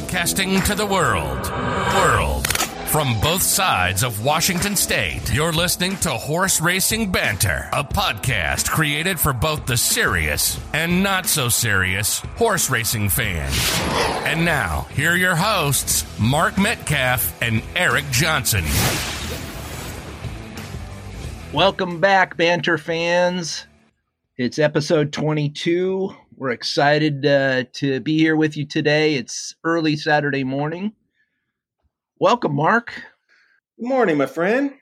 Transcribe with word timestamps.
Broadcasting 0.00 0.62
to 0.62 0.74
the 0.74 0.86
world. 0.86 1.50
World. 1.94 2.46
From 2.88 3.20
both 3.20 3.42
sides 3.42 4.02
of 4.02 4.24
Washington 4.24 4.74
State, 4.74 5.30
you're 5.30 5.52
listening 5.52 5.94
to 5.98 6.08
Horse 6.08 6.58
Racing 6.58 7.12
Banter, 7.12 7.68
a 7.70 7.84
podcast 7.84 8.70
created 8.70 9.20
for 9.20 9.34
both 9.34 9.66
the 9.66 9.76
serious 9.76 10.58
and 10.72 11.02
not 11.02 11.26
so 11.26 11.50
serious 11.50 12.20
horse 12.38 12.70
racing 12.70 13.10
fan. 13.10 13.52
And 14.24 14.42
now, 14.42 14.86
here 14.94 15.12
are 15.12 15.16
your 15.16 15.36
hosts, 15.36 16.06
Mark 16.18 16.56
Metcalf 16.56 17.36
and 17.42 17.62
Eric 17.76 18.06
Johnson. 18.10 18.64
Welcome 21.52 22.00
back, 22.00 22.38
Banter 22.38 22.78
fans. 22.78 23.66
It's 24.38 24.58
episode 24.58 25.12
22. 25.12 26.16
We're 26.40 26.52
excited 26.52 27.26
uh, 27.26 27.64
to 27.74 28.00
be 28.00 28.16
here 28.16 28.34
with 28.34 28.56
you 28.56 28.64
today. 28.64 29.16
It's 29.16 29.54
early 29.62 29.94
Saturday 29.94 30.42
morning. 30.42 30.94
Welcome, 32.18 32.54
Mark. 32.54 32.94
Good 33.78 33.86
morning, 33.86 34.16
my 34.16 34.24
friend. 34.24 34.72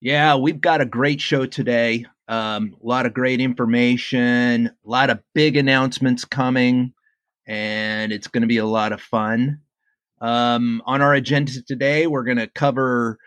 Yeah, 0.00 0.36
we've 0.36 0.60
got 0.60 0.80
a 0.80 0.86
great 0.86 1.20
show 1.20 1.44
today. 1.44 2.06
Um, 2.28 2.76
a 2.80 2.86
lot 2.86 3.06
of 3.06 3.14
great 3.14 3.40
information, 3.40 4.68
a 4.68 4.88
lot 4.88 5.10
of 5.10 5.18
big 5.34 5.56
announcements 5.56 6.24
coming, 6.24 6.92
and 7.44 8.12
it's 8.12 8.28
going 8.28 8.42
to 8.42 8.46
be 8.46 8.58
a 8.58 8.64
lot 8.64 8.92
of 8.92 9.00
fun. 9.00 9.58
Um, 10.20 10.82
on 10.86 11.02
our 11.02 11.14
agenda 11.14 11.50
today, 11.66 12.06
we're 12.06 12.22
going 12.22 12.38
to 12.38 12.46
cover 12.46 13.18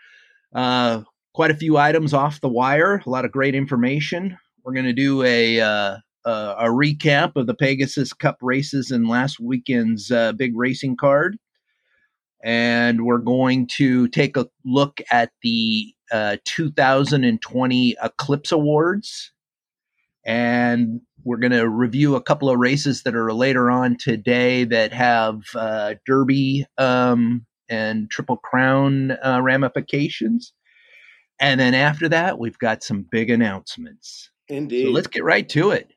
uh, 0.54 1.02
quite 1.34 1.50
a 1.50 1.56
few 1.56 1.76
items 1.76 2.14
off 2.14 2.40
the 2.40 2.48
wire, 2.48 3.02
a 3.04 3.10
lot 3.10 3.26
of 3.26 3.32
great 3.32 3.54
information. 3.54 4.38
We're 4.64 4.72
going 4.72 4.86
to 4.86 4.94
do 4.94 5.22
a, 5.24 5.60
uh, 5.60 5.96
a, 6.24 6.54
a 6.58 6.66
recap 6.66 7.36
of 7.36 7.46
the 7.46 7.54
Pegasus 7.54 8.12
Cup 8.12 8.38
races 8.40 8.90
and 8.90 9.08
last 9.08 9.40
weekend's 9.40 10.10
uh, 10.10 10.32
big 10.32 10.56
racing 10.56 10.96
card 10.96 11.38
and 12.42 13.04
we're 13.04 13.18
going 13.18 13.66
to 13.66 14.08
take 14.08 14.36
a 14.36 14.48
look 14.64 15.00
at 15.10 15.30
the 15.42 15.94
uh, 16.10 16.36
2020 16.44 17.96
Eclipse 18.02 18.52
Awards. 18.52 19.32
And 20.24 21.00
we're 21.24 21.38
going 21.38 21.52
to 21.52 21.68
review 21.68 22.16
a 22.16 22.22
couple 22.22 22.48
of 22.48 22.58
races 22.58 23.02
that 23.02 23.14
are 23.14 23.32
later 23.32 23.70
on 23.70 23.96
today 23.98 24.64
that 24.64 24.92
have 24.92 25.42
uh, 25.54 25.94
Derby 26.06 26.66
um, 26.78 27.46
and 27.68 28.10
Triple 28.10 28.38
Crown 28.38 29.12
uh, 29.12 29.40
ramifications. 29.42 30.52
And 31.40 31.58
then 31.60 31.74
after 31.74 32.08
that, 32.08 32.38
we've 32.38 32.58
got 32.58 32.82
some 32.82 33.06
big 33.10 33.30
announcements. 33.30 34.30
Indeed. 34.48 34.86
So 34.86 34.90
let's 34.90 35.06
get 35.06 35.24
right 35.24 35.48
to 35.50 35.70
it. 35.70 35.92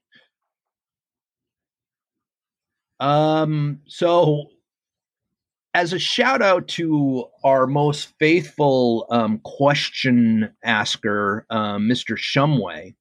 Um, 2.99 3.79
so 3.87 4.49
as 5.73 5.93
a 5.93 5.99
shout 5.99 6.41
out 6.41 6.67
to 6.69 7.25
our 7.43 7.65
most 7.65 8.13
faithful 8.19 9.07
um, 9.09 9.39
question 9.39 10.53
asker, 10.63 11.45
um, 11.49 11.87
Mr. 11.89 12.17
Shumway, 12.17 12.95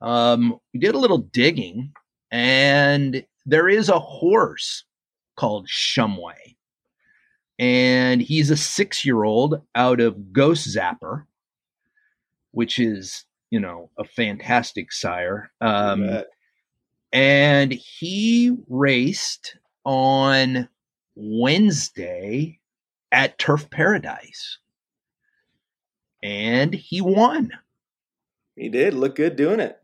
um, 0.00 0.58
we 0.74 0.80
did 0.80 0.94
a 0.94 0.98
little 0.98 1.18
digging, 1.18 1.92
and 2.30 3.24
there 3.46 3.68
is 3.68 3.88
a 3.88 4.00
horse 4.00 4.84
called 5.36 5.68
Shumway, 5.68 6.56
and 7.58 8.20
he's 8.20 8.50
a 8.50 8.56
six 8.56 9.04
year 9.04 9.22
old 9.22 9.62
out 9.76 10.00
of 10.00 10.16
Ghostzapper, 10.32 11.24
which 12.50 12.80
is 12.80 13.24
you 13.50 13.60
know 13.60 13.90
a 13.96 14.04
fantastic 14.04 14.90
sire. 14.90 15.52
Um, 15.60 16.24
and 17.12 17.72
he 17.72 18.56
raced 18.68 19.56
on 19.84 20.68
Wednesday 21.14 22.58
at 23.10 23.38
Turf 23.38 23.68
Paradise. 23.70 24.58
And 26.22 26.72
he 26.72 27.00
won. 27.00 27.50
He 28.56 28.68
did 28.68 28.94
look 28.94 29.16
good 29.16 29.36
doing 29.36 29.60
it. 29.60 29.78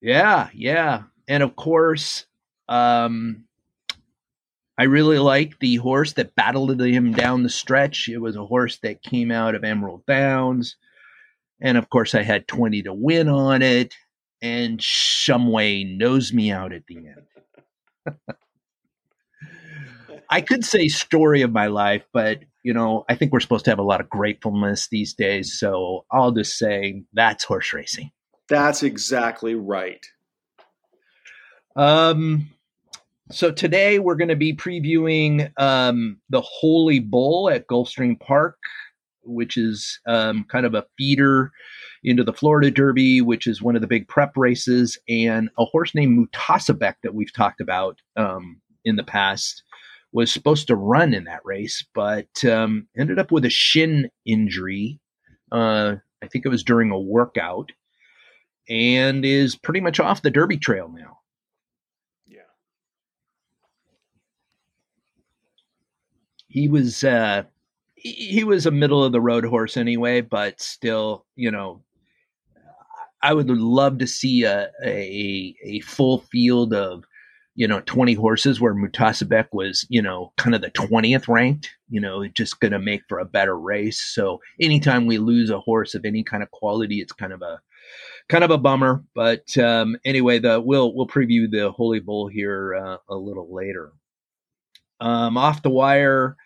Yeah, 0.00 0.48
yeah. 0.54 1.02
And 1.28 1.42
of 1.42 1.56
course, 1.56 2.26
um, 2.68 3.44
I 4.78 4.84
really 4.84 5.18
like 5.18 5.58
the 5.58 5.76
horse 5.76 6.14
that 6.14 6.34
battled 6.34 6.80
him 6.80 7.12
down 7.12 7.42
the 7.42 7.48
stretch. 7.48 8.08
It 8.08 8.18
was 8.18 8.36
a 8.36 8.46
horse 8.46 8.78
that 8.78 9.02
came 9.02 9.30
out 9.30 9.54
of 9.54 9.64
Emerald 9.64 10.06
Downs. 10.06 10.76
And 11.60 11.76
of 11.76 11.90
course, 11.90 12.14
I 12.14 12.22
had 12.22 12.46
20 12.48 12.82
to 12.84 12.94
win 12.94 13.28
on 13.28 13.60
it. 13.62 13.94
And 14.40 14.78
Shumway 14.78 15.96
knows 15.96 16.32
me 16.32 16.50
out 16.50 16.72
at 16.72 16.86
the 16.86 16.96
end. 16.96 18.16
I 20.30 20.40
could 20.40 20.64
say 20.64 20.88
story 20.88 21.42
of 21.42 21.52
my 21.52 21.66
life, 21.66 22.04
but 22.12 22.40
you 22.62 22.74
know, 22.74 23.04
I 23.08 23.14
think 23.14 23.32
we're 23.32 23.40
supposed 23.40 23.64
to 23.64 23.70
have 23.70 23.78
a 23.78 23.84
lot 23.84 24.00
of 24.00 24.10
gratefulness 24.10 24.88
these 24.88 25.14
days. 25.14 25.58
So 25.58 26.04
I'll 26.12 26.32
just 26.32 26.58
say 26.58 27.02
that's 27.14 27.44
horse 27.44 27.72
racing. 27.72 28.10
That's 28.48 28.82
exactly 28.82 29.54
right. 29.54 30.04
Um, 31.76 32.50
so 33.30 33.52
today 33.52 33.98
we're 33.98 34.16
going 34.16 34.28
to 34.28 34.36
be 34.36 34.54
previewing 34.54 35.52
um, 35.60 36.18
the 36.30 36.40
Holy 36.40 36.98
Bull 36.98 37.50
at 37.50 37.66
Gulfstream 37.66 38.18
Park, 38.18 38.58
which 39.24 39.56
is 39.56 40.00
um, 40.06 40.44
kind 40.44 40.66
of 40.66 40.74
a 40.74 40.86
feeder 40.96 41.50
into 42.02 42.24
the 42.24 42.32
Florida 42.32 42.70
Derby, 42.70 43.20
which 43.20 43.46
is 43.46 43.62
one 43.62 43.74
of 43.76 43.82
the 43.82 43.88
big 43.88 44.08
prep 44.08 44.36
races, 44.36 44.98
and 45.08 45.50
a 45.58 45.64
horse 45.64 45.94
named 45.94 46.28
Mutasaabeq 46.32 46.94
that 47.02 47.14
we've 47.14 47.32
talked 47.32 47.60
about 47.60 47.98
um, 48.16 48.60
in 48.84 48.96
the 48.96 49.04
past 49.04 49.62
was 50.12 50.32
supposed 50.32 50.66
to 50.68 50.76
run 50.76 51.12
in 51.12 51.24
that 51.24 51.44
race, 51.44 51.84
but 51.94 52.44
um, 52.44 52.86
ended 52.96 53.18
up 53.18 53.30
with 53.30 53.44
a 53.44 53.50
shin 53.50 54.10
injury. 54.24 55.00
Uh, 55.52 55.96
I 56.22 56.28
think 56.28 56.46
it 56.46 56.50
was 56.50 56.64
during 56.64 56.90
a 56.90 56.98
workout, 56.98 57.70
and 58.68 59.24
is 59.24 59.56
pretty 59.56 59.80
much 59.80 60.00
off 60.00 60.22
the 60.22 60.30
Derby 60.30 60.56
trail 60.58 60.88
now. 60.88 61.18
Yeah, 62.26 62.40
he 66.48 66.68
was 66.68 67.04
uh, 67.04 67.44
he, 68.00 68.44
was 68.44 68.66
a 68.66 68.70
middle 68.70 69.04
of 69.04 69.12
the 69.12 69.20
road 69.20 69.44
horse 69.44 69.76
anyway, 69.76 70.20
but 70.20 70.60
still, 70.60 71.26
you 71.36 71.50
know, 71.50 71.82
I 73.22 73.34
would 73.34 73.48
love 73.50 73.98
to 73.98 74.06
see 74.06 74.44
a 74.44 74.70
a, 74.84 75.56
a 75.62 75.80
full 75.80 76.18
field 76.30 76.74
of 76.74 77.04
you 77.58 77.66
know, 77.66 77.80
20 77.86 78.14
horses 78.14 78.60
where 78.60 78.72
Mutasaabeq 78.72 79.48
was, 79.50 79.84
you 79.88 80.00
know, 80.00 80.32
kind 80.36 80.54
of 80.54 80.60
the 80.60 80.70
20th 80.70 81.26
ranked, 81.26 81.68
you 81.88 82.00
know, 82.00 82.24
just 82.28 82.60
going 82.60 82.70
to 82.70 82.78
make 82.78 83.02
for 83.08 83.18
a 83.18 83.24
better 83.24 83.58
race. 83.58 84.00
So 84.00 84.40
anytime 84.60 85.06
we 85.06 85.18
lose 85.18 85.50
a 85.50 85.58
horse 85.58 85.96
of 85.96 86.04
any 86.04 86.22
kind 86.22 86.44
of 86.44 86.52
quality, 86.52 87.00
it's 87.00 87.10
kind 87.10 87.32
of 87.32 87.42
a, 87.42 87.60
kind 88.28 88.44
of 88.44 88.52
a 88.52 88.58
bummer. 88.58 89.02
But 89.12 89.58
um, 89.58 89.96
anyway, 90.04 90.38
the 90.38 90.60
we'll 90.60 90.94
we'll 90.94 91.08
preview 91.08 91.50
the 91.50 91.72
Holy 91.72 91.98
Bull 91.98 92.28
here 92.28 92.76
uh, 92.76 92.98
a 93.08 93.16
little 93.16 93.52
later. 93.52 93.90
Um, 95.00 95.36
off 95.36 95.62
the 95.62 95.70
wire, 95.70 96.36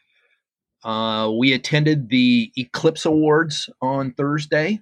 uh, 0.84 1.30
we 1.38 1.52
attended 1.52 2.08
the 2.08 2.50
Eclipse 2.56 3.04
Awards 3.04 3.70
on 3.80 4.12
Thursday. 4.12 4.80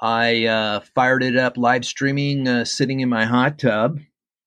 I 0.00 0.46
uh, 0.46 0.80
fired 0.94 1.22
it 1.22 1.36
up 1.36 1.56
live 1.56 1.84
streaming, 1.84 2.48
uh, 2.48 2.64
sitting 2.64 3.00
in 3.00 3.08
my 3.08 3.24
hot 3.24 3.58
tub, 3.58 4.00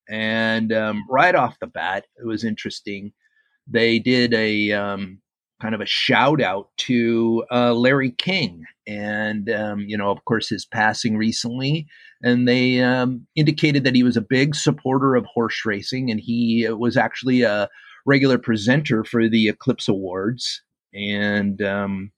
and 0.10 0.74
um, 0.74 1.06
right 1.10 1.34
off 1.34 1.60
the 1.60 1.68
bat, 1.68 2.06
it 2.18 2.28
was 2.28 2.44
interesting. 2.44 3.14
They 3.66 4.00
did 4.00 4.34
a 4.34 4.74
um, 4.74 5.22
kind 5.62 5.74
of 5.74 5.80
a 5.80 5.86
shout 5.86 6.42
out 6.42 6.70
to 6.78 7.46
uh, 7.52 7.74
Larry 7.74 8.12
King, 8.12 8.66
and 8.86 9.50
um, 9.50 9.86
you 9.88 9.98
know, 9.98 10.12
of 10.12 10.26
course, 10.26 10.50
his 10.50 10.66
passing 10.66 11.16
recently. 11.18 11.88
And 12.22 12.48
they 12.48 12.82
um, 12.82 13.28
indicated 13.36 13.84
that 13.84 13.96
he 13.96 14.04
was 14.04 14.18
a 14.18 14.22
big 14.22 14.56
supporter 14.56 15.16
of 15.16 15.26
horse 15.26 15.62
racing, 15.66 16.12
and 16.12 16.20
he 16.20 16.68
uh, 16.68 16.76
was 16.76 16.98
actually 16.98 17.44
a 17.44 17.70
regular 18.06 18.38
presenter 18.38 19.04
for 19.04 19.28
the 19.28 19.50
Eclipse 19.50 19.88
Awards. 19.88 20.62
And 20.94 21.62
um, 21.62 22.12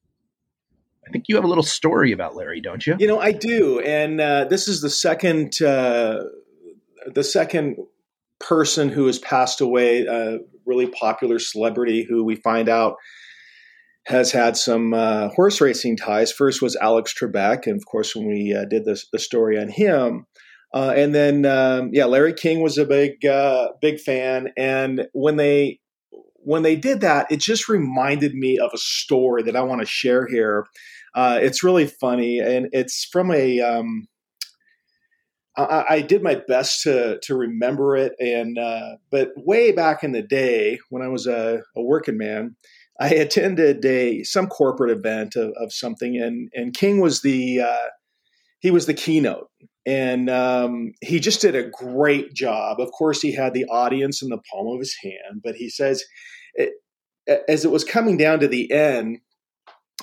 I 1.08 1.12
think 1.12 1.26
you 1.28 1.36
have 1.36 1.46
a 1.46 1.48
little 1.48 1.64
story 1.64 2.12
about 2.12 2.36
Larry, 2.36 2.62
don't 2.62 2.86
you? 2.86 2.96
You 3.00 3.08
know, 3.08 3.20
I 3.20 3.32
do, 3.32 3.80
and 3.80 4.20
uh, 4.20 4.46
this 4.46 4.68
is 4.68 4.82
the 4.82 4.90
second 4.90 5.62
uh, 5.62 6.24
the 7.14 7.24
second 7.24 7.78
person 8.40 8.90
who 8.90 9.08
has 9.08 9.18
passed 9.18 9.62
away, 9.62 10.06
a 10.06 10.40
really 10.66 10.88
popular 10.88 11.40
celebrity 11.40 12.06
who 12.08 12.24
we 12.24 12.36
find 12.36 12.70
out 12.70 12.98
has 14.06 14.32
had 14.32 14.56
some 14.56 14.94
uh, 14.94 15.30
horse 15.30 15.60
racing 15.60 15.98
ties. 15.98 16.32
First 16.32 16.62
was 16.62 16.76
Alex 16.78 17.14
Trebek, 17.14 17.68
and 17.68 17.78
of 17.78 17.86
course, 17.86 18.16
when 18.16 18.28
we 18.28 18.54
uh, 18.54 18.66
did 18.66 18.86
this, 18.86 19.08
the 19.12 19.20
story 19.20 19.60
on 19.60 19.70
him, 19.70 20.28
uh, 20.74 20.94
and 20.96 21.16
then 21.16 21.46
um, 21.46 21.90
yeah, 21.94 22.06
Larry 22.06 22.34
King 22.34 22.62
was 22.62 22.78
a 22.78 22.86
big 22.86 23.26
uh, 23.26 23.70
big 23.82 24.00
fan. 24.00 24.50
And 24.58 25.08
when 25.14 25.38
they 25.38 25.80
when 26.36 26.64
they 26.64 26.76
did 26.76 27.02
that, 27.02 27.32
it 27.32 27.42
just 27.42 27.68
reminded 27.68 28.34
me 28.34 28.58
of 28.58 28.72
a 28.74 28.78
story 28.78 29.44
that 29.44 29.56
I 29.56 29.62
want 29.62 29.82
to 29.82 29.88
share 29.88 30.28
here. 30.28 30.66
Uh, 31.14 31.40
it's 31.42 31.64
really 31.64 31.88
funny, 31.88 32.40
and 32.40 32.68
it's 32.72 33.06
from 33.06 33.32
a 33.32 33.60
um, 33.60 34.08
I, 35.58 35.86
I, 35.90 36.02
did 36.02 36.22
my 36.22 36.36
best 36.48 36.84
to 36.84 37.20
to 37.24 37.36
remember 37.36 37.98
it, 37.98 38.14
and 38.20 38.58
uh, 38.58 38.98
but 39.10 39.32
way 39.36 39.72
back 39.72 40.04
in 40.04 40.12
the 40.12 40.22
day 40.22 40.80
when 40.90 41.02
I 41.02 41.08
was 41.08 41.26
a, 41.26 41.64
a 41.76 41.82
working 41.82 42.18
man, 42.18 42.56
I 43.00 43.10
attended 43.10 43.84
a 43.84 44.24
some 44.24 44.48
corporate 44.48 44.92
event 44.92 45.36
of, 45.36 45.52
of 45.60 45.74
something, 45.74 46.18
and 46.18 46.50
and 46.54 46.74
King 46.74 47.00
was 47.00 47.22
the 47.22 47.62
uh, 47.62 47.88
he 48.60 48.72
was 48.72 48.86
the 48.86 48.94
keynote, 48.94 49.50
and 49.88 50.30
um, 50.30 50.92
he 51.02 51.20
just 51.20 51.42
did 51.42 51.56
a 51.56 51.70
great 51.70 52.34
job. 52.36 52.80
Of 52.80 52.92
course, 52.92 53.22
he 53.22 53.34
had 53.34 53.56
the 53.56 53.66
audience 53.66 54.22
in 54.22 54.30
the 54.30 54.42
palm 54.52 54.68
of 54.68 54.80
his 54.80 54.96
hand, 55.02 55.42
but 55.44 55.56
he 55.56 55.70
says, 55.70 56.04
it, 56.54 56.74
as 57.48 57.66
it 57.66 57.72
was 57.72 57.84
coming 57.84 58.18
down 58.18 58.40
to 58.42 58.48
the 58.48 58.72
end, 58.72 59.18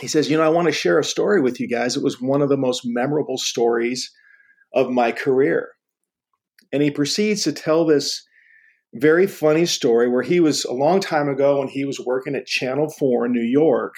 he 0.01 0.09
says, 0.09 0.29
"You 0.29 0.37
know, 0.37 0.43
I 0.43 0.49
want 0.49 0.67
to 0.67 0.73
share 0.73 0.99
a 0.99 1.05
story 1.05 1.41
with 1.41 1.61
you 1.61 1.69
guys. 1.69 1.97
It 1.97 2.03
was 2.03 2.21
one 2.21 2.43
of 2.43 2.49
the 2.49 2.57
most 2.57 2.83
memorable 2.85 3.39
stories." 3.39 4.11
of 4.75 4.91
my 4.91 5.13
career. 5.13 5.71
And 6.73 6.83
he 6.83 6.91
proceeds 6.91 7.45
to 7.45 7.53
tell 7.53 7.87
this 7.87 8.27
very 8.95 9.27
funny 9.27 9.67
story 9.67 10.09
where 10.09 10.23
he 10.23 10.41
was 10.41 10.65
a 10.65 10.73
long 10.73 11.01
time 11.01 11.29
ago 11.29 11.61
when 11.61 11.69
he 11.69 11.85
was 11.85 12.01
working 12.01 12.35
at 12.35 12.47
Channel 12.47 12.91
4 12.91 13.27
in 13.27 13.33
New 13.33 13.43
York. 13.43 13.95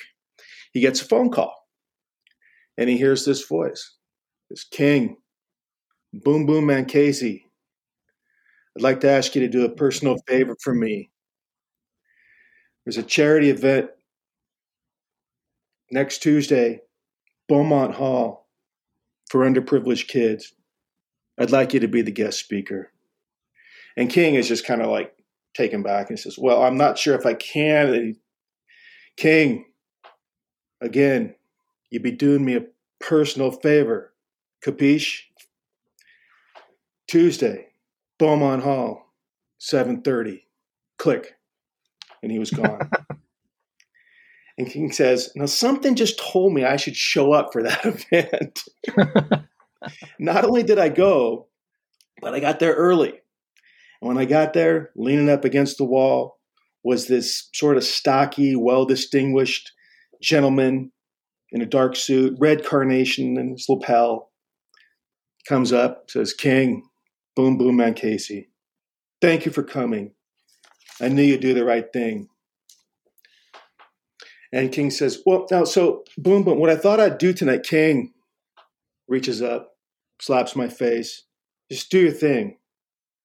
He 0.72 0.80
gets 0.80 1.00
a 1.00 1.06
phone 1.06 1.30
call 1.30 1.54
and 2.76 2.88
he 2.88 2.98
hears 2.98 3.24
this 3.24 3.46
voice 3.46 3.94
this 4.50 4.64
King, 4.64 5.16
Boom 6.24 6.46
Boom 6.46 6.66
Man 6.66 6.86
Casey. 6.86 7.46
I'd 8.76 8.82
like 8.82 9.00
to 9.00 9.10
ask 9.10 9.34
you 9.34 9.42
to 9.42 9.48
do 9.48 9.64
a 9.64 9.70
personal 9.70 10.16
favor 10.26 10.56
for 10.60 10.74
me. 10.74 11.10
There's 12.84 12.96
a 12.96 13.02
charity 13.02 13.50
event 13.50 13.90
next 15.90 16.18
Tuesday, 16.22 16.80
Beaumont 17.48 17.94
Hall, 17.94 18.48
for 19.30 19.48
underprivileged 19.48 20.08
kids. 20.08 20.52
I'd 21.38 21.50
like 21.50 21.74
you 21.74 21.80
to 21.80 21.88
be 21.88 22.02
the 22.02 22.10
guest 22.10 22.38
speaker. 22.38 22.92
And 23.96 24.10
King 24.10 24.34
is 24.34 24.48
just 24.48 24.66
kind 24.66 24.82
of 24.82 24.88
like 24.88 25.14
taken 25.54 25.82
back 25.82 26.10
and 26.10 26.18
says, 26.18 26.38
Well, 26.38 26.62
I'm 26.62 26.76
not 26.76 26.98
sure 26.98 27.14
if 27.14 27.26
I 27.26 27.34
can. 27.34 28.16
King, 29.16 29.66
again, 30.80 31.34
you'd 31.90 32.02
be 32.02 32.10
doing 32.10 32.44
me 32.44 32.56
a 32.56 32.66
personal 33.00 33.50
favor. 33.50 34.12
Capiche? 34.64 35.25
Tuesday, 37.08 37.68
Beaumont 38.18 38.62
Hall, 38.62 39.12
7.30. 39.60 40.42
Click. 40.98 41.34
And 42.22 42.32
he 42.32 42.38
was 42.38 42.50
gone. 42.50 42.90
and 44.58 44.68
King 44.68 44.90
says, 44.90 45.30
Now 45.36 45.46
something 45.46 45.94
just 45.94 46.18
told 46.18 46.52
me 46.52 46.64
I 46.64 46.76
should 46.76 46.96
show 46.96 47.32
up 47.32 47.52
for 47.52 47.62
that 47.62 47.84
event. 48.12 48.62
Not 50.18 50.44
only 50.44 50.62
did 50.62 50.78
I 50.78 50.88
go, 50.88 51.46
but 52.20 52.34
I 52.34 52.40
got 52.40 52.58
there 52.58 52.74
early. 52.74 53.10
And 54.00 54.08
when 54.08 54.18
I 54.18 54.24
got 54.24 54.52
there, 54.52 54.90
leaning 54.96 55.30
up 55.30 55.44
against 55.44 55.78
the 55.78 55.84
wall 55.84 56.38
was 56.82 57.06
this 57.06 57.48
sort 57.54 57.76
of 57.76 57.84
stocky, 57.84 58.56
well 58.56 58.84
distinguished 58.84 59.72
gentleman 60.22 60.92
in 61.52 61.62
a 61.62 61.66
dark 61.66 61.96
suit, 61.96 62.36
red 62.38 62.64
carnation 62.64 63.38
in 63.38 63.52
his 63.52 63.66
lapel. 63.68 64.30
Comes 65.48 65.72
up, 65.72 66.10
says, 66.10 66.32
King, 66.32 66.82
boom, 67.36 67.56
boom, 67.56 67.76
man 67.76 67.94
Casey. 67.94 68.48
Thank 69.20 69.46
you 69.46 69.52
for 69.52 69.62
coming. 69.62 70.12
I 71.00 71.08
knew 71.08 71.22
you'd 71.22 71.40
do 71.40 71.54
the 71.54 71.64
right 71.64 71.92
thing. 71.92 72.28
And 74.52 74.72
King 74.72 74.90
says, 74.90 75.22
Well, 75.24 75.46
now, 75.50 75.64
so 75.64 76.04
boom, 76.16 76.42
boom, 76.42 76.58
what 76.58 76.70
I 76.70 76.76
thought 76.76 77.00
I'd 77.00 77.18
do 77.18 77.32
tonight, 77.32 77.62
King 77.62 78.12
reaches 79.06 79.42
up, 79.42 79.76
slaps 80.20 80.56
my 80.56 80.68
face. 80.68 81.24
Just 81.70 81.90
do 81.90 82.00
your 82.00 82.12
thing. 82.12 82.58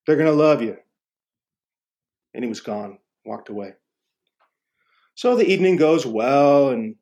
They're 0.06 0.16
going 0.16 0.28
to 0.28 0.34
love 0.34 0.62
you. 0.62 0.78
And 2.34 2.44
he 2.44 2.50
was 2.50 2.62
gone, 2.62 3.00
walked 3.26 3.50
away. 3.50 3.74
So 5.16 5.36
the 5.36 5.46
evening 5.46 5.76
goes 5.76 6.06
well, 6.06 6.70
and 6.70 6.96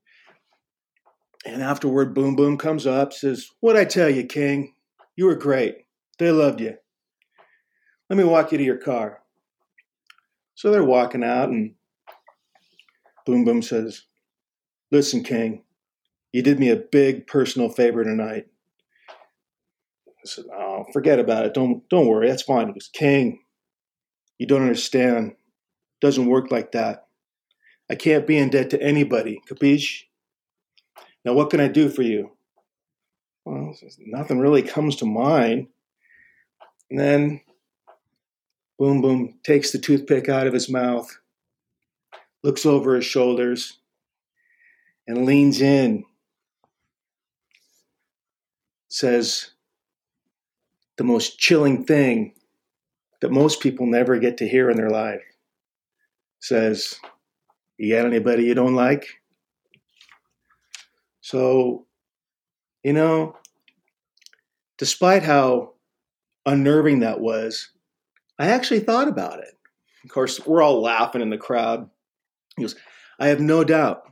and 1.45 1.63
afterward, 1.63 2.13
Boom 2.13 2.35
Boom 2.35 2.57
comes 2.57 2.85
up, 2.85 3.13
says, 3.13 3.49
What'd 3.61 3.79
I 3.79 3.85
tell 3.85 4.09
you, 4.09 4.25
King? 4.25 4.73
You 5.15 5.25
were 5.25 5.35
great. 5.35 5.85
They 6.17 6.31
loved 6.31 6.59
you. 6.59 6.75
Let 8.09 8.17
me 8.17 8.23
walk 8.23 8.51
you 8.51 8.57
to 8.57 8.63
your 8.63 8.77
car. 8.77 9.21
So 10.55 10.71
they're 10.71 10.83
walking 10.83 11.23
out, 11.23 11.49
and 11.49 11.75
Boom 13.25 13.45
Boom 13.45 13.61
says, 13.61 14.03
Listen, 14.91 15.23
King, 15.23 15.63
you 16.31 16.41
did 16.41 16.59
me 16.59 16.69
a 16.69 16.75
big 16.75 17.27
personal 17.27 17.69
favor 17.69 18.03
tonight. 18.03 18.47
I 20.07 20.25
said, 20.25 20.45
"Oh, 20.51 20.85
forget 20.91 21.19
about 21.19 21.45
it. 21.45 21.53
Don't 21.53 21.87
don't 21.89 22.07
worry. 22.07 22.27
That's 22.27 22.41
fine." 22.41 22.67
He 22.67 22.73
goes, 22.73 22.89
"King, 22.91 23.43
you 24.37 24.47
don't 24.47 24.61
understand. 24.61 25.31
It 25.31 26.01
doesn't 26.01 26.27
work 26.27 26.51
like 26.51 26.71
that. 26.73 27.07
I 27.89 27.95
can't 27.95 28.27
be 28.27 28.37
in 28.37 28.49
debt 28.49 28.69
to 28.71 28.81
anybody. 28.81 29.41
Capiche? 29.47 30.05
Now, 31.23 31.33
what 31.33 31.49
can 31.49 31.59
I 31.59 31.67
do 31.67 31.89
for 31.89 32.01
you?" 32.01 32.35
Well, 33.45 33.75
nothing 33.99 34.39
really 34.39 34.61
comes 34.61 34.97
to 34.97 35.05
mind. 35.05 35.67
And 36.89 36.99
then, 36.99 37.41
boom, 38.79 39.01
boom, 39.01 39.37
takes 39.43 39.71
the 39.71 39.77
toothpick 39.77 40.29
out 40.29 40.47
of 40.47 40.53
his 40.53 40.69
mouth, 40.69 41.19
looks 42.43 42.65
over 42.65 42.95
his 42.95 43.05
shoulders, 43.05 43.77
and 45.05 45.25
leans 45.25 45.61
in. 45.61 46.05
Says, 48.87 49.51
the 50.97 51.03
most 51.03 51.39
chilling 51.39 51.85
thing 51.85 52.33
that 53.21 53.31
most 53.31 53.61
people 53.61 53.85
never 53.85 54.17
get 54.17 54.37
to 54.37 54.47
hear 54.47 54.69
in 54.69 54.77
their 54.77 54.89
life. 54.89 55.21
Says, 56.39 56.95
You 57.77 57.95
got 57.95 58.05
anybody 58.05 58.43
you 58.43 58.53
don't 58.53 58.75
like? 58.75 59.05
So, 61.21 61.85
you 62.83 62.93
know, 62.93 63.37
despite 64.77 65.23
how 65.23 65.73
unnerving 66.45 67.01
that 67.01 67.19
was, 67.19 67.69
I 68.39 68.47
actually 68.47 68.79
thought 68.79 69.09
about 69.09 69.39
it. 69.39 69.53
Of 70.03 70.09
course, 70.09 70.45
we're 70.45 70.61
all 70.61 70.81
laughing 70.81 71.21
in 71.21 71.29
the 71.29 71.37
crowd. 71.37 71.89
He 72.55 72.63
goes, 72.63 72.75
I 73.19 73.27
have 73.27 73.41
no 73.41 73.65
doubt 73.65 74.03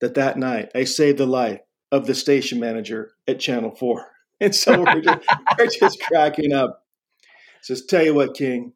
that 0.00 0.14
that 0.14 0.38
night 0.38 0.70
I 0.74 0.84
saved 0.84 1.18
the 1.18 1.26
life 1.26 1.60
of 1.90 2.06
the 2.06 2.14
station 2.14 2.60
manager 2.60 3.12
at 3.26 3.40
Channel 3.40 3.74
4. 3.74 4.06
And 4.40 4.52
so 4.52 4.80
we're 4.80 5.00
just, 5.00 5.24
we're 5.58 5.68
just 5.68 6.02
cracking 6.02 6.52
up. 6.52 6.84
Says, 7.60 7.86
tell 7.86 8.04
you 8.04 8.12
what, 8.12 8.34
King, 8.34 8.72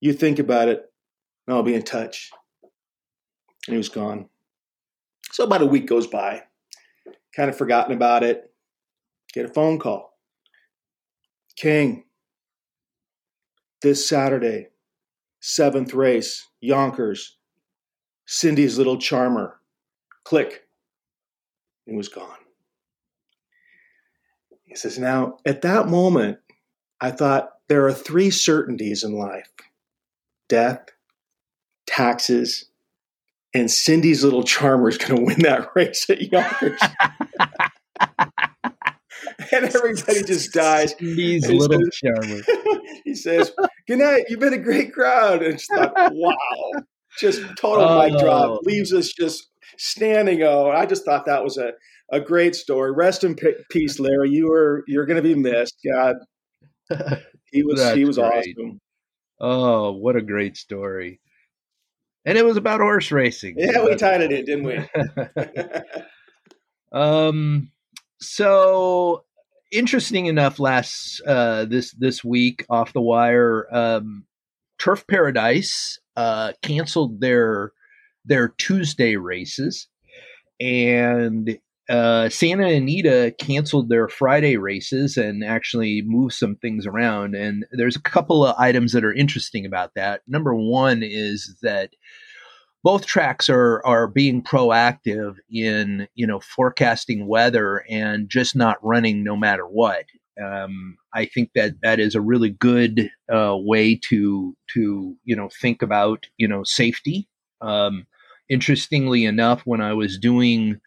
you 0.00 0.12
think 0.12 0.38
about 0.38 0.68
it, 0.68 0.84
and 1.46 1.56
I'll 1.56 1.62
be 1.62 1.74
in 1.74 1.80
touch. 1.80 2.30
And 3.66 3.72
he 3.72 3.78
was 3.78 3.88
gone. 3.88 4.28
So 5.32 5.44
about 5.44 5.62
a 5.62 5.66
week 5.66 5.86
goes 5.86 6.06
by, 6.06 6.42
kind 7.34 7.48
of 7.48 7.56
forgotten 7.56 7.94
about 7.94 8.24
it. 8.24 8.52
Get 9.32 9.46
a 9.46 9.48
phone 9.48 9.78
call. 9.78 10.18
King, 11.56 12.03
this 13.84 14.08
Saturday, 14.08 14.68
seventh 15.40 15.92
race, 15.92 16.48
Yonkers, 16.60 17.36
Cindy's 18.24 18.78
little 18.78 18.96
charmer. 18.96 19.60
Click. 20.24 20.62
He 21.84 21.94
was 21.94 22.08
gone. 22.08 22.38
He 24.64 24.74
says, 24.74 24.98
Now, 24.98 25.36
at 25.44 25.60
that 25.62 25.86
moment, 25.86 26.38
I 26.98 27.10
thought 27.10 27.50
there 27.68 27.86
are 27.86 27.92
three 27.92 28.30
certainties 28.30 29.04
in 29.04 29.12
life 29.12 29.50
death, 30.48 30.86
taxes, 31.86 32.64
and 33.52 33.70
Cindy's 33.70 34.24
little 34.24 34.44
charmer 34.44 34.88
is 34.88 34.96
going 34.96 35.16
to 35.16 35.22
win 35.24 35.40
that 35.40 35.68
race 35.76 36.08
at 36.08 36.22
Yonkers. 36.32 36.80
and 39.52 39.64
everybody 39.64 40.22
just 40.22 40.52
dies. 40.52 40.94
Cindy's 40.98 41.50
little 41.50 41.82
charmer. 41.90 42.40
he 43.04 43.14
says, 43.14 43.52
Good 43.86 43.98
night. 43.98 44.24
You've 44.28 44.40
been 44.40 44.54
a 44.54 44.58
great 44.58 44.92
crowd. 44.92 45.42
And 45.42 45.58
just 45.58 45.70
thought, 45.70 45.92
wow. 46.12 46.82
Just 47.18 47.42
total 47.56 47.84
oh. 47.84 48.02
mic 48.02 48.18
drop. 48.18 48.60
Leaves 48.62 48.92
us 48.92 49.12
just 49.12 49.48
standing. 49.76 50.42
Oh, 50.42 50.70
I 50.70 50.86
just 50.86 51.04
thought 51.04 51.26
that 51.26 51.44
was 51.44 51.58
a 51.58 51.72
a 52.10 52.20
great 52.20 52.54
story. 52.54 52.92
Rest 52.92 53.24
in 53.24 53.36
peace, 53.70 53.98
Larry. 53.98 54.30
You 54.30 54.48
were 54.48 54.84
you're 54.86 55.06
going 55.06 55.22
to 55.22 55.22
be 55.22 55.34
missed. 55.34 55.76
God, 55.86 56.16
he 57.52 57.62
was 57.62 57.92
he 57.94 58.04
was 58.04 58.16
great. 58.16 58.56
awesome. 58.56 58.80
Oh, 59.40 59.92
what 59.92 60.16
a 60.16 60.22
great 60.22 60.56
story! 60.56 61.20
And 62.24 62.38
it 62.38 62.44
was 62.44 62.56
about 62.56 62.80
horse 62.80 63.10
racing. 63.10 63.56
Yeah, 63.58 63.84
we 63.84 63.94
tied 63.96 64.22
it 64.22 64.32
in, 64.32 64.44
didn't 64.44 64.64
we? 64.64 65.78
um. 66.98 67.70
So 68.20 69.24
interesting 69.74 70.26
enough, 70.26 70.58
last 70.58 71.20
uh, 71.26 71.64
this 71.66 71.92
this 71.92 72.24
week 72.24 72.64
off 72.70 72.92
the 72.92 73.00
wire, 73.00 73.66
um, 73.74 74.24
Turf 74.78 75.06
Paradise 75.06 75.98
uh, 76.16 76.52
canceled 76.62 77.20
their 77.20 77.72
their 78.24 78.48
Tuesday 78.48 79.16
races, 79.16 79.88
and 80.60 81.58
uh, 81.88 82.28
Santa 82.30 82.68
Anita 82.68 83.34
canceled 83.38 83.88
their 83.88 84.08
Friday 84.08 84.56
races 84.56 85.16
and 85.16 85.44
actually 85.44 86.02
moved 86.02 86.34
some 86.34 86.56
things 86.56 86.86
around. 86.86 87.34
And 87.34 87.66
there's 87.72 87.96
a 87.96 88.02
couple 88.02 88.46
of 88.46 88.56
items 88.58 88.92
that 88.92 89.04
are 89.04 89.12
interesting 89.12 89.66
about 89.66 89.90
that. 89.94 90.22
Number 90.26 90.54
one 90.54 91.02
is 91.02 91.56
that 91.62 91.90
both 92.84 93.06
tracks 93.06 93.48
are 93.48 93.84
are 93.84 94.06
being 94.06 94.42
proactive 94.42 95.36
in 95.50 96.06
you 96.14 96.26
know 96.26 96.38
forecasting 96.38 97.26
weather 97.26 97.82
and 97.88 98.28
just 98.28 98.54
not 98.54 98.76
running 98.82 99.24
no 99.24 99.34
matter 99.34 99.66
what. 99.66 100.04
Um, 100.42 100.96
I 101.14 101.26
think 101.26 101.50
that 101.54 101.74
that 101.82 101.98
is 101.98 102.14
a 102.14 102.20
really 102.20 102.50
good 102.50 103.10
uh, 103.34 103.56
way 103.56 103.98
to 104.10 104.54
to 104.74 105.16
you 105.24 105.34
know 105.34 105.48
think 105.60 105.82
about 105.82 106.26
you 106.36 106.46
know 106.46 106.62
safety. 106.62 107.26
Um, 107.62 108.06
interestingly 108.50 109.24
enough, 109.24 109.62
when 109.64 109.80
I 109.80 109.94
was 109.94 110.18
doing 110.18 110.78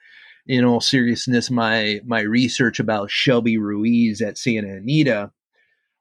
in 0.46 0.64
all 0.64 0.80
seriousness 0.80 1.50
my 1.50 2.00
my 2.06 2.22
research 2.22 2.80
about 2.80 3.10
Shelby 3.10 3.58
Ruiz 3.58 4.22
at 4.22 4.38
Santa 4.38 4.76
Anita, 4.76 5.32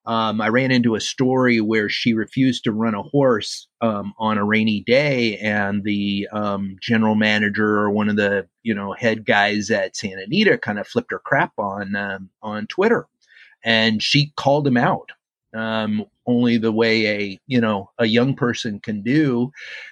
um, 0.06 0.40
I 0.40 0.48
ran 0.48 0.70
into 0.70 0.94
a 0.94 1.00
story 1.00 1.60
where 1.60 1.88
she 1.88 2.14
refused 2.14 2.64
to 2.64 2.72
run 2.72 2.94
a 2.94 3.02
horse 3.02 3.66
um, 3.80 4.14
on 4.18 4.38
a 4.38 4.44
rainy 4.44 4.80
day, 4.80 5.36
and 5.38 5.82
the 5.82 6.28
um, 6.32 6.76
general 6.80 7.16
manager 7.16 7.78
or 7.78 7.90
one 7.90 8.08
of 8.08 8.16
the 8.16 8.46
you 8.62 8.74
know 8.74 8.92
head 8.92 9.26
guys 9.26 9.70
at 9.70 9.96
Santa 9.96 10.22
Anita 10.22 10.58
kind 10.58 10.78
of 10.78 10.86
flipped 10.86 11.10
her 11.10 11.18
crap 11.18 11.52
on 11.58 11.96
um, 11.96 12.30
on 12.40 12.66
Twitter, 12.68 13.06
and 13.64 14.02
she 14.02 14.32
called 14.36 14.66
him 14.66 14.76
out 14.76 15.10
um, 15.56 16.04
only 16.26 16.58
the 16.58 16.72
way 16.72 17.06
a 17.06 17.40
you 17.46 17.60
know 17.60 17.90
a 17.98 18.06
young 18.06 18.34
person 18.34 18.78
can 18.80 19.02
do, 19.02 19.50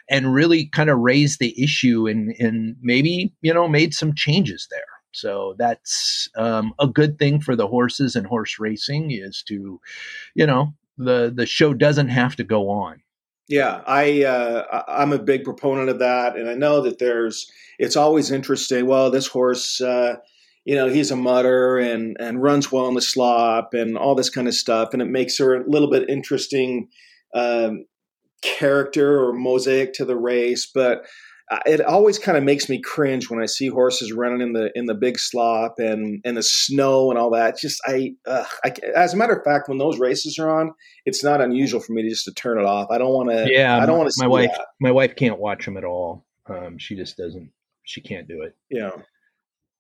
and 0.09 0.35
really 0.35 0.67
kind 0.67 0.91
of 0.91 0.99
raised 0.99 1.41
the 1.41 1.61
issue 1.63 2.07
and 2.07 2.35
and 2.39 2.77
maybe 2.81 3.33
you 3.41 3.53
know 3.53 3.67
made 3.67 3.95
some 3.95 4.15
changes 4.15 4.69
there. 4.71 4.94
So 5.15 5.55
that's 5.59 6.29
um, 6.37 6.75
a 6.79 6.87
good 6.87 7.19
thing 7.19 7.41
for 7.41 7.57
the 7.57 7.69
horses 7.69 8.17
and 8.17 8.27
horse 8.27 8.59
racing 8.59 9.11
is 9.11 9.43
to, 9.49 9.81
you 10.35 10.47
know, 10.47 10.75
the 10.99 11.33
the 11.35 11.47
show 11.47 11.75
doesn't 11.75 12.09
have 12.09 12.37
to 12.37 12.45
go 12.45 12.69
on. 12.69 13.03
Yeah, 13.49 13.83
I 13.87 14.25
uh, 14.25 14.83
I'm 14.89 15.13
a 15.13 15.19
big 15.19 15.45
proponent 15.45 15.89
of 15.89 15.99
that, 15.99 16.37
and 16.37 16.49
I 16.49 16.55
know 16.55 16.81
that 16.83 16.99
there's 16.99 17.51
it's 17.79 17.97
always 17.97 18.31
interesting. 18.31 18.87
Well, 18.87 19.11
this 19.11 19.27
horse. 19.27 19.81
Uh, 19.81 20.17
you 20.65 20.75
know 20.75 20.89
he's 20.89 21.11
a 21.11 21.17
mudder 21.17 21.79
and 21.79 22.17
and 22.19 22.43
runs 22.43 22.73
well 22.73 22.89
in 22.89 22.95
the 22.95 23.03
slop 23.03 23.75
and 23.75 23.97
all 23.99 24.15
this 24.15 24.31
kind 24.31 24.49
of 24.49 24.55
stuff 24.55 24.91
and 24.93 25.03
it 25.03 25.09
makes 25.11 25.37
her 25.39 25.55
a 25.55 25.69
little 25.69 25.91
bit 25.91 26.09
interesting 26.09 26.89
um, 27.35 27.85
character 28.43 29.23
or 29.23 29.33
mosaic 29.33 29.93
to 29.93 30.05
the 30.05 30.17
race 30.17 30.65
but 30.75 31.05
it 31.67 31.81
always 31.83 32.19
kind 32.19 32.39
of 32.39 32.45
makes 32.45 32.69
me 32.69 32.81
cringe 32.81 33.29
when 33.29 33.43
I 33.43 33.47
see 33.47 33.69
horses 33.69 34.13
running 34.13 34.41
in 34.41 34.53
the 34.53 34.71
in 34.75 34.87
the 34.87 34.95
big 34.95 35.19
slop 35.19 35.75
and 35.79 36.21
and 36.25 36.37
the 36.37 36.43
snow 36.43 37.11
and 37.11 37.19
all 37.19 37.31
that. 37.31 37.59
Just 37.59 37.81
I, 37.87 38.15
uh, 38.27 38.45
I, 38.65 38.73
as 38.97 39.15
a 39.15 39.17
matter 39.17 39.35
of 39.35 39.45
fact, 39.45 39.69
when 39.69 39.79
those 39.79 39.99
races 39.99 40.39
are 40.39 40.51
on, 40.51 40.73
it's 41.05 41.23
not 41.23 41.41
unusual 41.41 41.81
for 41.81 41.93
me 41.93 42.03
to 42.03 42.09
just 42.09 42.25
to 42.25 42.33
turn 42.33 42.59
it 42.59 42.65
off. 42.65 42.89
I 42.91 42.99
don't 42.99 43.13
want 43.13 43.31
to. 43.31 43.47
Yeah, 43.51 43.77
I 43.77 43.87
don't 43.87 43.99
want 43.99 44.11
to. 44.11 44.15
My 44.19 44.29
wife, 44.29 44.51
that. 44.57 44.67
my 44.81 44.91
wife 44.91 45.17
can't 45.17 45.39
watch 45.39 45.65
them 45.65 45.77
at 45.77 45.85
all. 45.85 46.25
Um, 46.47 46.79
she 46.79 46.97
just 46.97 47.17
doesn't. 47.17 47.51
She 47.85 48.01
can't 48.01 48.27
do 48.27 48.43
it. 48.43 48.57
Yeah. 48.71 48.91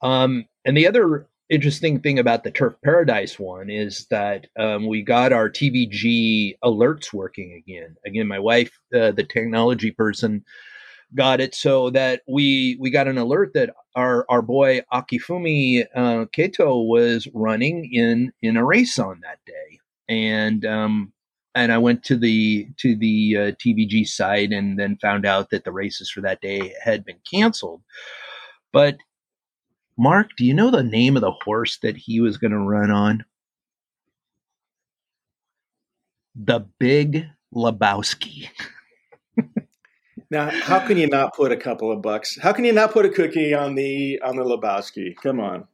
Um, 0.03 0.45
and 0.67 0.77
the 0.77 0.87
other 0.87 1.29
interesting 1.49 2.01
thing 2.01 2.19
about 2.19 2.45
the 2.45 2.51
Turf 2.51 2.75
Paradise 2.83 3.39
one 3.39 3.71
is 3.71 4.07
that 4.11 4.47
um, 4.59 4.87
we 4.87 5.03
got 5.03 5.33
our 5.33 5.49
TVG 5.49 6.59
alerts 6.63 7.13
working 7.13 7.53
again. 7.53 7.97
Again, 8.07 8.27
my 8.27 8.39
wife, 8.39 8.79
uh, 8.95 9.13
the 9.13 9.25
technology 9.25 9.91
person, 9.91 10.45
got 11.15 11.41
it 11.41 11.55
so 11.55 11.91
that 11.91 12.23
we 12.29 12.77
we 12.81 12.91
got 12.91 13.09
an 13.09 13.19
alert 13.19 13.53
that 13.55 13.71
our 13.95 14.27
our 14.29 14.43
boy 14.43 14.83
Akifumi 14.93 15.87
uh, 15.95 16.27
Keto 16.27 16.87
was 16.87 17.29
running 17.35 17.93
in 17.93 18.33
in 18.43 18.57
a 18.57 18.65
race 18.65 18.99
on 18.99 19.21
that 19.23 19.39
day, 19.47 19.81
and 20.09 20.65
um, 20.65 21.13
and 21.55 21.73
I 21.73 21.79
went 21.79 22.03
to 22.05 22.17
the 22.17 22.69
to 22.79 22.97
the 22.97 23.37
uh, 23.37 23.41
TVG 23.53 24.07
site 24.07 24.53
and 24.53 24.79
then 24.79 24.97
found 24.97 25.25
out 25.25 25.51
that 25.51 25.65
the 25.65 25.73
races 25.73 26.11
for 26.11 26.21
that 26.23 26.41
day 26.41 26.75
had 26.83 27.05
been 27.05 27.19
canceled. 27.33 27.83
But 28.73 28.97
Mark, 29.97 30.31
do 30.37 30.45
you 30.45 30.55
know 30.55 30.71
the 30.71 30.83
name 30.83 31.17
of 31.17 31.23
the 31.23 31.31
horse 31.45 31.79
that 31.79 31.97
he 31.97 32.21
was 32.21 32.37
going 32.37 32.51
to 32.51 32.59
run 32.59 32.91
on? 32.91 33.25
The 36.35 36.67
Big 36.81 37.27
Lebowski. 37.55 38.49
now, 40.35 40.51
how 40.51 40.85
can 40.85 40.99
you 40.99 41.07
not 41.07 41.33
put 41.33 41.53
a 41.53 41.57
couple 41.57 41.93
of 41.93 42.03
bucks? 42.03 42.37
How 42.43 42.53
can 42.53 42.65
you 42.65 42.73
not 42.73 42.91
put 42.91 43.07
a 43.07 43.09
cookie 43.09 43.55
on 43.55 43.77
the 43.77 44.21
on 44.21 44.35
the 44.35 44.43
Lebowski? 44.43 45.15
Come 45.23 45.39
on. 45.39 45.69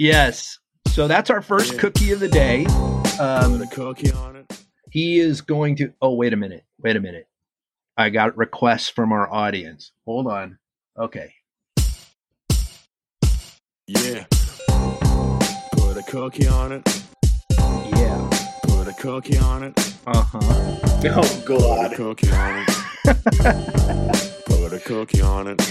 Yes. 0.00 0.58
So 0.88 1.06
that's 1.06 1.30
our 1.30 1.40
first 1.40 1.74
yeah. 1.74 1.78
cookie 1.78 2.10
of 2.10 2.18
the 2.18 2.28
day. 2.28 2.66
Um, 3.20 3.58
put 3.58 3.66
a 3.66 3.70
cookie 3.70 4.10
on 4.10 4.34
it. 4.34 4.64
He 4.90 5.20
is 5.20 5.40
going 5.40 5.76
to. 5.76 5.92
Oh, 6.02 6.14
wait 6.14 6.32
a 6.32 6.36
minute. 6.36 6.64
Wait 6.80 6.96
a 6.96 7.00
minute. 7.00 7.28
I 7.96 8.10
got 8.10 8.36
requests 8.36 8.88
from 8.88 9.12
our 9.12 9.32
audience. 9.32 9.92
Hold 10.06 10.26
on. 10.26 10.58
Okay. 10.98 11.32
Yeah. 13.86 14.24
Put 15.70 15.96
a 15.96 16.04
cookie 16.08 16.48
on 16.48 16.72
it. 16.72 17.04
Yeah. 17.52 18.30
Put 18.64 18.88
a 18.88 18.94
cookie 18.98 19.38
on 19.38 19.62
it. 19.62 19.94
Uh 20.04 20.20
huh. 20.20 20.40
Oh 20.42 21.42
God. 21.46 21.90
Put 21.90 21.92
a 21.92 21.96
cookie 21.96 22.30
on 22.32 22.58
it. 22.58 22.87
Put 23.04 24.72
a 24.72 24.80
cookie 24.84 25.20
on 25.20 25.48
it. 25.48 25.62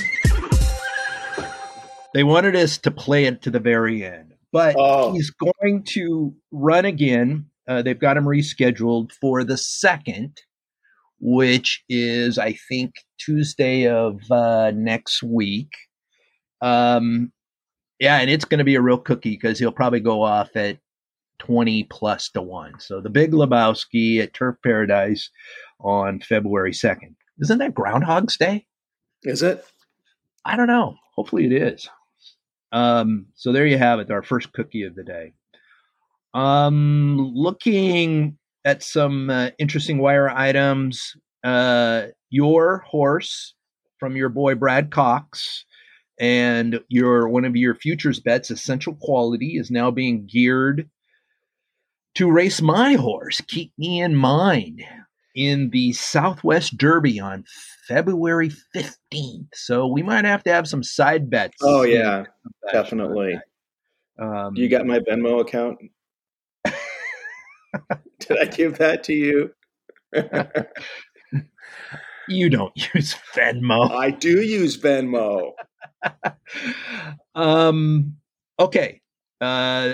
They 2.13 2.24
wanted 2.24 2.55
us 2.55 2.77
to 2.79 2.91
play 2.91 3.25
it 3.25 3.41
to 3.43 3.51
the 3.51 3.60
very 3.60 4.03
end, 4.03 4.34
but 4.51 4.75
oh. 4.77 5.13
he's 5.13 5.29
going 5.31 5.84
to 5.89 6.34
run 6.51 6.86
again. 6.86 7.46
Uh, 7.67 7.81
they've 7.81 8.00
got 8.00 8.17
him 8.17 8.25
rescheduled 8.25 9.12
for 9.12 9.43
the 9.43 9.57
second, 9.57 10.38
which 11.19 11.84
is 11.89 12.38
I 12.38 12.53
think 12.69 12.93
Tuesday 13.19 13.88
of 13.88 14.19
uh, 14.31 14.72
next 14.74 15.22
week. 15.22 15.72
Um, 16.62 17.31
yeah, 18.00 18.17
and 18.17 18.29
it's 18.29 18.46
going 18.46 18.60
to 18.60 18.63
be 18.63 18.75
a 18.75 18.81
real 18.81 18.98
cookie 18.98 19.31
because 19.31 19.60
he'll 19.60 19.72
probably 19.72 20.00
go 20.00 20.22
off 20.22 20.55
at 20.55 20.77
20 21.39 21.84
plus 21.86 22.29
to 22.29 22.41
1. 22.41 22.79
So 22.79 23.01
the 23.01 23.10
Big 23.10 23.31
Lebowski 23.31 24.22
at 24.22 24.34
Turf 24.34 24.55
Paradise 24.63 25.29
on 25.79 26.19
February 26.19 26.72
2nd. 26.72 27.15
Isn't 27.39 27.60
that 27.60 27.74
Groundhog's 27.74 28.38
Day? 28.38 28.65
Is 29.24 29.43
it? 29.43 29.63
I 30.46 30.55
don't 30.55 30.67
know. 30.67 30.96
Hopefully 31.15 31.46
it 31.46 31.53
is. 31.53 31.89
Um, 32.72 33.27
so 33.36 33.51
there 33.51 33.65
you 33.65 33.77
have 33.77 34.00
it, 34.00 34.12
our 34.12 34.24
first 34.24 34.53
cookie 34.53 34.84
of 34.84 34.96
the 34.96 35.03
day. 35.03 35.34
Um, 36.34 37.31
looking 37.34 38.38
at 38.65 38.84
some 38.84 39.29
uh, 39.29 39.50
interesting 39.57 39.98
wire 39.98 40.29
items. 40.29 41.15
Uh, 41.43 42.07
your 42.29 42.79
horse 42.79 43.55
from 44.00 44.15
your 44.15 44.29
boy 44.29 44.55
Brad 44.55 44.91
Cox 44.91 45.65
and 46.19 46.79
your 46.89 47.29
one 47.29 47.46
of 47.46 47.55
your 47.55 47.75
futures 47.75 48.19
bets, 48.19 48.51
Essential 48.51 48.96
Quality, 48.96 49.57
is 49.57 49.72
now 49.72 49.91
being 49.91 50.27
geared 50.27 50.89
to 52.15 52.29
race 52.29 52.62
my 52.62 52.93
horse. 52.93 53.41
Keepmeinmind 53.41 54.84
in 55.38 55.70
the 55.70 55.94
Southwest 55.94 56.77
Derby 56.77 57.20
on 57.20 57.46
February 57.88 58.50
15th. 58.75 59.48
So 59.53 59.86
we 59.88 60.01
might 60.01 60.25
have 60.25 60.44
to 60.44 60.51
have 60.51 60.67
some 60.67 60.84
side 60.84 61.29
bets. 61.29 61.58
Oh 61.62 61.84
yeah, 61.84 62.25
definitely. 62.72 63.39
Um, 64.20 64.56
you 64.56 64.67
got 64.67 64.88
my 64.88 65.00
Venmo 65.00 65.39
account? 65.39 65.77
Did 68.20 68.39
I 68.41 68.46
give 68.46 68.79
that 68.79 69.03
to 69.03 69.13
you? 69.13 69.51
you 72.27 72.50
don't 72.50 72.74
use 72.96 73.15
Venmo. 73.36 73.91
I 73.91 74.10
do 74.10 74.41
use 74.41 74.75
Venmo. 74.75 75.51
um, 77.36 78.17
okay. 78.60 79.01
Uh, 79.39 79.94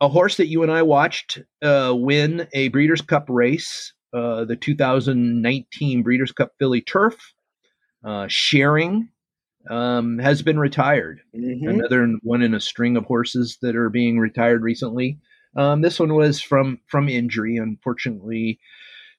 a 0.00 0.08
horse 0.08 0.36
that 0.36 0.48
you 0.48 0.62
and 0.62 0.70
I 0.70 0.82
watched 0.82 1.40
uh, 1.62 1.92
win 1.96 2.46
a 2.52 2.68
Breeders' 2.68 3.00
Cup 3.00 3.26
race, 3.28 3.93
uh, 4.14 4.44
the 4.44 4.56
2019 4.56 6.02
Breeders' 6.02 6.32
Cup 6.32 6.52
Filly 6.58 6.80
Turf, 6.80 7.34
uh, 8.04 8.26
Sharing, 8.28 9.08
um, 9.68 10.18
has 10.18 10.42
been 10.42 10.58
retired. 10.58 11.20
Mm-hmm. 11.34 11.68
Another 11.68 12.06
one 12.22 12.42
in 12.42 12.54
a 12.54 12.60
string 12.60 12.96
of 12.96 13.04
horses 13.06 13.58
that 13.62 13.76
are 13.76 13.90
being 13.90 14.18
retired 14.18 14.62
recently. 14.62 15.18
Um, 15.56 15.82
this 15.82 15.98
one 15.98 16.14
was 16.14 16.40
from 16.40 16.80
from 16.86 17.08
injury. 17.08 17.56
Unfortunately, 17.56 18.58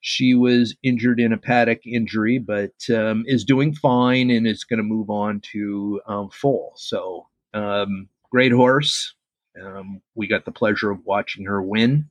she 0.00 0.34
was 0.34 0.76
injured 0.82 1.18
in 1.18 1.32
a 1.32 1.38
paddock 1.38 1.86
injury, 1.86 2.38
but 2.38 2.74
um, 2.94 3.24
is 3.26 3.44
doing 3.44 3.74
fine 3.74 4.30
and 4.30 4.46
is 4.46 4.64
going 4.64 4.78
to 4.78 4.82
move 4.82 5.10
on 5.10 5.40
to 5.52 6.00
um, 6.06 6.30
full. 6.30 6.72
So, 6.76 7.26
um, 7.54 8.08
great 8.30 8.52
horse. 8.52 9.14
Um, 9.60 10.02
we 10.14 10.26
got 10.26 10.44
the 10.44 10.52
pleasure 10.52 10.90
of 10.90 11.04
watching 11.04 11.46
her 11.46 11.62
win 11.62 12.10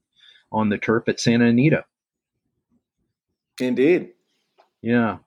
on 0.51 0.69
the 0.69 0.77
turf 0.77 1.07
at 1.07 1.19
Santa 1.19 1.45
Anita. 1.45 1.85
Indeed. 3.59 4.11
Yeah. 4.81 5.17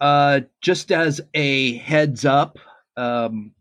Uh, 0.00 0.40
just 0.62 0.90
as 0.90 1.20
a 1.34 1.76
heads 1.76 2.24
up, 2.24 2.58
um, 2.96 3.52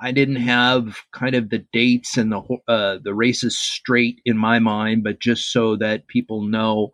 I 0.00 0.12
didn't 0.12 0.36
have 0.36 0.96
kind 1.12 1.34
of 1.34 1.50
the 1.50 1.64
dates 1.72 2.16
and 2.16 2.32
the 2.32 2.42
uh, 2.66 2.98
the 3.02 3.14
races 3.14 3.58
straight 3.58 4.20
in 4.24 4.36
my 4.36 4.58
mind, 4.58 5.04
but 5.04 5.20
just 5.20 5.52
so 5.52 5.76
that 5.76 6.08
people 6.08 6.42
know, 6.42 6.92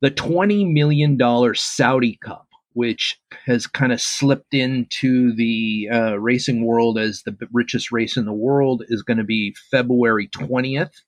the 0.00 0.10
twenty 0.10 0.64
million 0.64 1.16
dollar 1.16 1.54
Saudi 1.54 2.18
Cup, 2.22 2.48
which 2.74 3.18
has 3.46 3.66
kind 3.66 3.92
of 3.92 4.00
slipped 4.00 4.52
into 4.52 5.34
the 5.34 5.88
uh, 5.90 6.18
racing 6.18 6.66
world 6.66 6.98
as 6.98 7.22
the 7.22 7.36
richest 7.52 7.90
race 7.90 8.16
in 8.16 8.26
the 8.26 8.32
world, 8.32 8.84
is 8.88 9.02
going 9.02 9.18
to 9.18 9.24
be 9.24 9.54
February 9.70 10.28
twentieth. 10.28 11.00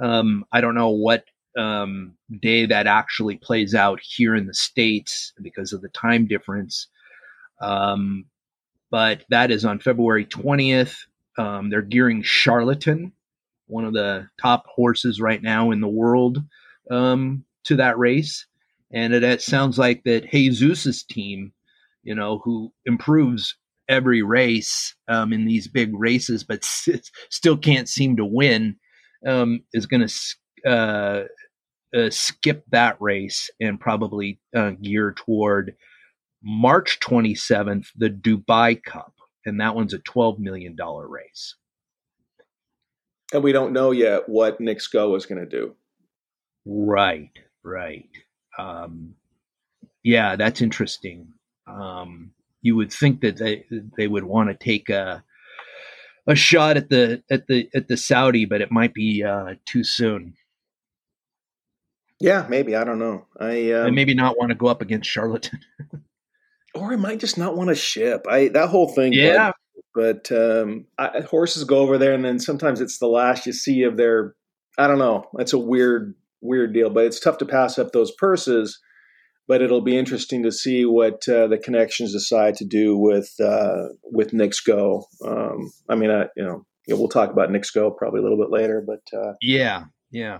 Um, 0.00 0.44
I 0.52 0.60
don't 0.60 0.74
know 0.74 0.90
what 0.90 1.24
um, 1.58 2.14
day 2.40 2.66
that 2.66 2.86
actually 2.86 3.36
plays 3.36 3.74
out 3.74 4.00
here 4.02 4.34
in 4.34 4.46
the 4.46 4.54
states 4.54 5.32
because 5.42 5.72
of 5.72 5.82
the 5.82 5.88
time 5.90 6.26
difference. 6.26 6.88
Um, 7.60 8.26
but 8.90 9.24
that 9.30 9.50
is 9.50 9.64
on 9.64 9.80
February 9.80 10.26
20th. 10.26 10.96
Um, 11.38 11.70
they're 11.70 11.82
gearing 11.82 12.22
Charlatan, 12.22 13.12
one 13.66 13.84
of 13.84 13.92
the 13.92 14.28
top 14.40 14.66
horses 14.66 15.20
right 15.20 15.42
now 15.42 15.70
in 15.70 15.80
the 15.80 15.88
world, 15.88 16.38
um, 16.90 17.44
to 17.64 17.76
that 17.76 17.98
race. 17.98 18.46
And 18.92 19.12
it, 19.12 19.24
it 19.24 19.42
sounds 19.42 19.78
like 19.78 20.04
that 20.04 20.30
Jesus's 20.30 21.02
team, 21.02 21.52
you 22.04 22.14
know, 22.14 22.40
who 22.44 22.72
improves 22.86 23.56
every 23.88 24.22
race 24.22 24.94
um, 25.08 25.32
in 25.32 25.44
these 25.44 25.68
big 25.68 25.90
races, 25.94 26.44
but 26.44 26.58
s- 26.62 27.10
still 27.30 27.56
can't 27.56 27.88
seem 27.88 28.16
to 28.16 28.24
win, 28.24 28.76
um, 29.26 29.62
is 29.72 29.86
going 29.86 30.06
to 30.06 30.70
uh, 30.70 31.24
uh, 31.94 32.10
skip 32.10 32.64
that 32.70 32.96
race 33.00 33.50
and 33.60 33.80
probably 33.80 34.40
uh, 34.54 34.70
gear 34.70 35.14
toward 35.16 35.76
March 36.42 37.00
27th, 37.00 37.86
the 37.96 38.10
Dubai 38.10 38.82
Cup, 38.82 39.14
and 39.46 39.60
that 39.60 39.74
one's 39.74 39.94
a 39.94 39.98
$12 39.98 40.38
million 40.38 40.76
race. 40.76 41.56
And 43.32 43.42
we 43.42 43.52
don't 43.52 43.72
know 43.72 43.90
yet 43.90 44.28
what 44.28 44.60
Knicks 44.60 44.86
Go 44.86 45.14
is 45.16 45.26
going 45.26 45.40
to 45.40 45.48
do. 45.48 45.74
Right, 46.66 47.30
right. 47.62 48.08
Um, 48.58 49.14
yeah, 50.02 50.36
that's 50.36 50.60
interesting. 50.60 51.32
Um, 51.66 52.32
you 52.62 52.76
would 52.76 52.92
think 52.92 53.20
that 53.22 53.36
they 53.38 53.64
they 53.96 54.06
would 54.06 54.24
want 54.24 54.48
to 54.48 54.54
take 54.54 54.88
a 54.88 55.24
a 56.26 56.34
shot 56.34 56.76
at 56.76 56.88
the 56.88 57.22
at 57.30 57.46
the 57.46 57.68
at 57.74 57.88
the 57.88 57.96
Saudi, 57.96 58.44
but 58.44 58.60
it 58.60 58.70
might 58.70 58.94
be 58.94 59.22
uh, 59.22 59.54
too 59.66 59.84
soon. 59.84 60.34
Yeah, 62.24 62.46
maybe 62.48 62.74
I 62.74 62.84
don't 62.84 62.98
know. 62.98 63.26
I 63.38 63.72
um, 63.72 63.88
and 63.88 63.94
maybe 63.94 64.14
not 64.14 64.38
want 64.38 64.48
to 64.48 64.54
go 64.54 64.66
up 64.66 64.80
against 64.80 65.10
Charlatan. 65.10 65.60
or 66.74 66.90
I 66.90 66.96
might 66.96 67.20
just 67.20 67.36
not 67.36 67.54
want 67.54 67.68
to 67.68 67.74
ship. 67.74 68.24
I 68.26 68.48
that 68.48 68.70
whole 68.70 68.88
thing. 68.88 69.12
Yeah, 69.12 69.52
but, 69.94 70.30
but 70.30 70.32
um, 70.32 70.86
I, 70.96 71.20
horses 71.20 71.64
go 71.64 71.80
over 71.80 71.98
there, 71.98 72.14
and 72.14 72.24
then 72.24 72.38
sometimes 72.38 72.80
it's 72.80 72.98
the 72.98 73.08
last 73.08 73.44
you 73.44 73.52
see 73.52 73.82
of 73.82 73.98
their. 73.98 74.34
I 74.78 74.86
don't 74.86 74.98
know. 74.98 75.26
That's 75.34 75.52
a 75.52 75.58
weird, 75.58 76.14
weird 76.40 76.72
deal, 76.72 76.88
but 76.88 77.04
it's 77.04 77.20
tough 77.20 77.36
to 77.38 77.46
pass 77.46 77.78
up 77.78 77.92
those 77.92 78.10
purses. 78.12 78.80
But 79.46 79.60
it'll 79.60 79.82
be 79.82 79.98
interesting 79.98 80.42
to 80.44 80.50
see 80.50 80.86
what 80.86 81.28
uh, 81.28 81.48
the 81.48 81.58
connections 81.58 82.14
decide 82.14 82.54
to 82.54 82.64
do 82.64 82.96
with 82.96 83.34
uh, 83.38 83.88
with 84.02 84.32
Knicks 84.32 84.60
Go. 84.60 85.04
Um, 85.22 85.70
I 85.90 85.94
mean, 85.94 86.10
I, 86.10 86.28
you 86.38 86.42
know, 86.42 86.64
we'll 86.88 87.08
talk 87.08 87.28
about 87.28 87.50
Knicks 87.50 87.70
Go 87.70 87.90
probably 87.90 88.20
a 88.20 88.22
little 88.22 88.38
bit 88.38 88.50
later, 88.50 88.82
but 88.86 89.02
uh, 89.14 89.34
yeah, 89.42 89.84
yeah. 90.10 90.38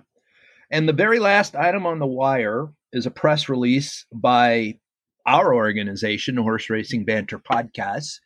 And 0.71 0.89
the 0.89 0.93
very 0.93 1.19
last 1.19 1.55
item 1.55 1.87
on 1.87 1.99
the 1.99 2.07
wire 2.07 2.69
is 2.93 3.07
a 3.07 3.11
press 3.11 3.49
release 3.49 4.07
by 4.13 4.79
our 5.27 5.55
organization, 5.55 6.37
Horse 6.37 6.69
Racing 6.71 7.05
Banter 7.05 7.39
Podcast, 7.39 8.21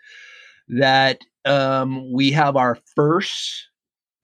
that 0.69 1.21
um, 1.45 2.13
we 2.13 2.33
have 2.33 2.57
our 2.57 2.79
first 2.95 3.69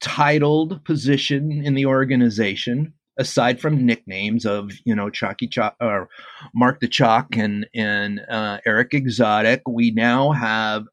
titled 0.01 0.85
position 0.85 1.51
in 1.51 1.75
the 1.75 1.87
organization, 1.87 2.93
aside 3.19 3.61
from 3.61 3.87
nicknames 3.87 4.45
of 4.45 4.73
you 4.85 4.95
know 4.95 5.09
Chalky 5.09 5.47
Chalk 5.49 5.75
or 5.81 6.09
Mark 6.55 6.81
the 6.81 6.89
Chalk 6.89 7.37
and 7.37 7.67
and 7.75 8.21
uh, 8.29 8.59
Eric 8.67 8.93
Exotic. 8.93 9.63
We 9.67 9.93
now 9.93 10.33
have 10.33 10.85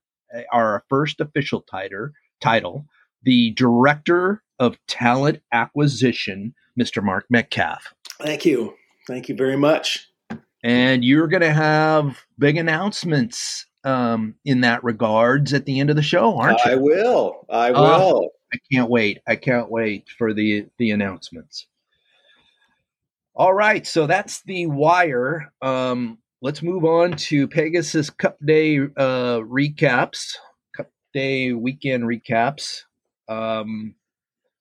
our 0.53 0.85
first 0.87 1.19
official 1.19 1.61
title, 1.61 2.09
title, 2.39 2.85
the 3.23 3.51
Director 3.51 4.41
of 4.61 4.77
Talent 4.87 5.41
Acquisition, 5.51 6.53
Mr. 6.79 7.03
Mark 7.03 7.25
Metcalf. 7.29 7.93
Thank 8.21 8.45
you, 8.45 8.75
thank 9.07 9.27
you 9.27 9.35
very 9.35 9.57
much 9.57 10.07
and 10.63 11.03
you're 11.03 11.27
going 11.27 11.41
to 11.41 11.53
have 11.53 12.23
big 12.37 12.57
announcements 12.57 13.65
um, 13.83 14.35
in 14.45 14.61
that 14.61 14.83
regards 14.83 15.53
at 15.53 15.65
the 15.65 15.79
end 15.79 15.89
of 15.89 15.95
the 15.95 16.03
show, 16.03 16.37
aren't 16.37 16.63
you? 16.65 16.71
I 16.71 16.75
will. 16.75 17.45
I 17.49 17.71
will. 17.71 18.25
Uh, 18.25 18.55
I 18.55 18.57
can't 18.71 18.89
wait. 18.89 19.19
I 19.27 19.35
can't 19.35 19.71
wait 19.71 20.07
for 20.17 20.33
the 20.33 20.67
the 20.77 20.91
announcements. 20.91 21.67
All 23.33 23.53
right, 23.53 23.87
so 23.87 24.07
that's 24.07 24.43
the 24.43 24.67
wire. 24.67 25.51
Um, 25.61 26.19
let's 26.41 26.61
move 26.61 26.83
on 26.83 27.13
to 27.13 27.47
Pegasus 27.47 28.09
Cup 28.09 28.37
Day 28.45 28.77
uh, 28.77 29.39
recaps, 29.39 30.35
Cup 30.75 30.91
Day 31.13 31.53
weekend 31.53 32.03
recaps. 32.03 32.83
Um, 33.29 33.95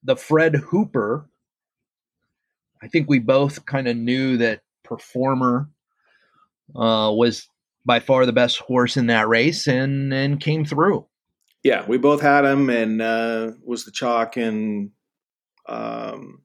the 0.03 0.17
Fred 0.17 0.57
Hooper. 0.57 1.27
I 2.83 2.89
think 2.89 3.09
we 3.09 3.19
both 3.19 3.67
kind 3.67 3.89
of 3.89 3.97
knew 3.97 4.39
that 4.39 4.63
performer 4.85 5.69
uh, 6.75 7.13
was 7.15 7.49
by 7.85 8.01
far 8.01 8.27
the 8.27 8.33
best 8.33 8.59
horse 8.59 8.97
in 8.97 9.07
that 9.07 9.29
race 9.29 9.67
and 9.67 10.13
and 10.13 10.41
came 10.41 10.65
through. 10.65 11.07
Yeah, 11.63 11.85
we 11.87 11.99
both 11.99 12.23
had 12.23 12.45
him 12.45 12.71
and 12.71 13.03
uh, 13.03 13.53
was 13.65 13.85
the 13.85 13.91
chalk 13.91 14.37
and 14.37 14.91
um, 15.69 16.43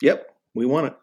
yep, 0.00 0.34
we 0.54 0.64
won 0.66 0.86
it. 0.86 0.96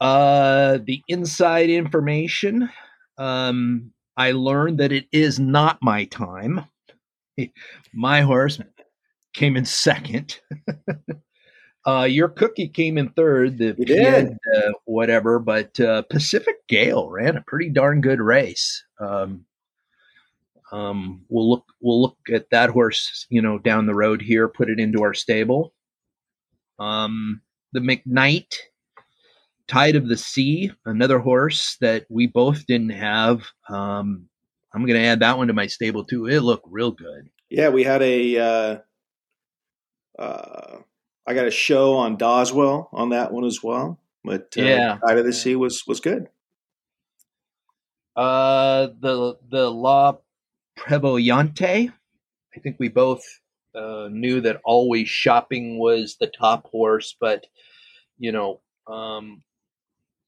Uh, 0.00 0.78
the 0.84 1.02
inside 1.08 1.70
information. 1.70 2.70
Um, 3.18 3.92
I 4.16 4.32
learned 4.32 4.78
that 4.78 4.92
it 4.92 5.06
is 5.12 5.38
not 5.38 5.78
my 5.82 6.04
time. 6.04 6.64
My 7.92 8.22
horse 8.22 8.60
came 9.38 9.56
in 9.56 9.64
second. 9.64 10.40
Uh, 11.86 12.04
your 12.04 12.28
cookie 12.28 12.68
came 12.68 12.98
in 12.98 13.08
third, 13.08 13.56
the 13.56 13.74
We 13.78 13.86
did. 13.86 14.28
uh, 14.54 14.72
whatever, 14.84 15.38
but 15.38 15.80
uh, 15.80 16.02
Pacific 16.02 16.56
Gale 16.68 17.08
ran 17.08 17.36
a 17.36 17.44
pretty 17.46 17.70
darn 17.70 18.02
good 18.02 18.20
race. 18.20 18.84
Um, 19.00 19.46
um, 20.70 21.24
we'll 21.30 21.48
look 21.48 21.64
we'll 21.80 22.02
look 22.02 22.18
at 22.30 22.50
that 22.50 22.68
horse, 22.68 23.26
you 23.30 23.40
know, 23.40 23.58
down 23.58 23.86
the 23.86 23.94
road 23.94 24.20
here. 24.20 24.48
Put 24.48 24.68
it 24.68 24.78
into 24.78 25.02
our 25.02 25.14
stable. 25.14 25.72
Um, 26.78 27.40
the 27.72 27.80
McKnight 27.80 28.54
Tide 29.66 29.96
of 29.96 30.08
the 30.08 30.16
Sea, 30.18 30.72
another 30.84 31.20
horse 31.20 31.78
that 31.80 32.04
we 32.10 32.26
both 32.26 32.66
didn't 32.66 32.90
have. 32.90 33.46
Um, 33.70 34.28
I'm 34.74 34.84
going 34.84 35.00
to 35.00 35.06
add 35.06 35.20
that 35.20 35.38
one 35.38 35.46
to 35.46 35.54
my 35.54 35.68
stable 35.68 36.04
too. 36.04 36.26
It 36.26 36.40
looked 36.40 36.66
real 36.68 36.90
good. 36.90 37.30
Yeah, 37.48 37.70
we 37.70 37.82
had 37.84 38.02
a. 38.02 38.38
Uh, 38.38 38.78
uh, 40.18 40.78
I 41.26 41.34
got 41.34 41.46
a 41.46 41.50
show 41.50 41.94
on 41.94 42.16
Doswell 42.16 42.88
on 42.92 43.10
that 43.10 43.32
one 43.32 43.44
as 43.44 43.62
well. 43.62 43.98
But 44.24 44.54
uh, 44.58 44.62
Yeah. 44.62 44.98
Tide 45.06 45.18
of 45.18 45.24
the 45.24 45.32
Sea 45.32 45.56
was 45.56 45.86
was 45.86 46.00
good. 46.00 46.28
Uh, 48.16 48.88
the 48.98 49.36
the 49.48 49.70
La 49.70 50.16
Prevoyante. 50.76 51.92
I 52.56 52.60
think 52.60 52.76
we 52.78 52.88
both 52.88 53.22
uh, 53.74 54.08
knew 54.10 54.40
that 54.40 54.60
Always 54.64 55.08
Shopping 55.08 55.78
was 55.78 56.16
the 56.18 56.26
top 56.26 56.66
horse, 56.66 57.14
but 57.20 57.46
you 58.18 58.32
know, 58.32 58.60
um, 58.88 59.42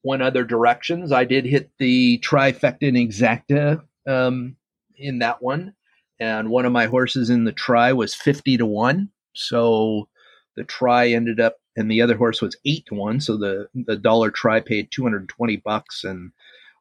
went 0.03 0.21
other 0.21 0.45
directions. 0.45 1.11
I 1.11 1.25
did 1.25 1.45
hit 1.45 1.71
the 1.77 2.19
trifecta 2.19 2.87
and 2.87 2.97
exacta 2.97 3.81
um, 4.07 4.55
in 4.95 5.19
that 5.19 5.41
one, 5.41 5.73
and 6.19 6.49
one 6.49 6.65
of 6.65 6.71
my 6.71 6.85
horses 6.85 7.29
in 7.29 7.43
the 7.43 7.51
try 7.51 7.91
was 7.91 8.15
fifty 8.15 8.55
to 8.57 8.65
one. 8.65 9.09
So 9.33 10.07
the 10.55 10.63
try 10.63 11.09
ended 11.09 11.39
up, 11.39 11.57
and 11.75 11.89
the 11.89 12.01
other 12.01 12.17
horse 12.17 12.41
was 12.41 12.57
eight 12.65 12.85
to 12.87 12.95
one. 12.95 13.19
So 13.21 13.37
the 13.37 13.67
the 13.73 13.95
dollar 13.95 14.31
try 14.31 14.59
paid 14.59 14.89
two 14.91 15.03
hundred 15.03 15.29
twenty 15.29 15.57
bucks, 15.57 16.03
and 16.03 16.31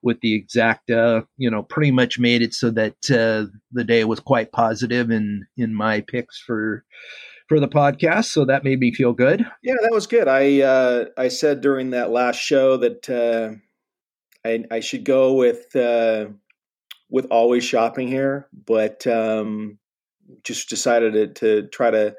with 0.02 0.20
the 0.20 0.42
exacta, 0.42 1.26
you 1.36 1.50
know, 1.50 1.62
pretty 1.62 1.90
much 1.90 2.18
made 2.18 2.42
it 2.42 2.54
so 2.54 2.70
that 2.70 3.10
uh, 3.10 3.50
the 3.70 3.84
day 3.84 4.04
was 4.04 4.20
quite 4.20 4.52
positive 4.52 5.10
in 5.10 5.46
in 5.56 5.74
my 5.74 6.00
picks 6.00 6.38
for 6.38 6.84
for 7.48 7.60
the 7.60 7.68
podcast. 7.68 8.26
So 8.26 8.44
that 8.44 8.64
made 8.64 8.80
me 8.80 8.94
feel 8.94 9.12
good. 9.12 9.44
Yeah, 9.62 9.74
that 9.82 9.92
was 9.92 10.06
good. 10.06 10.28
I 10.28 10.60
uh, 10.60 11.04
I 11.16 11.28
said 11.28 11.60
during 11.60 11.90
that 11.90 12.10
last 12.10 12.38
show 12.38 12.76
that 12.78 13.10
uh, 13.10 13.56
I 14.48 14.64
I 14.70 14.80
should 14.80 15.04
go 15.04 15.34
with 15.34 15.74
uh, 15.76 16.26
with 17.10 17.26
always 17.30 17.64
shopping 17.64 18.08
here, 18.08 18.48
but 18.66 19.06
um, 19.06 19.78
just 20.44 20.68
decided 20.68 21.12
to, 21.12 21.62
to 21.62 21.68
try 21.68 21.90
to 21.90 22.14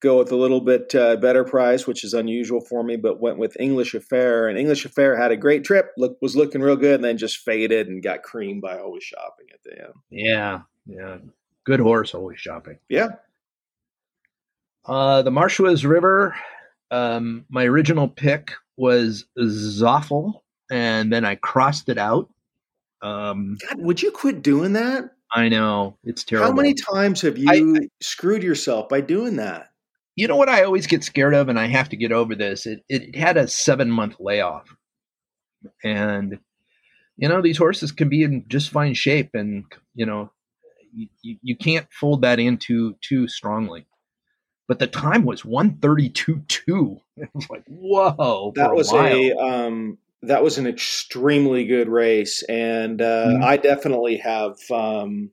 go 0.00 0.18
with 0.18 0.30
a 0.32 0.36
little 0.36 0.60
bit 0.60 0.94
uh, 0.94 1.16
better 1.16 1.44
price, 1.44 1.86
which 1.86 2.04
is 2.04 2.14
unusual 2.14 2.60
for 2.60 2.82
me. 2.82 2.96
But 2.96 3.20
went 3.20 3.38
with 3.38 3.56
English 3.58 3.94
Affair, 3.94 4.48
and 4.48 4.58
English 4.58 4.84
Affair 4.84 5.16
had 5.16 5.30
a 5.30 5.36
great 5.36 5.64
trip. 5.64 5.92
Look 5.96 6.18
was 6.20 6.36
looking 6.36 6.60
real 6.60 6.76
good, 6.76 6.96
and 6.96 7.04
then 7.04 7.18
just 7.18 7.38
faded 7.38 7.88
and 7.88 8.02
got 8.02 8.22
creamed 8.22 8.62
by 8.62 8.78
always 8.78 9.04
shopping 9.04 9.46
at 9.52 9.62
the 9.64 9.82
end. 9.84 9.94
Yeah, 10.10 10.60
yeah. 10.86 11.18
Good 11.64 11.80
horse, 11.80 12.14
always 12.14 12.40
shopping. 12.40 12.78
Yeah. 12.88 13.08
Uh, 14.84 15.22
the 15.22 15.30
Marshua's 15.30 15.84
River. 15.84 16.34
Um, 16.90 17.44
my 17.50 17.64
original 17.64 18.08
pick 18.08 18.52
was 18.78 19.26
Zofelle, 19.38 20.40
and 20.70 21.12
then 21.12 21.24
I 21.26 21.34
crossed 21.34 21.90
it 21.90 21.98
out. 21.98 22.30
Um, 23.02 23.58
God, 23.68 23.80
would 23.80 24.02
you 24.02 24.10
quit 24.10 24.42
doing 24.42 24.72
that? 24.72 25.10
I 25.32 25.48
know 25.50 25.98
it's 26.04 26.24
terrible. 26.24 26.48
How 26.48 26.54
many 26.54 26.72
times 26.74 27.20
have 27.20 27.36
you 27.36 27.76
I- 27.76 27.88
screwed 28.00 28.42
yourself 28.42 28.88
by 28.88 29.02
doing 29.02 29.36
that? 29.36 29.67
You 30.18 30.26
know 30.26 30.34
what 30.34 30.48
I 30.48 30.64
always 30.64 30.88
get 30.88 31.04
scared 31.04 31.32
of, 31.32 31.48
and 31.48 31.60
I 31.60 31.68
have 31.68 31.90
to 31.90 31.96
get 31.96 32.10
over 32.10 32.34
this. 32.34 32.66
It 32.66 32.82
it 32.88 33.14
had 33.14 33.36
a 33.36 33.46
seven 33.46 33.88
month 33.88 34.16
layoff, 34.18 34.74
and 35.84 36.40
you 37.16 37.28
know 37.28 37.40
these 37.40 37.56
horses 37.56 37.92
can 37.92 38.08
be 38.08 38.24
in 38.24 38.44
just 38.48 38.70
fine 38.70 38.94
shape, 38.94 39.30
and 39.34 39.64
you 39.94 40.06
know 40.06 40.32
you, 40.92 41.06
you, 41.22 41.56
can't 41.56 41.86
fold 41.92 42.22
that 42.22 42.40
in 42.40 42.58
too 42.58 42.96
too 43.00 43.28
strongly. 43.28 43.86
But 44.66 44.80
the 44.80 44.88
time 44.88 45.24
was 45.24 45.44
one 45.44 45.78
thirty 45.78 46.08
two 46.08 46.42
two. 46.48 47.00
It 47.16 47.30
was 47.32 47.48
like 47.48 47.62
whoa. 47.68 48.52
That 48.56 48.74
was 48.74 48.92
mile. 48.92 49.16
a 49.16 49.36
um, 49.36 49.98
that 50.22 50.42
was 50.42 50.58
an 50.58 50.66
extremely 50.66 51.64
good 51.64 51.88
race, 51.88 52.42
and 52.42 53.00
uh, 53.00 53.26
Mhm. 53.28 53.44
I 53.44 53.56
definitely 53.56 54.16
have. 54.16 54.56
Um, 54.68 55.30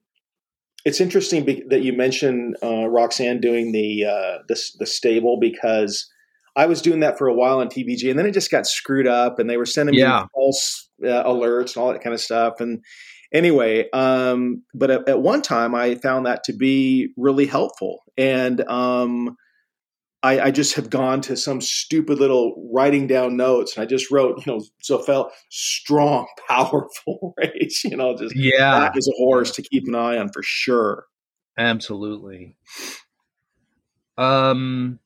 it's 0.86 1.02
interesting 1.02 1.44
be- 1.44 1.64
that 1.70 1.82
you 1.82 1.94
mentioned 1.94 2.56
uh, 2.64 2.88
Roxanne 2.88 3.42
doing 3.42 3.72
the, 3.72 4.06
uh, 4.06 4.38
the 4.48 4.62
the 4.80 4.86
stable 4.86 5.38
because 5.40 6.10
I 6.56 6.68
was 6.68 6.82
doing 6.82 7.02
that 7.02 7.18
for 7.18 7.28
a 7.28 7.34
while 7.34 7.60
on 7.60 7.68
TVG, 7.68 8.10
and 8.10 8.18
then 8.18 8.26
it 8.26 8.32
just 8.32 8.52
got 8.52 8.66
screwed 8.66 9.08
up, 9.08 9.40
and 9.40 9.50
they 9.50 9.58
were 9.58 9.66
sending 9.66 9.96
Yeah. 9.96 10.22
me 10.22 10.28
false 10.34 10.90
uh, 11.04 11.24
alerts 11.24 11.76
and 11.76 11.78
all 11.84 11.92
that 11.92 12.02
kind 12.02 12.14
of 12.14 12.22
stuff. 12.22 12.62
And 12.62 12.82
anyway, 13.34 13.90
um, 13.92 14.64
but 14.74 14.90
at, 14.92 15.10
at 15.10 15.22
one 15.22 15.42
time, 15.42 15.76
I 15.76 15.96
found 15.96 16.26
that 16.26 16.44
to 16.46 16.54
be 16.54 17.10
really 17.18 17.46
helpful, 17.46 18.04
and 18.18 18.62
um, 18.70 19.36
I, 20.26 20.46
I 20.46 20.52
just 20.52 20.74
have 20.74 20.90
gone 20.90 21.22
to 21.22 21.38
some 21.38 21.62
stupid 21.62 22.18
little 22.18 22.68
writing 22.74 23.06
down 23.06 23.38
notes, 23.38 23.78
and 23.78 23.84
I 23.84 23.86
just 23.86 24.10
wrote, 24.10 24.44
you 24.44 24.52
know, 24.52 24.66
so 24.82 24.98
felt 24.98 25.32
strong, 25.52 26.26
powerful 26.50 27.36
race, 27.38 27.84
you 27.84 27.96
know, 27.96 28.18
just 28.18 28.36
yeah, 28.36 28.80
that 28.80 28.98
is 28.98 29.08
a 29.08 29.18
horse 29.18 29.52
to 29.52 29.62
keep 29.62 29.84
an 29.88 29.94
eye 29.94 30.18
on 30.18 30.30
for 30.30 30.42
sure. 30.42 31.06
absolutely. 31.60 32.58
Um, 34.18 34.98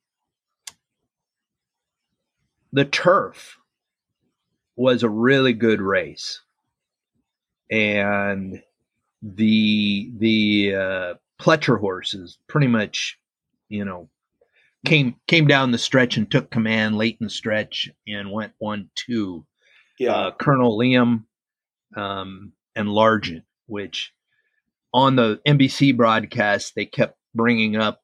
the 2.72 2.86
turf 2.86 3.58
was 4.78 5.04
a 5.04 5.10
really 5.10 5.52
good 5.52 5.82
race, 5.82 6.40
and 7.70 8.64
the 9.22 10.14
the 10.16 10.76
uh, 10.76 11.14
Pletcher 11.42 11.78
horses 11.78 12.38
pretty 12.48 12.68
much, 12.68 13.20
you 13.68 13.84
know, 13.84 14.08
came 14.86 15.16
came 15.28 15.48
down 15.48 15.72
the 15.72 15.78
stretch 15.78 16.18
and 16.18 16.30
took 16.30 16.52
command 16.52 16.98
late 16.98 17.18
in 17.20 17.26
the 17.26 17.30
stretch 17.30 17.90
and 18.08 18.32
went 18.32 18.54
one 18.60 18.90
two. 18.96 19.46
Yeah, 19.98 20.14
uh, 20.14 20.32
Colonel 20.32 20.78
Liam 20.78 21.26
um, 21.96 22.54
and 22.76 22.88
Largent, 22.88 23.44
which 23.68 24.14
on 24.94 25.16
the 25.16 25.42
NBC 25.46 25.96
broadcast 25.96 26.74
they 26.76 26.86
kept 26.86 27.18
bringing 27.36 27.76
up, 27.76 28.02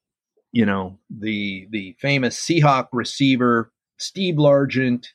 you 0.51 0.65
know, 0.65 0.99
the 1.09 1.67
the 1.71 1.95
famous 1.99 2.39
Seahawk 2.39 2.87
receiver 2.91 3.71
Steve 3.97 4.35
Largent 4.35 5.07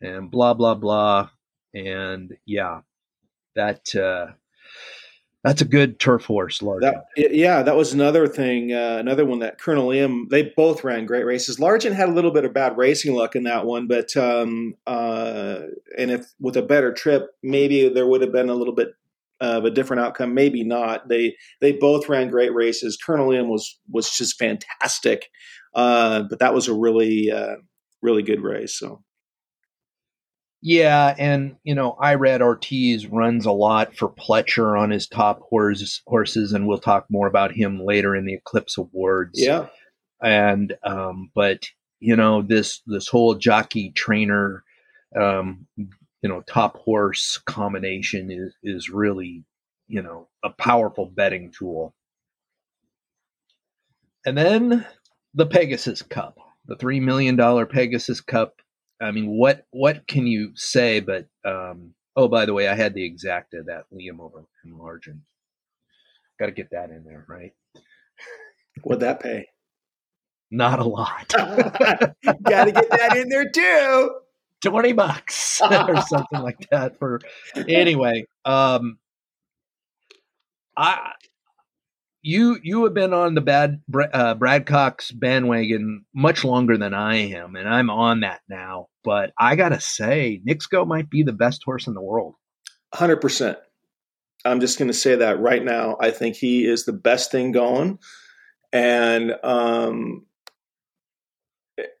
and 0.00 0.30
blah 0.30 0.54
blah 0.54 0.74
blah, 0.74 1.30
and 1.74 2.36
yeah, 2.46 2.80
that 3.54 3.94
uh, 3.94 4.32
that's 5.44 5.62
a 5.62 5.64
good 5.64 6.00
turf 6.00 6.24
horse, 6.24 6.58
Largent. 6.60 6.80
that 7.16 7.34
yeah, 7.34 7.62
that 7.62 7.76
was 7.76 7.92
another 7.92 8.26
thing. 8.26 8.72
Uh, 8.72 8.96
another 8.98 9.24
one 9.24 9.38
that 9.38 9.60
Colonel 9.60 9.88
Liam. 9.88 10.28
They 10.28 10.52
both 10.56 10.82
ran 10.82 11.06
great 11.06 11.24
races. 11.24 11.58
Largent 11.58 11.94
had 11.94 12.08
a 12.08 12.12
little 12.12 12.32
bit 12.32 12.44
of 12.44 12.52
bad 12.52 12.76
racing 12.76 13.14
luck 13.14 13.36
in 13.36 13.44
that 13.44 13.64
one, 13.64 13.86
but 13.86 14.16
um, 14.16 14.74
uh, 14.86 15.60
and 15.96 16.10
if 16.10 16.26
with 16.40 16.56
a 16.56 16.62
better 16.62 16.92
trip, 16.92 17.30
maybe 17.42 17.88
there 17.88 18.06
would 18.06 18.20
have 18.20 18.32
been 18.32 18.48
a 18.48 18.54
little 18.54 18.74
bit 18.74 18.88
of 19.40 19.64
a 19.64 19.70
different 19.70 20.02
outcome. 20.02 20.34
Maybe 20.34 20.64
not. 20.64 21.08
They 21.08 21.36
they 21.60 21.72
both 21.72 22.08
ran 22.08 22.30
great 22.30 22.52
races. 22.52 22.96
Colonel 22.96 23.28
Liam 23.28 23.48
was 23.48 23.78
was 23.88 24.10
just 24.10 24.38
fantastic, 24.38 25.30
uh, 25.74 26.24
but 26.28 26.40
that 26.40 26.54
was 26.54 26.66
a 26.66 26.74
really 26.74 27.30
uh, 27.30 27.56
really 28.02 28.22
good 28.22 28.40
race. 28.40 28.76
So 28.76 29.04
Yeah, 30.60 31.14
and 31.16 31.56
you 31.62 31.74
know, 31.74 31.96
Irad 32.02 32.40
Ortiz 32.40 33.06
runs 33.06 33.46
a 33.46 33.52
lot 33.52 33.94
for 33.94 34.08
Pletcher 34.08 34.78
on 34.78 34.90
his 34.90 35.06
top 35.06 35.40
horse, 35.42 36.02
horses, 36.06 36.52
and 36.52 36.66
we'll 36.66 36.78
talk 36.78 37.06
more 37.08 37.28
about 37.28 37.52
him 37.52 37.80
later 37.84 38.16
in 38.16 38.24
the 38.24 38.34
Eclipse 38.34 38.76
Awards. 38.76 39.40
yeah, 39.40 39.66
and 40.20 40.76
um, 40.82 41.30
but 41.34 41.68
you 42.00 42.16
know 42.16 42.42
this 42.42 42.82
this 42.86 43.06
whole 43.06 43.36
jockey 43.36 43.92
trainer, 43.92 44.64
um, 45.18 45.66
you 45.76 46.28
know, 46.28 46.42
top 46.42 46.76
horse 46.78 47.38
combination 47.46 48.30
is 48.32 48.54
is 48.62 48.90
really 48.90 49.44
you 49.86 50.02
know 50.02 50.28
a 50.42 50.50
powerful 50.50 51.06
betting 51.06 51.52
tool. 51.56 51.94
And 54.26 54.36
then 54.36 54.84
the 55.34 55.46
Pegasus 55.46 56.02
Cup, 56.02 56.36
the 56.66 56.74
three 56.74 56.98
million 56.98 57.36
dollar 57.36 57.64
Pegasus 57.64 58.20
Cup. 58.20 58.56
I 59.00 59.10
mean, 59.10 59.28
what 59.28 59.66
what 59.70 60.06
can 60.06 60.26
you 60.26 60.52
say? 60.54 61.00
But 61.00 61.26
um, 61.44 61.94
oh, 62.16 62.28
by 62.28 62.46
the 62.46 62.54
way, 62.54 62.68
I 62.68 62.74
had 62.74 62.94
the 62.94 63.04
exact 63.04 63.54
of 63.54 63.66
that 63.66 63.84
Liam 63.92 64.20
over 64.20 64.44
and 64.64 64.74
Largent. 64.74 65.20
Got 66.38 66.46
to 66.46 66.52
get 66.52 66.70
that 66.70 66.90
in 66.90 67.04
there, 67.04 67.24
right? 67.28 67.52
would 68.84 69.00
that 69.00 69.20
pay? 69.20 69.46
Not 70.50 70.78
a 70.78 70.84
lot. 70.84 71.28
Got 71.36 72.64
to 72.64 72.72
get 72.72 72.90
that 72.90 73.16
in 73.16 73.28
there 73.28 73.50
too. 73.50 74.10
20 74.62 74.92
bucks 74.92 75.60
or 75.70 76.00
something 76.02 76.40
like 76.40 76.68
that 76.70 76.98
for 76.98 77.20
anyway 77.68 78.26
um 78.44 78.98
i 80.76 81.12
you 82.22 82.58
you 82.62 82.84
have 82.84 82.94
been 82.94 83.12
on 83.12 83.34
the 83.34 83.40
bad 83.40 83.80
uh, 84.12 84.34
brad 84.34 84.66
cox 84.66 85.12
bandwagon 85.12 86.04
much 86.14 86.44
longer 86.44 86.76
than 86.76 86.92
i 86.94 87.16
am 87.16 87.54
and 87.54 87.68
i'm 87.68 87.90
on 87.90 88.20
that 88.20 88.40
now 88.48 88.86
but 89.04 89.32
i 89.38 89.54
gotta 89.54 89.80
say 89.80 90.40
Knicks 90.44 90.66
Go 90.66 90.84
might 90.84 91.08
be 91.08 91.22
the 91.22 91.32
best 91.32 91.62
horse 91.64 91.86
in 91.86 91.94
the 91.94 92.02
world 92.02 92.34
Hundred 92.94 93.20
percent. 93.20 93.58
I'm 94.44 94.60
just 94.60 94.78
to 94.78 94.92
say 94.92 95.16
that 95.16 95.40
right 95.40 95.62
now. 95.62 95.96
I 96.00 96.10
think 96.10 96.36
he 96.36 96.64
is 96.64 96.84
the 96.84 96.92
best 96.92 97.30
thing 97.30 97.52
going, 97.52 97.98
and 98.72 99.34
um, 99.44 100.24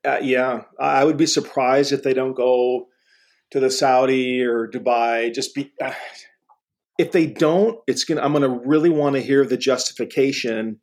uh, 0.04 0.20
yeah, 0.22 0.62
I 0.80 1.00
I 1.00 1.04
would 1.04 1.18
be 1.18 1.26
surprised 1.26 1.92
if 1.92 2.02
they 2.02 2.14
don't 2.14 2.34
go 2.34 2.86
to 3.50 3.60
the 3.60 3.70
Saudi 3.70 4.42
or 4.42 4.66
Dubai. 4.66 5.32
Just 5.34 5.54
be 5.54 5.72
uh, 5.82 5.92
if 6.98 7.12
they 7.12 7.26
don't, 7.26 7.78
it's 7.86 8.04
gonna. 8.04 8.20
I'm 8.20 8.32
gonna 8.32 8.60
really 8.64 8.90
want 8.90 9.16
to 9.16 9.22
hear 9.22 9.44
the 9.44 9.56
justification. 9.56 10.80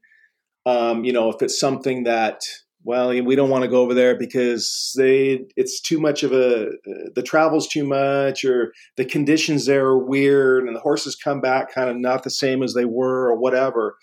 Um, 0.65 1.04
you 1.04 1.13
know, 1.13 1.30
if 1.30 1.41
it's 1.41 1.60
something 1.60 2.06
that 2.06 2.41
well, 2.86 3.10
we 3.10 3.36
don't 3.36 3.49
want 3.49 3.63
to 3.63 3.67
go 3.67 3.82
over 3.82 3.95
there 3.95 4.15
because 4.15 4.93
they 4.95 5.47
it's 5.58 5.82
too 5.82 5.99
much 5.99 6.21
of 6.21 6.32
a 6.32 6.69
the 7.15 7.23
travel's 7.23 7.67
too 7.67 7.84
much 7.84 8.45
or 8.45 8.73
the 8.95 9.04
conditions 9.04 9.65
there 9.65 9.86
are 9.86 9.97
weird 9.97 10.67
and 10.67 10.75
the 10.75 10.80
horses 10.80 11.15
come 11.15 11.41
back 11.41 11.73
kind 11.73 11.89
of 11.89 11.97
not 11.97 12.23
the 12.23 12.30
same 12.30 12.62
as 12.62 12.75
they 12.75 12.86
were 12.86 13.28
or 13.28 13.36
whatever 13.36 13.97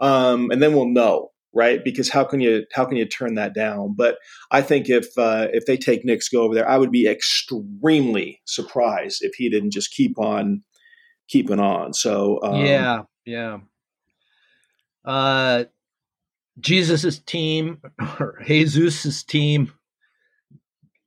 um, 0.00 0.48
and 0.52 0.62
then 0.62 0.74
we'll 0.74 0.88
know 0.88 1.32
right 1.52 1.82
because 1.84 2.08
how 2.08 2.22
can 2.22 2.40
you 2.40 2.64
how 2.72 2.84
can 2.84 2.96
you 2.96 3.04
turn 3.04 3.34
that 3.34 3.52
down 3.52 3.94
but 3.96 4.18
i 4.52 4.62
think 4.62 4.88
if 4.88 5.06
uh, 5.18 5.48
if 5.52 5.66
they 5.66 5.76
take 5.76 6.04
Knicks 6.04 6.28
Go 6.28 6.42
over 6.42 6.54
there 6.54 6.68
i 6.68 6.78
would 6.78 6.92
be 6.92 7.08
extremely 7.08 8.40
surprised 8.44 9.22
if 9.22 9.32
he 9.34 9.50
didn't 9.50 9.72
just 9.72 9.90
keep 9.90 10.16
on 10.20 10.62
keeping 11.30 11.60
on. 11.60 11.94
So 11.94 12.40
um, 12.42 12.64
yeah 12.64 13.02
yeah. 13.24 13.58
Uh 15.04 15.64
jesus's 16.58 17.20
team 17.20 17.80
or 18.20 18.42
jesus's 18.46 19.24
team 19.24 19.72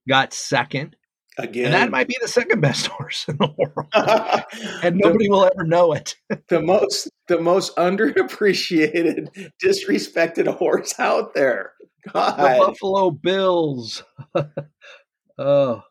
got 0.07 0.33
second. 0.33 0.95
Again. 1.39 1.65
And 1.65 1.73
that 1.73 1.89
might 1.89 2.07
be 2.07 2.15
the 2.21 2.27
second 2.27 2.61
best 2.61 2.85
horse 2.93 3.25
in 3.27 3.37
the 3.37 3.51
world. 3.57 3.87
And 4.83 4.95
The- 4.99 5.07
nobody 5.07 5.29
will 5.29 5.45
ever 5.45 5.63
know 5.65 5.93
it. 5.93 6.15
The 6.49 6.61
most 6.61 7.09
the 7.27 7.39
most 7.39 7.75
underappreciated, 7.77 9.51
disrespected 9.63 10.47
horse 10.47 10.93
out 10.99 11.33
there. 11.33 11.71
God. 12.11 12.37
the 12.37 12.65
Buffalo 12.65 13.11
Bills. 13.11 14.03
oh, 15.37 15.83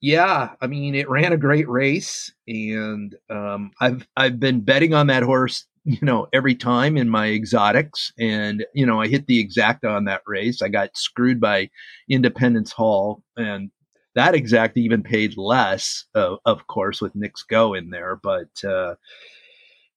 yeah. 0.00 0.50
I 0.60 0.66
mean, 0.66 0.94
it 0.94 1.08
ran 1.08 1.32
a 1.32 1.36
great 1.36 1.68
race, 1.68 2.32
and 2.48 3.14
um, 3.28 3.70
I've 3.80 4.06
I've 4.16 4.40
been 4.40 4.60
betting 4.60 4.94
on 4.94 5.08
that 5.08 5.22
horse, 5.22 5.66
you 5.84 5.98
know, 6.02 6.28
every 6.32 6.54
time 6.54 6.96
in 6.96 7.08
my 7.08 7.28
exotics, 7.28 8.12
and 8.18 8.64
you 8.74 8.86
know, 8.86 9.00
I 9.00 9.08
hit 9.08 9.26
the 9.26 9.40
exact 9.40 9.84
on 9.84 10.04
that 10.06 10.22
race. 10.26 10.62
I 10.62 10.68
got 10.68 10.96
screwed 10.96 11.40
by 11.40 11.70
Independence 12.08 12.72
Hall, 12.72 13.22
and 13.36 13.70
that 14.14 14.34
exact 14.34 14.76
even 14.76 15.02
paid 15.02 15.36
less, 15.36 16.04
uh, 16.14 16.36
of 16.44 16.66
course, 16.66 17.00
with 17.00 17.14
Knicks 17.14 17.42
Go 17.42 17.74
in 17.74 17.90
there, 17.90 18.16
but. 18.22 18.48
Uh, 18.64 18.94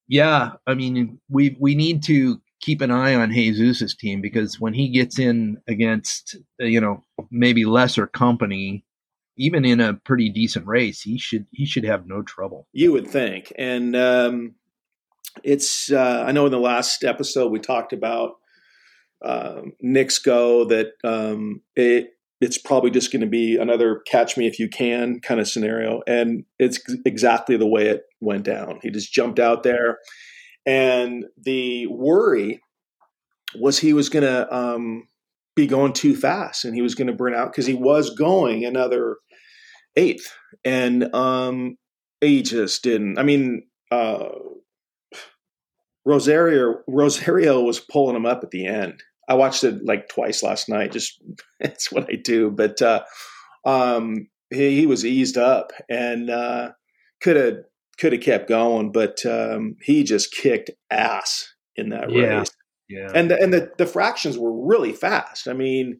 Yeah, 0.08 0.52
I 0.68 0.74
mean, 0.74 1.20
we 1.30 1.56
we 1.60 1.76
need 1.76 2.04
to 2.04 2.42
keep 2.62 2.82
an 2.82 2.92
eye 2.92 3.16
on 3.16 3.32
Jesus's 3.32 3.96
team 3.96 4.22
because 4.22 4.60
when 4.60 4.74
he 4.74 4.90
gets 4.90 5.20
in 5.20 5.58
against 5.68 6.36
you 6.60 6.80
know 6.82 7.04
maybe 7.32 7.66
lesser 7.66 8.08
company, 8.08 8.84
even 9.38 9.66
in 9.66 9.80
a 9.80 9.94
pretty 9.94 10.30
decent 10.30 10.68
race, 10.68 11.02
he 11.02 11.18
should 11.18 11.48
he 11.52 11.66
should 11.66 11.84
have 11.84 12.08
no 12.08 12.22
trouble. 12.22 12.68
You 12.74 12.92
would 12.92 13.08
think, 13.08 13.52
and 13.58 13.96
um, 13.96 14.56
it's 15.44 15.92
uh, 15.92 16.24
I 16.28 16.32
know 16.32 16.46
in 16.46 16.52
the 16.52 16.60
last 16.60 17.04
episode 17.04 17.52
we 17.52 17.60
talked 17.60 17.94
about 17.94 18.36
um, 19.24 19.74
Knicks 19.82 20.20
go 20.20 20.66
that 20.66 20.92
um, 21.04 21.62
it 21.76 22.10
it's 22.42 22.58
probably 22.58 22.92
just 22.92 23.12
going 23.12 23.22
to 23.22 23.28
be 23.28 23.58
another 23.58 24.02
catch 24.06 24.36
me 24.36 24.48
if 24.48 24.60
you 24.60 24.68
can 24.68 25.20
kind 25.22 25.40
of 25.40 25.48
scenario, 25.48 26.02
and 26.06 26.44
it's 26.60 26.80
exactly 27.06 27.58
the 27.58 27.68
way 27.68 27.88
it 27.88 28.04
went 28.20 28.44
down. 28.44 28.80
He 28.82 28.92
just 28.92 29.14
jumped 29.14 29.40
out 29.40 29.64
there, 29.64 30.00
and 30.66 31.26
the 31.38 31.88
worry 31.88 32.62
was 33.56 33.80
he 33.80 33.94
was 33.94 34.10
going 34.10 34.24
to 34.24 34.56
um, 34.56 35.08
be 35.56 35.68
going 35.68 35.94
too 35.94 36.16
fast, 36.16 36.66
and 36.66 36.76
he 36.76 36.82
was 36.82 36.96
going 36.96 37.08
to 37.08 37.14
burn 37.14 37.34
out 37.34 37.52
because 37.52 37.66
he 37.66 37.74
was 37.74 38.16
going 38.16 38.66
another 38.66 39.18
eighth, 39.96 40.34
and 40.66 41.14
um, 41.14 41.78
he 42.22 42.42
just 42.42 42.84
didn't. 42.84 43.18
I 43.18 43.24
mean. 43.24 43.68
Uh, 43.92 44.30
Rosario 46.06 46.80
Rosario 46.88 47.62
was 47.62 47.80
pulling 47.80 48.16
him 48.16 48.26
up 48.26 48.44
at 48.44 48.52
the 48.52 48.66
end. 48.66 49.02
I 49.30 49.36
watched 49.36 49.64
it 49.64 49.86
like 49.86 50.10
twice 50.10 50.44
last 50.44 50.68
night. 50.68 50.92
Just 50.92 51.22
that's 51.60 51.92
what 51.92 52.10
I 52.12 52.16
do. 52.16 52.52
But 52.52 52.82
uh, 52.82 53.04
um, 53.66 54.28
he, 54.50 54.82
he, 54.82 54.86
was 54.86 55.06
eased 55.06 55.38
up 55.38 55.72
and 55.90 56.30
could 57.22 57.38
have 57.38 57.58
could 57.98 58.14
have 58.14 58.22
kept 58.22 58.50
going, 58.50 58.92
but 58.92 59.26
um, 59.26 59.78
he 59.82 60.04
just 60.04 60.34
kicked 60.34 60.72
ass 60.90 61.54
in 61.76 61.90
that 61.90 62.12
yeah. 62.12 62.40
race. 62.40 62.52
Yeah, 62.90 63.12
and 63.14 63.32
the, 63.32 63.42
and 63.42 63.54
the 63.54 63.72
the 63.78 63.86
fractions 63.86 64.38
were 64.38 64.68
really 64.68 64.94
fast. 64.94 65.48
I 65.48 65.54
mean, 65.54 66.00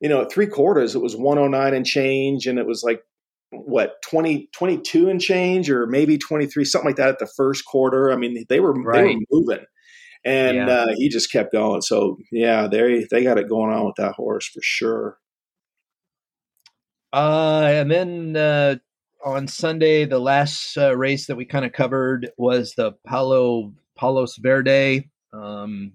you 0.00 0.08
know, 0.08 0.22
at 0.22 0.32
three 0.32 0.46
quarters 0.46 0.94
it 0.94 1.02
was 1.02 1.16
109 1.16 1.74
and 1.74 1.86
change, 1.86 2.46
and 2.46 2.58
it 2.58 2.66
was 2.66 2.82
like 2.82 3.02
what 3.50 4.02
20 4.02 4.48
22 4.52 5.08
and 5.08 5.20
change 5.20 5.70
or 5.70 5.86
maybe 5.86 6.18
23 6.18 6.64
something 6.64 6.88
like 6.88 6.96
that 6.96 7.08
at 7.08 7.18
the 7.18 7.26
first 7.26 7.64
quarter 7.64 8.12
i 8.12 8.16
mean 8.16 8.44
they 8.48 8.60
were 8.60 8.74
right. 8.74 8.96
they 8.96 9.14
were 9.14 9.20
moving 9.30 9.64
and 10.24 10.56
yeah. 10.56 10.66
uh, 10.66 10.86
he 10.96 11.08
just 11.08 11.32
kept 11.32 11.52
going 11.52 11.80
so 11.80 12.16
yeah 12.30 12.66
they 12.66 13.06
they 13.10 13.24
got 13.24 13.38
it 13.38 13.48
going 13.48 13.72
on 13.72 13.86
with 13.86 13.94
that 13.96 14.12
horse 14.12 14.46
for 14.46 14.60
sure 14.62 15.18
uh 17.12 17.66
and 17.72 17.90
then 17.90 18.36
uh 18.36 18.76
on 19.24 19.48
sunday 19.48 20.04
the 20.04 20.18
last 20.18 20.76
uh, 20.76 20.94
race 20.94 21.26
that 21.26 21.36
we 21.36 21.46
kind 21.46 21.64
of 21.64 21.72
covered 21.72 22.30
was 22.36 22.74
the 22.76 22.92
palo 23.06 23.72
palos 23.96 24.36
verde 24.36 25.08
um 25.32 25.92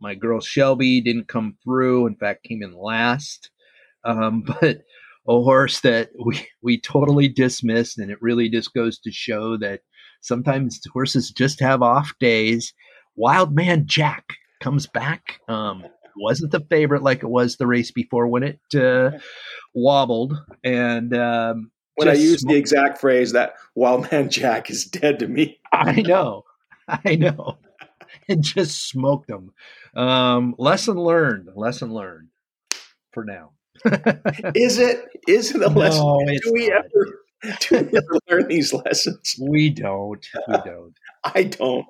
my 0.00 0.14
girl 0.14 0.40
shelby 0.40 1.00
didn't 1.00 1.28
come 1.28 1.56
through 1.62 2.06
in 2.06 2.16
fact 2.16 2.44
came 2.44 2.62
in 2.62 2.72
last 2.72 3.50
um 4.04 4.42
but 4.60 4.78
a 5.28 5.42
horse 5.42 5.80
that 5.80 6.10
we 6.24 6.48
we 6.62 6.80
totally 6.80 7.28
dismissed, 7.28 7.98
and 7.98 8.10
it 8.10 8.20
really 8.20 8.48
just 8.48 8.72
goes 8.74 8.98
to 9.00 9.12
show 9.12 9.56
that 9.58 9.80
sometimes 10.22 10.80
horses 10.92 11.30
just 11.30 11.60
have 11.60 11.82
off 11.82 12.12
days. 12.18 12.72
Wildman 13.16 13.86
Jack 13.86 14.24
comes 14.60 14.86
back. 14.86 15.40
Um, 15.48 15.84
wasn't 16.16 16.50
the 16.50 16.64
favorite 16.70 17.02
like 17.02 17.22
it 17.22 17.28
was 17.28 17.56
the 17.56 17.66
race 17.66 17.90
before 17.90 18.26
when 18.26 18.42
it 18.42 18.60
uh, 18.74 19.18
wobbled 19.74 20.34
and. 20.64 21.14
Um, 21.14 21.70
when 21.96 22.08
I 22.08 22.14
use 22.14 22.42
the 22.42 22.54
exact 22.54 22.98
phrase 23.00 23.32
that 23.32 23.54
Wildman 23.74 24.30
Jack 24.30 24.70
is 24.70 24.84
dead 24.84 25.18
to 25.18 25.26
me. 25.26 25.58
I 25.72 26.00
know, 26.02 26.44
I 26.88 27.16
know, 27.16 27.58
and 28.28 28.42
just 28.42 28.88
smoked 28.88 29.28
them. 29.28 29.52
Um, 29.94 30.54
lesson 30.58 30.96
learned. 30.96 31.48
Lesson 31.54 31.92
learned. 31.92 32.28
For 33.12 33.24
now 33.24 33.52
is 34.54 34.78
it? 34.78 35.04
Is 35.26 35.54
it 35.54 35.62
a 35.62 35.68
no, 35.70 35.78
lesson? 35.78 36.26
Do 36.26 36.52
we 36.52 36.68
not. 36.68 36.84
ever 36.84 37.20
do 37.60 37.88
we 37.92 37.98
ever 37.98 38.18
learn 38.30 38.48
these 38.48 38.72
lessons? 38.72 39.34
We 39.40 39.70
don't. 39.70 40.24
We 40.48 40.54
don't. 40.64 40.94
I 41.24 41.44
don't. 41.44 41.86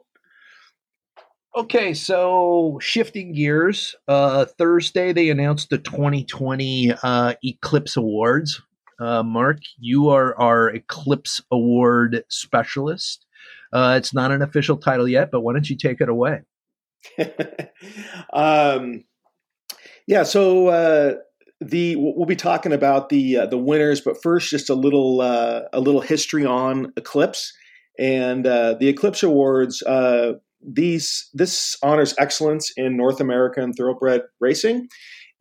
Okay, 1.56 1.94
so 1.94 2.78
shifting 2.80 3.32
gears. 3.32 3.94
Uh, 4.06 4.44
Thursday 4.44 5.12
they 5.12 5.30
announced 5.30 5.70
the 5.70 5.78
2020 5.78 6.92
uh, 7.02 7.34
Eclipse 7.42 7.96
Awards. 7.96 8.62
Uh, 9.00 9.22
Mark, 9.22 9.58
you 9.78 10.08
are 10.08 10.38
our 10.40 10.68
Eclipse 10.68 11.40
Award 11.50 12.24
specialist. 12.28 13.26
Uh, 13.72 13.94
it's 13.98 14.14
not 14.14 14.32
an 14.32 14.42
official 14.42 14.76
title 14.76 15.08
yet, 15.08 15.30
but 15.30 15.40
why 15.40 15.52
don't 15.52 15.68
you 15.68 15.76
take 15.76 16.00
it 16.00 16.08
away? 16.08 16.40
um, 18.32 19.04
yeah, 20.06 20.22
so 20.22 20.68
uh, 20.68 21.14
the 21.60 21.96
we'll 21.96 22.26
be 22.26 22.36
talking 22.36 22.72
about 22.72 23.08
the 23.08 23.38
uh, 23.38 23.46
the 23.46 23.58
winners, 23.58 24.00
but 24.00 24.22
first, 24.22 24.50
just 24.50 24.70
a 24.70 24.74
little 24.74 25.20
uh, 25.20 25.62
a 25.72 25.80
little 25.80 26.00
history 26.00 26.44
on 26.44 26.92
Eclipse 26.96 27.52
and 27.98 28.46
uh, 28.46 28.74
the 28.74 28.88
Eclipse 28.88 29.22
Awards. 29.22 29.82
Uh, 29.82 30.34
these 30.60 31.28
this 31.34 31.76
honors 31.82 32.14
excellence 32.18 32.72
in 32.76 32.96
North 32.96 33.20
American 33.20 33.72
thoroughbred 33.72 34.22
racing, 34.40 34.88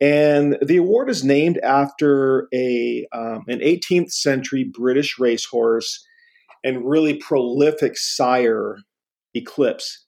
and 0.00 0.56
the 0.60 0.76
award 0.76 1.08
is 1.10 1.24
named 1.24 1.58
after 1.58 2.48
a 2.54 3.06
um, 3.12 3.44
an 3.48 3.60
18th 3.60 4.12
century 4.12 4.64
British 4.64 5.18
racehorse 5.18 6.04
and 6.64 6.88
really 6.88 7.14
prolific 7.14 7.96
sire, 7.96 8.78
Eclipse, 9.34 10.06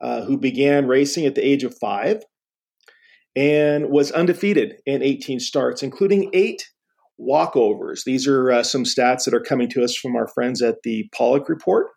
uh, 0.00 0.22
who 0.22 0.38
began 0.38 0.86
racing 0.86 1.26
at 1.26 1.34
the 1.34 1.46
age 1.46 1.64
of 1.64 1.76
five 1.78 2.22
and 3.36 3.90
was 3.90 4.10
undefeated 4.12 4.76
in 4.86 5.02
18 5.02 5.40
starts, 5.40 5.82
including 5.82 6.30
eight 6.32 6.68
walkovers. 7.20 8.04
These 8.04 8.26
are 8.26 8.50
uh, 8.50 8.62
some 8.62 8.84
stats 8.84 9.24
that 9.24 9.34
are 9.34 9.40
coming 9.40 9.68
to 9.70 9.84
us 9.84 9.96
from 9.96 10.16
our 10.16 10.26
friends 10.26 10.62
at 10.62 10.82
the 10.82 11.08
Paulick 11.14 11.48
Report. 11.48 11.88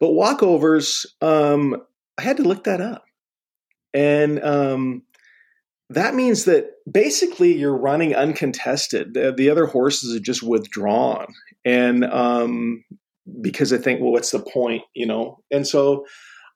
But 0.00 0.10
walkovers, 0.10 1.06
um, 1.20 1.76
I 2.16 2.22
had 2.22 2.36
to 2.38 2.44
look 2.44 2.64
that 2.64 2.80
up. 2.80 3.04
And 3.94 4.42
um, 4.44 5.02
that 5.90 6.14
means 6.14 6.44
that 6.44 6.70
basically 6.90 7.54
you're 7.54 7.76
running 7.76 8.14
uncontested. 8.14 9.14
The, 9.14 9.32
the 9.32 9.50
other 9.50 9.66
horses 9.66 10.14
are 10.14 10.20
just 10.20 10.42
withdrawn. 10.42 11.26
And 11.64 12.04
um, 12.04 12.84
because 13.40 13.72
I 13.72 13.78
think, 13.78 14.00
well, 14.00 14.12
what's 14.12 14.30
the 14.30 14.40
point, 14.40 14.82
you 14.94 15.06
know? 15.06 15.38
And 15.50 15.66
so 15.66 16.04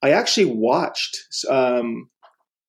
I 0.03 0.11
actually 0.11 0.47
watched 0.47 1.17
um, 1.49 2.11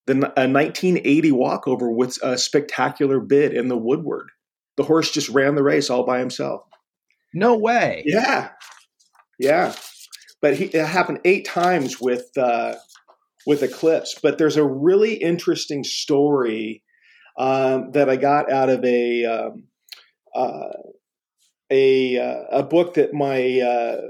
the, 0.08 0.13
a 0.13 0.47
1980 0.47 1.32
walkover 1.32 1.91
with 1.91 2.17
a 2.23 2.38
spectacular 2.38 3.19
bid 3.19 3.54
in 3.54 3.67
the 3.67 3.78
Woodward. 3.78 4.30
The 4.78 4.84
horse 4.84 5.12
just 5.12 5.30
ran 5.30 5.56
the 5.56 5.63
race 5.63 5.89
all 5.89 6.06
by 6.06 6.19
himself. 6.19 6.63
No 7.34 7.58
way. 7.58 8.04
Yeah, 8.06 8.49
yeah. 9.39 9.73
But 10.41 10.56
he, 10.56 10.65
it 10.65 10.86
happened 10.86 11.19
eight 11.26 11.45
times 11.45 11.99
with 11.99 12.30
uh, 12.38 12.76
with 13.45 13.63
Eclipse. 13.63 14.15
But 14.21 14.38
there's 14.38 14.58
a 14.58 14.65
really 14.65 15.15
interesting 15.15 15.84
story 15.84 16.84
um, 17.38 17.91
that 17.91 18.10
I 18.10 18.15
got 18.15 18.51
out 18.51 18.69
of 18.69 18.84
a 18.84 19.25
um, 19.25 19.63
uh, 20.36 20.73
a 21.69 22.17
uh, 22.17 22.43
a 22.51 22.63
book 22.63 22.93
that 22.95 23.13
my 23.13 23.60
uh, 23.60 24.01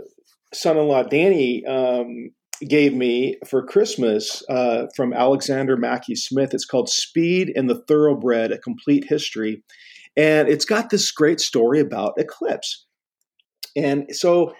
son-in-law 0.54 1.04
Danny 1.04 1.66
um, 1.66 2.32
gave 2.68 2.94
me 2.94 3.38
for 3.48 3.66
Christmas 3.66 4.44
uh, 4.50 4.86
from 4.96 5.14
Alexander 5.14 5.76
Mackay-Smith. 5.78 6.54
It's 6.54 6.66
called 6.66 6.90
Speed 6.90 7.52
and 7.56 7.70
the 7.70 7.84
Thoroughbred 7.88 8.52
A 8.52 8.58
Complete 8.58 9.06
History. 9.08 9.64
And 10.16 10.48
it's 10.48 10.66
got 10.66 10.90
this 10.90 11.12
great 11.12 11.40
story 11.40 11.80
about 11.80 12.14
Eclipse. 12.18 12.86
And 13.76 14.16
so 14.16 14.54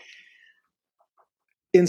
in 1.74 1.88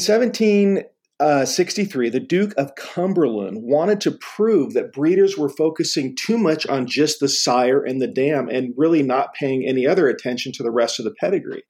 1763, 1.21 2.09
the 2.11 2.21
Duke 2.21 2.55
of 2.57 2.75
Cumberland 2.75 3.63
wanted 3.63 4.01
to 4.03 4.11
prove 4.11 4.73
that 4.73 4.93
breeders 4.93 5.39
were 5.39 5.49
focusing 5.49 6.17
too 6.17 6.37
much 6.37 6.67
on 6.67 6.87
just 6.87 7.21
the 7.21 7.29
sire 7.29 7.83
and 7.83 8.01
the 8.01 8.09
dam 8.09 8.49
and 8.49 8.75
really 8.77 9.03
not 9.03 9.33
paying 9.35 9.65
any 9.65 9.87
other 9.87 10.09
attention 10.09 10.51
to 10.53 10.63
the 10.63 10.73
rest 10.73 10.99
of 10.99 11.05
the 11.05 11.15
pedigree. 11.21 11.63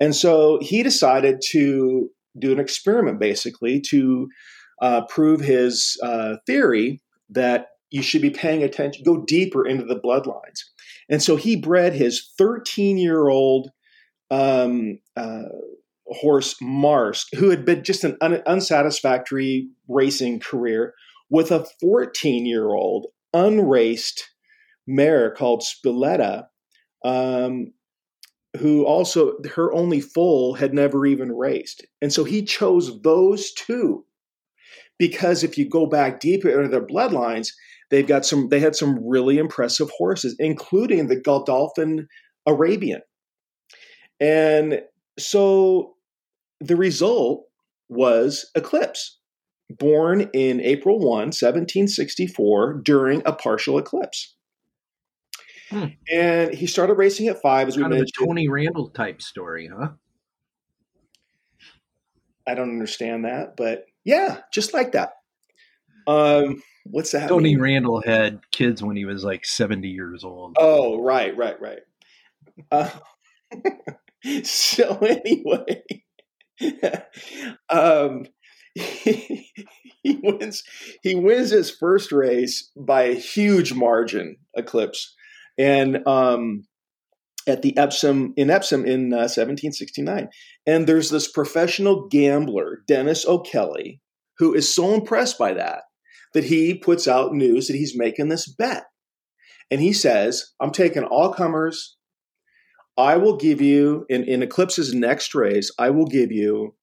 And 0.00 0.14
so 0.14 0.58
he 0.60 0.82
decided 0.82 1.40
to 1.50 2.10
do 2.38 2.52
an 2.52 2.58
experiment 2.58 3.20
basically 3.20 3.80
to 3.88 4.28
uh, 4.82 5.06
prove 5.06 5.40
his 5.40 5.98
uh, 6.02 6.36
theory 6.46 7.00
that 7.30 7.68
you 7.90 8.02
should 8.02 8.22
be 8.22 8.30
paying 8.30 8.62
attention, 8.62 9.04
go 9.04 9.24
deeper 9.24 9.66
into 9.66 9.84
the 9.84 9.98
bloodlines. 9.98 10.60
And 11.08 11.22
so 11.22 11.36
he 11.36 11.56
bred 11.56 11.94
his 11.94 12.32
13 12.36 12.98
year 12.98 13.28
old 13.28 13.70
um, 14.30 14.98
uh, 15.16 15.44
horse, 16.06 16.56
Mars, 16.60 17.26
who 17.36 17.50
had 17.50 17.64
been 17.64 17.82
just 17.82 18.04
an 18.04 18.16
un- 18.20 18.42
unsatisfactory 18.46 19.68
racing 19.88 20.40
career, 20.40 20.94
with 21.30 21.50
a 21.50 21.66
14 21.80 22.46
year 22.46 22.70
old 22.70 23.06
unraced 23.32 24.28
mare 24.86 25.30
called 25.30 25.62
Spiletta. 25.62 26.46
Um, 27.04 27.72
who 28.58 28.86
also 28.86 29.36
her 29.56 29.72
only 29.72 30.00
foal 30.00 30.54
had 30.54 30.72
never 30.72 31.04
even 31.06 31.32
raced, 31.32 31.84
and 32.00 32.12
so 32.12 32.22
he 32.22 32.44
chose 32.44 33.02
those 33.02 33.52
two 33.52 34.04
because 34.98 35.42
if 35.42 35.58
you 35.58 35.68
go 35.68 35.86
back 35.86 36.20
deeper 36.20 36.48
into 36.48 36.68
their 36.68 36.86
bloodlines, 36.86 37.48
they've 37.90 38.06
got 38.06 38.24
some. 38.24 38.48
They 38.48 38.60
had 38.60 38.76
some 38.76 38.98
really 39.06 39.38
impressive 39.38 39.90
horses, 39.96 40.36
including 40.38 41.08
the 41.08 41.20
Godolphin 41.20 42.06
Arabian, 42.46 43.00
and 44.20 44.80
so 45.18 45.93
the 46.60 46.76
result 46.76 47.46
was 47.88 48.50
Eclipse, 48.54 49.18
born 49.70 50.30
in 50.32 50.60
April 50.60 50.98
1, 50.98 51.08
1764, 51.08 52.80
during 52.84 53.22
a 53.24 53.32
partial 53.32 53.78
eclipse. 53.78 54.34
Hmm. 55.70 55.86
And 56.10 56.54
he 56.54 56.66
started 56.66 56.94
racing 56.94 57.28
at 57.28 57.40
five, 57.40 57.68
as 57.68 57.76
we 57.76 57.82
Kind 57.82 57.92
of 57.94 57.98
a 57.98 58.00
mentioned. 58.00 58.26
Tony 58.28 58.48
Randall 58.48 58.90
type 58.90 59.22
story, 59.22 59.70
huh? 59.74 59.90
I 62.46 62.54
don't 62.54 62.70
understand 62.70 63.24
that, 63.24 63.56
but 63.56 63.86
yeah, 64.04 64.40
just 64.52 64.74
like 64.74 64.92
that. 64.92 65.14
Um, 66.06 66.62
what's 66.84 67.12
that? 67.12 67.28
Tony 67.28 67.54
mean? 67.54 67.60
Randall 67.60 68.02
had 68.04 68.40
kids 68.50 68.82
when 68.82 68.96
he 68.96 69.06
was 69.06 69.24
like 69.24 69.46
70 69.46 69.88
years 69.88 70.24
old. 70.24 70.56
Oh, 70.58 71.02
right, 71.02 71.34
right, 71.36 71.58
right. 71.60 71.80
Uh, 72.70 72.90
so 74.44 74.98
anyway, 74.98 75.82
um, 77.70 78.26
he, 78.74 79.46
he 80.02 80.20
wins. 80.22 80.62
He 81.02 81.14
wins 81.14 81.50
his 81.50 81.70
first 81.70 82.12
race 82.12 82.70
by 82.76 83.02
a 83.04 83.14
huge 83.14 83.72
margin, 83.72 84.36
Eclipse, 84.56 85.14
and 85.58 86.06
um, 86.06 86.66
at 87.46 87.62
the 87.62 87.76
Epsom 87.76 88.32
in 88.36 88.50
Epsom 88.50 88.84
in 88.84 89.12
uh, 89.12 89.28
1769. 89.28 90.28
And 90.66 90.86
there's 90.86 91.10
this 91.10 91.30
professional 91.30 92.08
gambler, 92.08 92.82
Dennis 92.86 93.26
O'Kelly, 93.26 94.00
who 94.38 94.54
is 94.54 94.74
so 94.74 94.94
impressed 94.94 95.38
by 95.38 95.54
that 95.54 95.82
that 96.32 96.44
he 96.44 96.74
puts 96.74 97.06
out 97.06 97.32
news 97.32 97.68
that 97.68 97.76
he's 97.76 97.96
making 97.96 98.28
this 98.28 98.52
bet. 98.52 98.84
And 99.70 99.80
he 99.80 99.92
says, 99.92 100.52
I'm 100.60 100.72
taking 100.72 101.04
all 101.04 101.32
comers. 101.32 101.96
I 102.96 103.16
will 103.16 103.36
give 103.36 103.60
you, 103.60 104.06
in, 104.08 104.24
in 104.24 104.42
Eclipse's 104.42 104.94
next 104.94 105.34
race, 105.34 105.70
I 105.78 105.90
will 105.90 106.06
give 106.06 106.30
you 106.30 106.74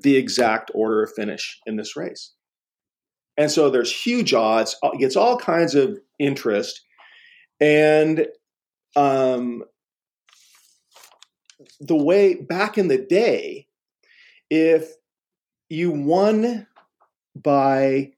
the 0.00 0.16
exact 0.16 0.70
order 0.74 1.02
of 1.02 1.12
finish 1.12 1.58
in 1.66 1.76
this 1.76 1.96
race. 1.96 2.32
And 3.36 3.50
so 3.50 3.70
there's 3.70 3.92
huge 3.92 4.34
odds, 4.34 4.76
uh, 4.82 4.90
gets 4.90 5.16
all 5.16 5.36
kinds 5.38 5.74
of 5.74 5.98
interest. 6.18 6.82
And 7.60 8.26
um, 8.94 9.64
the 11.80 11.96
way 11.96 12.34
back 12.34 12.78
in 12.78 12.88
the 12.88 12.98
day, 12.98 13.66
if 14.50 14.92
you 15.68 15.90
won 15.90 16.66
by 17.34 18.12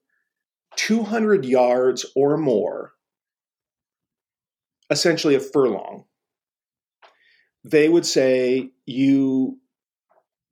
200 0.76 1.44
yards 1.44 2.04
or 2.14 2.36
more, 2.36 2.92
essentially 4.90 5.34
a 5.34 5.40
furlong, 5.40 6.04
they 7.66 7.88
would 7.88 8.06
say 8.06 8.70
you 8.86 9.58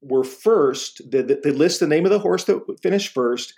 were 0.02 0.24
first. 0.24 1.00
They, 1.10 1.22
they 1.22 1.52
list 1.52 1.80
the 1.80 1.86
name 1.86 2.04
of 2.04 2.10
the 2.10 2.18
horse 2.18 2.44
that 2.44 2.60
finished 2.82 3.12
first, 3.12 3.54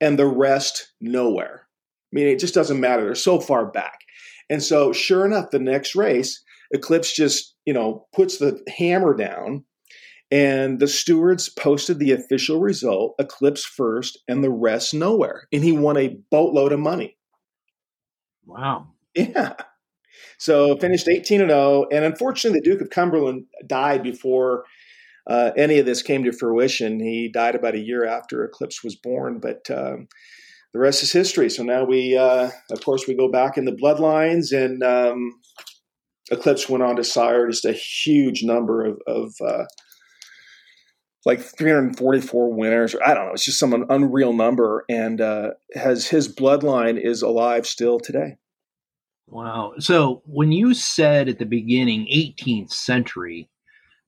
and 0.00 0.18
the 0.18 0.26
rest 0.26 0.92
nowhere. 1.00 1.66
I 1.66 2.10
mean, 2.12 2.28
it 2.28 2.38
just 2.38 2.54
doesn't 2.54 2.80
matter. 2.80 3.04
They're 3.04 3.14
so 3.14 3.40
far 3.40 3.66
back. 3.66 4.00
And 4.48 4.62
so, 4.62 4.92
sure 4.92 5.24
enough, 5.26 5.50
the 5.50 5.58
next 5.58 5.94
race, 5.94 6.42
Eclipse 6.72 7.14
just, 7.14 7.54
you 7.66 7.74
know, 7.74 8.06
puts 8.14 8.38
the 8.38 8.60
hammer 8.76 9.14
down, 9.14 9.64
and 10.30 10.80
the 10.80 10.88
stewards 10.88 11.48
posted 11.48 11.98
the 11.98 12.12
official 12.12 12.58
result 12.58 13.14
Eclipse 13.18 13.64
first, 13.64 14.18
and 14.28 14.42
the 14.42 14.50
rest 14.50 14.94
nowhere. 14.94 15.46
And 15.52 15.62
he 15.62 15.72
won 15.72 15.96
a 15.98 16.16
boatload 16.30 16.72
of 16.72 16.80
money. 16.80 17.16
Wow. 18.46 18.88
Yeah. 19.14 19.54
So 20.44 20.76
finished 20.76 21.08
18 21.08 21.40
and 21.40 21.50
0. 21.50 21.86
And 21.90 22.04
unfortunately, 22.04 22.60
the 22.60 22.70
Duke 22.70 22.82
of 22.82 22.90
Cumberland 22.90 23.46
died 23.66 24.02
before 24.02 24.64
uh, 25.26 25.52
any 25.56 25.78
of 25.78 25.86
this 25.86 26.02
came 26.02 26.22
to 26.24 26.32
fruition. 26.32 27.00
He 27.00 27.30
died 27.32 27.54
about 27.54 27.74
a 27.74 27.80
year 27.80 28.04
after 28.04 28.44
Eclipse 28.44 28.84
was 28.84 28.94
born, 28.94 29.38
but 29.40 29.70
um, 29.70 30.06
the 30.74 30.80
rest 30.80 31.02
is 31.02 31.12
history. 31.12 31.48
So 31.48 31.62
now 31.62 31.84
we, 31.84 32.14
uh, 32.18 32.50
of 32.70 32.84
course, 32.84 33.08
we 33.08 33.16
go 33.16 33.30
back 33.30 33.56
in 33.56 33.64
the 33.64 33.72
bloodlines, 33.72 34.52
and 34.52 34.82
um, 34.82 35.32
Eclipse 36.30 36.68
went 36.68 36.84
on 36.84 36.96
to 36.96 37.04
sire 37.04 37.48
just 37.48 37.64
a 37.64 37.72
huge 37.72 38.42
number 38.42 38.84
of, 38.84 39.00
of 39.06 39.32
uh, 39.42 39.64
like 41.24 41.40
344 41.40 42.52
winners. 42.52 42.94
or 42.94 43.02
I 43.02 43.14
don't 43.14 43.28
know. 43.28 43.32
It's 43.32 43.46
just 43.46 43.58
some 43.58 43.86
unreal 43.88 44.34
number, 44.34 44.84
and 44.90 45.22
uh, 45.22 45.52
has 45.74 46.06
his 46.06 46.28
bloodline 46.28 47.02
is 47.02 47.22
alive 47.22 47.66
still 47.66 47.98
today. 47.98 48.36
Wow. 49.34 49.74
So 49.80 50.22
when 50.26 50.52
you 50.52 50.74
said 50.74 51.28
at 51.28 51.40
the 51.40 51.44
beginning 51.44 52.06
18th 52.06 52.72
century, 52.72 53.48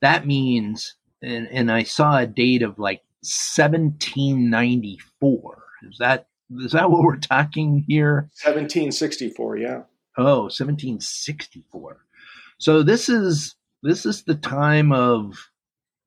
that 0.00 0.24
means, 0.24 0.94
and, 1.20 1.48
and 1.48 1.72
I 1.72 1.82
saw 1.82 2.18
a 2.18 2.28
date 2.28 2.62
of 2.62 2.78
like 2.78 3.02
1794. 3.22 5.62
Is 5.90 5.98
that 5.98 6.28
is 6.60 6.70
that 6.70 6.92
what 6.92 7.02
we're 7.02 7.16
talking 7.16 7.84
here? 7.88 8.30
1764, 8.44 9.56
yeah. 9.56 9.82
Oh, 10.16 10.42
1764. 10.42 11.98
So 12.58 12.84
this 12.84 13.08
is 13.08 13.56
this 13.82 14.06
is 14.06 14.22
the 14.22 14.36
time 14.36 14.92
of 14.92 15.50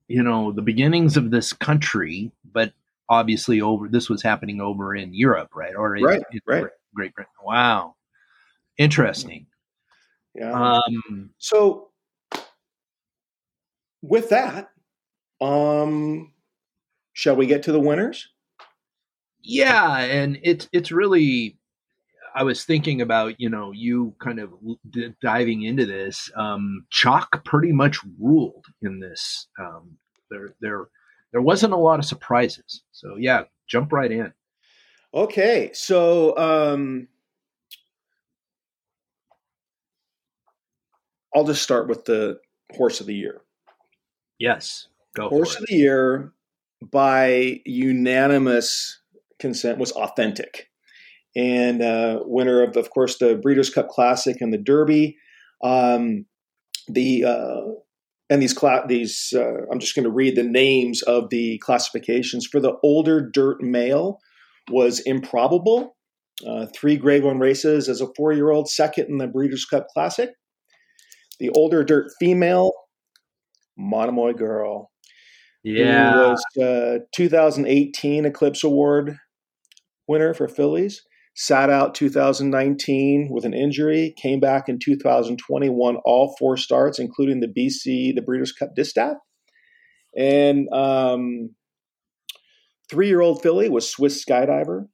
you 0.07 0.23
know 0.23 0.53
the 0.53 0.61
beginnings 0.61 1.17
of 1.17 1.29
this 1.29 1.51
country, 1.51 2.31
but 2.53 2.71
obviously 3.09 3.59
over 3.59 3.89
this 3.89 4.09
was 4.09 4.23
happening 4.23 4.61
over 4.61 4.95
in 4.95 5.13
Europe, 5.13 5.49
right? 5.53 5.75
Or 5.75 5.97
in, 5.97 6.05
Right, 6.05 6.23
in 6.31 6.39
right. 6.47 6.67
Great 6.95 7.13
Britain. 7.13 7.33
Wow. 7.43 7.95
Interesting. 8.79 9.45
Yeah. 10.33 10.51
Um 10.51 11.29
so 11.37 11.89
with 14.01 14.29
that, 14.29 14.71
um 15.41 16.33
shall 17.13 17.35
we 17.35 17.45
get 17.45 17.61
to 17.63 17.71
the 17.71 17.79
winners? 17.79 18.27
yeah, 19.41 19.99
and 19.99 20.37
it's 20.43 20.67
it's 20.73 20.91
really 20.91 21.57
I 22.35 22.43
was 22.43 22.63
thinking 22.63 23.01
about, 23.01 23.39
you 23.39 23.49
know, 23.49 23.71
you 23.71 24.13
kind 24.19 24.39
of 24.39 24.53
d- 24.91 25.13
diving 25.21 25.63
into 25.63 25.85
this. 25.85 26.29
Um, 26.35 26.85
chalk 26.91 27.43
pretty 27.43 27.71
much 27.71 27.99
ruled 28.19 28.65
in 28.83 28.99
this. 28.99 29.47
Um, 29.59 29.97
there, 30.29 30.49
there, 30.61 30.87
there 31.31 31.41
wasn't 31.41 31.73
a 31.73 31.77
lot 31.77 31.99
of 31.99 32.05
surprises. 32.05 32.83
So 32.91 33.15
yeah, 33.17 33.43
jump 33.67 33.91
right 33.91 34.11
in. 34.11 34.31
Okay, 35.13 35.71
so 35.73 36.37
um 36.37 37.07
I'll 41.35 41.45
just 41.45 41.63
start 41.63 41.87
with 41.87 42.05
the 42.05 42.37
horse 42.75 43.01
of 43.01 43.07
the 43.07 43.15
year. 43.15 43.41
Yes, 44.39 44.87
go 45.15 45.29
Horse 45.29 45.55
of 45.55 45.65
the 45.67 45.75
year 45.75 46.33
by 46.81 47.61
unanimous 47.65 49.01
consent 49.39 49.77
was 49.77 49.91
authentic. 49.91 50.69
And 51.35 51.81
uh, 51.81 52.19
winner 52.23 52.63
of, 52.63 52.77
of 52.77 52.89
course, 52.89 53.17
the 53.17 53.35
Breeders' 53.35 53.69
Cup 53.69 53.89
Classic 53.89 54.37
and 54.41 54.53
the 54.53 54.57
Derby. 54.57 55.17
Um, 55.63 56.25
the 56.87 57.25
uh, 57.25 57.61
and 58.29 58.41
these 58.41 58.53
cla- 58.53 58.85
these 58.87 59.33
uh, 59.35 59.65
I'm 59.71 59.79
just 59.79 59.95
going 59.95 60.05
to 60.05 60.11
read 60.11 60.35
the 60.35 60.43
names 60.43 61.01
of 61.03 61.29
the 61.29 61.57
classifications 61.59 62.47
for 62.47 62.59
the 62.59 62.73
older 62.83 63.21
dirt 63.21 63.61
male 63.61 64.19
was 64.69 64.99
improbable. 65.01 65.95
Uh, 66.47 66.67
three 66.73 66.95
Grade 66.95 67.23
One 67.23 67.39
races 67.39 67.89
as 67.89 68.01
a 68.01 68.07
four 68.15 68.31
year 68.33 68.49
old, 68.49 68.69
second 68.69 69.07
in 69.09 69.17
the 69.17 69.27
Breeders' 69.27 69.65
Cup 69.65 69.87
Classic. 69.93 70.31
The 71.39 71.49
older 71.51 71.83
dirt 71.83 72.11
female, 72.19 72.73
Monomoy 73.77 74.33
Girl, 74.33 74.91
Yeah, 75.63 76.13
who 76.13 76.19
was 76.29 76.45
uh, 76.61 76.99
2018 77.15 78.25
Eclipse 78.25 78.63
Award 78.63 79.17
winner 80.07 80.33
for 80.33 80.47
fillies. 80.47 81.01
Sat 81.35 81.69
out 81.69 81.95
2019 81.95 83.29
with 83.31 83.45
an 83.45 83.53
injury. 83.53 84.13
Came 84.17 84.41
back 84.41 84.67
in 84.67 84.77
2020, 84.77 85.69
won 85.69 85.95
all 86.03 86.35
four 86.37 86.57
starts, 86.57 86.99
including 86.99 87.39
the 87.39 87.47
BC, 87.47 88.13
the 88.13 88.21
Breeders' 88.21 88.51
Cup 88.51 88.75
Distaff. 88.75 89.15
And 90.17 90.67
um, 90.73 91.51
three-year-old 92.89 93.41
filly 93.41 93.69
was 93.69 93.89
Swiss 93.89 94.23
Skydiver. 94.25 94.87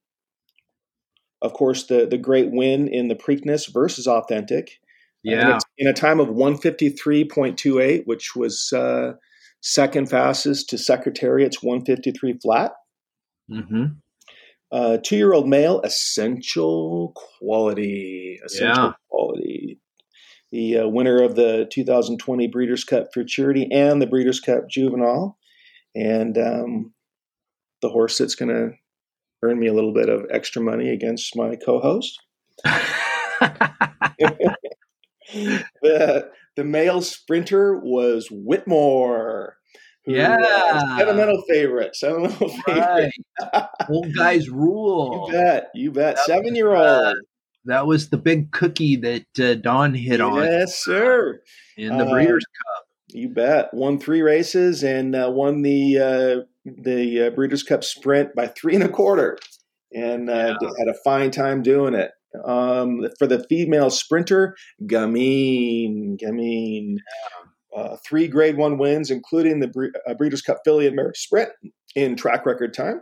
Of 1.42 1.54
course, 1.54 1.88
the 1.88 2.06
the 2.06 2.18
great 2.18 2.52
win 2.52 2.88
in 2.88 3.08
the 3.08 3.16
Preakness 3.16 3.72
versus 3.72 4.08
Authentic. 4.08 4.80
Yeah, 5.24 5.58
in 5.78 5.88
a 5.88 5.94
time 5.94 6.20
of 6.20 6.28
153.28, 6.30 8.04
which 8.06 8.36
was 8.36 8.72
uh, 8.74 9.14
second 9.62 10.10
fastest 10.10 10.70
to 10.70 10.78
Secretariat's 10.78 11.62
153 11.64 12.40
flat. 12.42 12.72
hmm 13.50 13.86
Uh, 14.72 14.98
two 15.04 15.16
year 15.18 15.34
old 15.34 15.48
male, 15.48 15.82
essential 15.82 17.14
quality. 17.16 18.40
Essential 18.46 18.86
Yeah. 18.88 18.94
quality. 19.10 19.80
the 20.52 20.78
uh, 20.80 20.88
winner 20.88 21.22
of 21.24 21.36
the 21.36 21.68
2020 21.72 22.48
Breeders' 22.48 22.84
Cup 22.86 23.08
Futurity 23.14 23.68
and 23.72 24.02
the 24.02 24.08
Breeders' 24.08 24.40
Cup 24.40 24.70
Juvenile, 24.70 25.38
and 25.96 26.38
um, 26.38 26.94
the 27.82 27.90
horse 27.90 28.18
that's 28.18 28.36
going 28.36 28.50
to 28.50 28.72
earn 29.44 29.60
me 29.60 29.68
a 29.68 29.74
little 29.74 29.94
bit 29.94 30.10
of 30.10 30.26
extra 30.32 30.62
money 30.62 30.90
against 30.90 31.36
my 31.36 31.56
co-host. 31.58 32.20
the 35.82 36.30
the 36.56 36.64
male 36.64 37.02
sprinter 37.02 37.78
was 37.80 38.28
Whitmore. 38.32 39.58
Yeah. 40.08 40.98
sentimental 40.98 41.42
favorite. 41.50 41.96
Sentimental 41.96 42.50
favorite. 42.50 43.12
right. 43.54 43.68
Old 43.90 44.16
guys 44.16 44.50
rule. 44.50 45.26
You 45.28 45.34
bet. 45.34 45.72
You 45.74 45.92
bet. 45.92 46.16
That 46.16 46.22
was, 46.22 46.26
Seven 46.28 46.56
year 46.56 46.70
old. 46.76 46.86
uh, 46.86 47.14
That 47.66 47.88
was 47.88 48.10
the 48.10 48.18
big 48.18 48.52
cookie 48.52 48.96
that 48.98 49.26
uh, 49.40 49.56
Don 49.56 49.94
hit 49.96 50.22
on 50.22 50.44
Yes, 50.44 50.84
sir. 50.84 51.42
in 51.78 51.98
the 51.98 52.06
uh, 52.06 52.10
Breeders' 52.12 52.46
Cup. 52.46 52.86
You 53.10 53.30
bet. 53.30 53.74
Won 53.74 53.98
three 54.00 54.22
races 54.22 54.84
and 54.84 55.16
uh, 55.16 55.30
won 55.34 55.64
the 55.64 55.98
uh, 56.00 56.42
the 56.66 57.28
uh, 57.28 57.30
Breeders' 57.32 57.64
Cup 57.64 57.84
Sprint 57.84 58.36
by 58.36 58.48
three 58.48 58.76
and 58.76 58.84
a 58.84 58.90
quarter, 58.90 59.38
and 59.94 60.30
uh, 60.30 60.56
Yeah. 60.62 60.70
had 60.78 60.88
a 60.88 60.96
fine 61.04 61.32
time 61.32 61.64
doing 61.64 61.94
it. 61.96 62.12
Um, 62.46 63.08
for 63.18 63.28
the 63.28 63.46
female 63.48 63.90
sprinter, 63.90 64.56
Gamine, 64.84 66.20
Gamine, 66.20 66.98
uh, 67.76 67.98
three 68.06 68.28
Grade 68.28 68.58
One 68.58 68.78
wins, 68.78 69.12
including 69.12 69.60
the 69.60 69.68
Bre- 69.68 69.98
uh, 70.08 70.14
Breeders' 70.14 70.42
Cup 70.42 70.60
Filly 70.64 70.88
and 70.88 70.96
Mare 70.96 71.14
Sprint 71.16 71.50
in 71.96 72.16
track 72.16 72.46
record 72.46 72.74
time. 72.74 73.02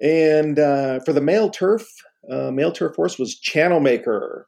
And 0.00 0.58
uh, 0.58 1.00
for 1.00 1.12
the 1.12 1.20
male 1.20 1.50
turf, 1.50 1.86
uh, 2.30 2.50
male 2.50 2.72
turf 2.72 2.96
horse 2.96 3.18
was 3.18 3.38
Channel 3.38 3.80
Maker. 3.80 4.46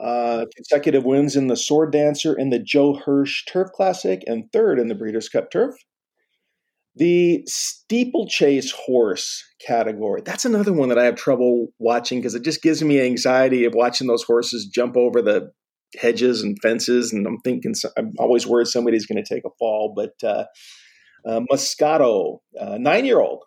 Uh, 0.00 0.46
consecutive 0.54 1.04
wins 1.04 1.34
in 1.34 1.48
the 1.48 1.56
Sword 1.56 1.90
Dancer 1.90 2.32
and 2.32 2.52
the 2.52 2.60
Joe 2.60 2.94
Hirsch 2.94 3.44
Turf 3.46 3.72
Classic, 3.72 4.22
and 4.28 4.44
third 4.52 4.78
in 4.78 4.86
the 4.86 4.94
Breeders' 4.94 5.28
Cup 5.28 5.50
Turf. 5.50 5.74
The 6.98 7.44
steeplechase 7.46 8.72
horse 8.72 9.44
category. 9.64 10.20
That's 10.24 10.44
another 10.44 10.72
one 10.72 10.88
that 10.88 10.98
I 10.98 11.04
have 11.04 11.14
trouble 11.14 11.68
watching 11.78 12.18
because 12.18 12.34
it 12.34 12.42
just 12.42 12.60
gives 12.60 12.82
me 12.82 13.00
anxiety 13.00 13.64
of 13.64 13.74
watching 13.74 14.08
those 14.08 14.24
horses 14.24 14.66
jump 14.66 14.96
over 14.96 15.22
the 15.22 15.52
hedges 15.96 16.42
and 16.42 16.58
fences. 16.60 17.12
And 17.12 17.24
I'm 17.24 17.38
thinking, 17.38 17.74
I'm 17.96 18.12
always 18.18 18.48
worried 18.48 18.66
somebody's 18.66 19.06
going 19.06 19.22
to 19.22 19.34
take 19.34 19.44
a 19.44 19.50
fall. 19.60 19.92
But 19.94 20.14
uh, 20.28 20.46
uh, 21.24 21.40
Moscato, 21.50 22.40
uh, 22.60 22.78
nine 22.78 23.04
year 23.04 23.20
old, 23.20 23.44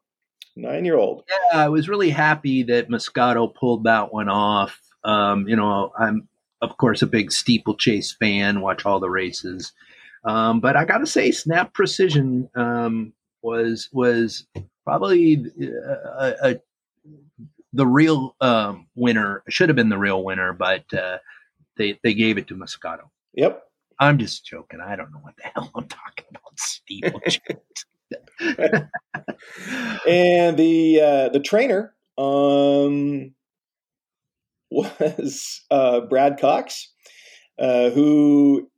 nine 0.56 0.86
year 0.86 0.97
old. 0.97 1.24
Yeah, 1.30 1.60
I 1.60 1.70
was 1.70 1.89
really 1.89 2.10
happy 2.10 2.64
that 2.64 2.89
Moscato 2.89 3.54
pulled 3.54 3.84
that 3.84 4.14
one 4.14 4.30
off. 4.30 4.80
Um, 5.04 5.47
you 5.47 5.58
know, 5.58 5.91
I'm 5.99 6.30
of 6.62 6.78
course 6.78 7.02
a 7.02 7.08
big 7.08 7.34
steeplechase 7.34 8.16
fan, 8.18 8.62
watch 8.62 8.86
all 8.86 9.02
the 9.02 9.10
races. 9.10 9.74
Um, 10.24 10.60
but 10.62 10.76
I 10.76 10.86
got 10.86 10.99
to 10.99 11.08
say, 11.08 11.32
Snap 11.32 11.74
Decision 11.76 12.47
um, 12.56 13.14
was 13.41 13.89
was 13.91 14.45
probably 14.83 15.45
uh, 15.61 16.31
a, 16.43 16.59
the 17.73 17.87
real 17.87 18.35
um, 18.41 18.87
winner. 18.95 19.43
Should 19.49 19.69
have 19.69 19.75
been 19.75 19.89
the 19.89 19.97
real 19.97 20.23
winner, 20.23 20.53
but 20.53 20.91
uh, 20.93 21.17
they 21.77 21.99
they 22.03 22.13
gave 22.13 22.37
it 22.37 22.47
to 22.47 22.55
Moscato. 22.55 23.09
Yep. 23.33 23.63
I'm 23.99 24.17
just 24.17 24.45
joking. 24.45 24.79
I 24.81 24.95
don't 24.95 25.11
know 25.11 25.19
what 25.19 25.35
the 25.37 25.43
hell 25.43 25.69
I'm 25.75 25.87
talking 25.87 26.25
about. 26.29 26.57
Steeplechase. 26.57 27.39
and 30.07 30.57
the 30.57 30.99
uh, 31.01 31.29
the 31.29 31.41
trainer 31.43 31.93
um, 32.17 33.33
was 34.71 35.61
uh, 35.69 36.01
Brad 36.01 36.39
Cox, 36.39 36.91
uh, 37.59 37.89
who 37.91 38.69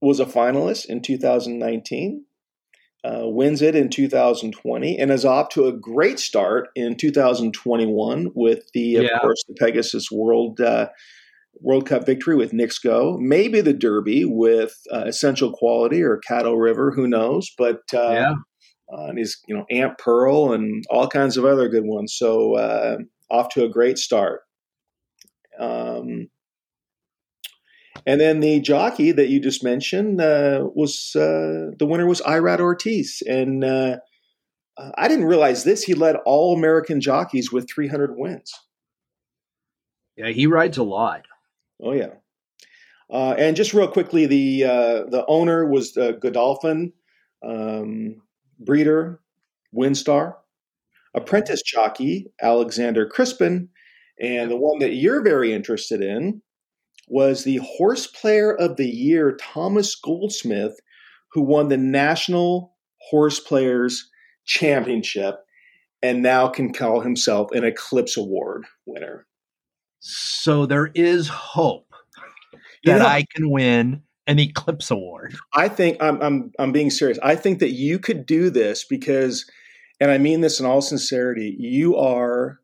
was 0.00 0.20
a 0.20 0.26
finalist 0.26 0.86
in 0.86 1.02
2019, 1.02 2.24
uh, 3.06 3.28
wins 3.28 3.62
it 3.62 3.76
in 3.76 3.88
2020, 3.88 4.98
and 4.98 5.10
is 5.10 5.24
off 5.24 5.48
to 5.50 5.66
a 5.66 5.72
great 5.72 6.18
start 6.18 6.68
in 6.74 6.96
2021 6.96 8.30
with 8.34 8.64
the, 8.74 8.96
of 8.96 9.04
Yeah. 9.04 9.18
course, 9.20 9.42
the 9.48 9.54
Pegasus 9.54 10.10
World. 10.10 10.60
Uh, 10.60 10.88
World 11.60 11.86
Cup 11.86 12.04
victory 12.04 12.36
with 12.36 12.52
Go, 12.82 13.16
maybe 13.18 13.62
the 13.62 13.72
Derby 13.72 14.26
with 14.26 14.74
uh, 14.92 15.04
Essential 15.06 15.50
Quality 15.50 16.02
or 16.02 16.20
Caddo 16.28 16.54
River, 16.60 16.90
who 16.90 17.08
knows? 17.08 17.50
But 17.56 17.80
uh, 17.94 18.10
yeah, 18.12 18.34
uh, 18.92 19.06
and 19.06 19.18
he's 19.18 19.38
you 19.48 19.56
know 19.56 19.64
Aunt 19.70 19.96
Pearl 19.96 20.52
and 20.52 20.84
all 20.90 21.08
kinds 21.08 21.38
of 21.38 21.46
other 21.46 21.70
good 21.70 21.86
ones. 21.86 22.14
So 22.14 22.56
uh, 22.56 22.98
off 23.30 23.48
to 23.54 23.64
a 23.64 23.70
great 23.70 23.96
start. 23.96 24.42
Um, 25.58 26.28
and 28.06 28.20
then 28.20 28.38
the 28.38 28.60
jockey 28.60 29.10
that 29.10 29.28
you 29.28 29.40
just 29.40 29.64
mentioned 29.64 30.20
uh, 30.20 30.68
was 30.74 31.14
uh, 31.16 31.74
the 31.76 31.86
winner 31.86 32.06
was 32.06 32.20
Irad 32.22 32.60
Ortiz, 32.60 33.20
and 33.26 33.64
uh, 33.64 33.96
uh, 34.78 34.90
I 34.96 35.08
didn't 35.08 35.24
realize 35.24 35.64
this. 35.64 35.82
He 35.82 35.94
led 35.94 36.14
all 36.24 36.56
American 36.56 37.00
jockeys 37.00 37.50
with 37.50 37.68
300 37.68 38.16
wins. 38.16 38.52
yeah, 40.16 40.28
he 40.28 40.46
rides 40.46 40.78
a 40.78 40.84
lot. 40.84 41.26
Oh 41.82 41.92
yeah. 41.92 42.14
Uh, 43.10 43.34
and 43.38 43.56
just 43.56 43.74
real 43.74 43.88
quickly, 43.88 44.26
the 44.26 44.64
uh, 44.64 45.04
the 45.10 45.24
owner 45.26 45.66
was 45.66 45.92
Godolphin, 45.92 46.92
um, 47.44 48.22
breeder, 48.60 49.20
WinStar, 49.74 50.34
apprentice 51.14 51.62
jockey 51.62 52.28
Alexander 52.40 53.06
Crispin, 53.06 53.68
and 54.20 54.48
the 54.50 54.56
one 54.56 54.78
that 54.78 54.94
you're 54.94 55.22
very 55.22 55.52
interested 55.52 56.02
in 56.02 56.42
was 57.06 57.44
the 57.44 57.60
horse 57.62 58.06
player 58.06 58.52
of 58.52 58.76
the 58.76 58.88
year 58.88 59.36
Thomas 59.40 59.94
Goldsmith, 59.94 60.78
who 61.32 61.42
won 61.42 61.68
the 61.68 61.76
National 61.76 62.74
Horse 63.10 63.38
Players 63.38 64.10
Championship, 64.44 65.36
and 66.02 66.22
now 66.22 66.48
can 66.48 66.72
call 66.72 67.00
himself 67.00 67.52
an 67.52 67.64
Eclipse 67.64 68.16
Award 68.16 68.64
winner. 68.86 69.26
So 70.00 70.66
there 70.66 70.90
is 70.94 71.28
hope 71.28 71.92
that. 72.84 73.02
I 73.02 73.24
can 73.34 73.50
win 73.50 74.02
an 74.26 74.38
Eclipse 74.38 74.90
Award. 74.90 75.34
I 75.54 75.68
think 75.68 76.02
I'm 76.02 76.20
I'm 76.20 76.52
I'm 76.58 76.72
being 76.72 76.90
serious. 76.90 77.18
I 77.22 77.36
think 77.36 77.60
that 77.60 77.70
you 77.70 77.98
could 77.98 78.26
do 78.26 78.50
this 78.50 78.84
because 78.84 79.48
and 80.00 80.10
I 80.10 80.18
mean 80.18 80.40
this 80.40 80.60
in 80.60 80.66
all 80.66 80.82
sincerity, 80.82 81.56
you 81.58 81.96
are 81.96 82.60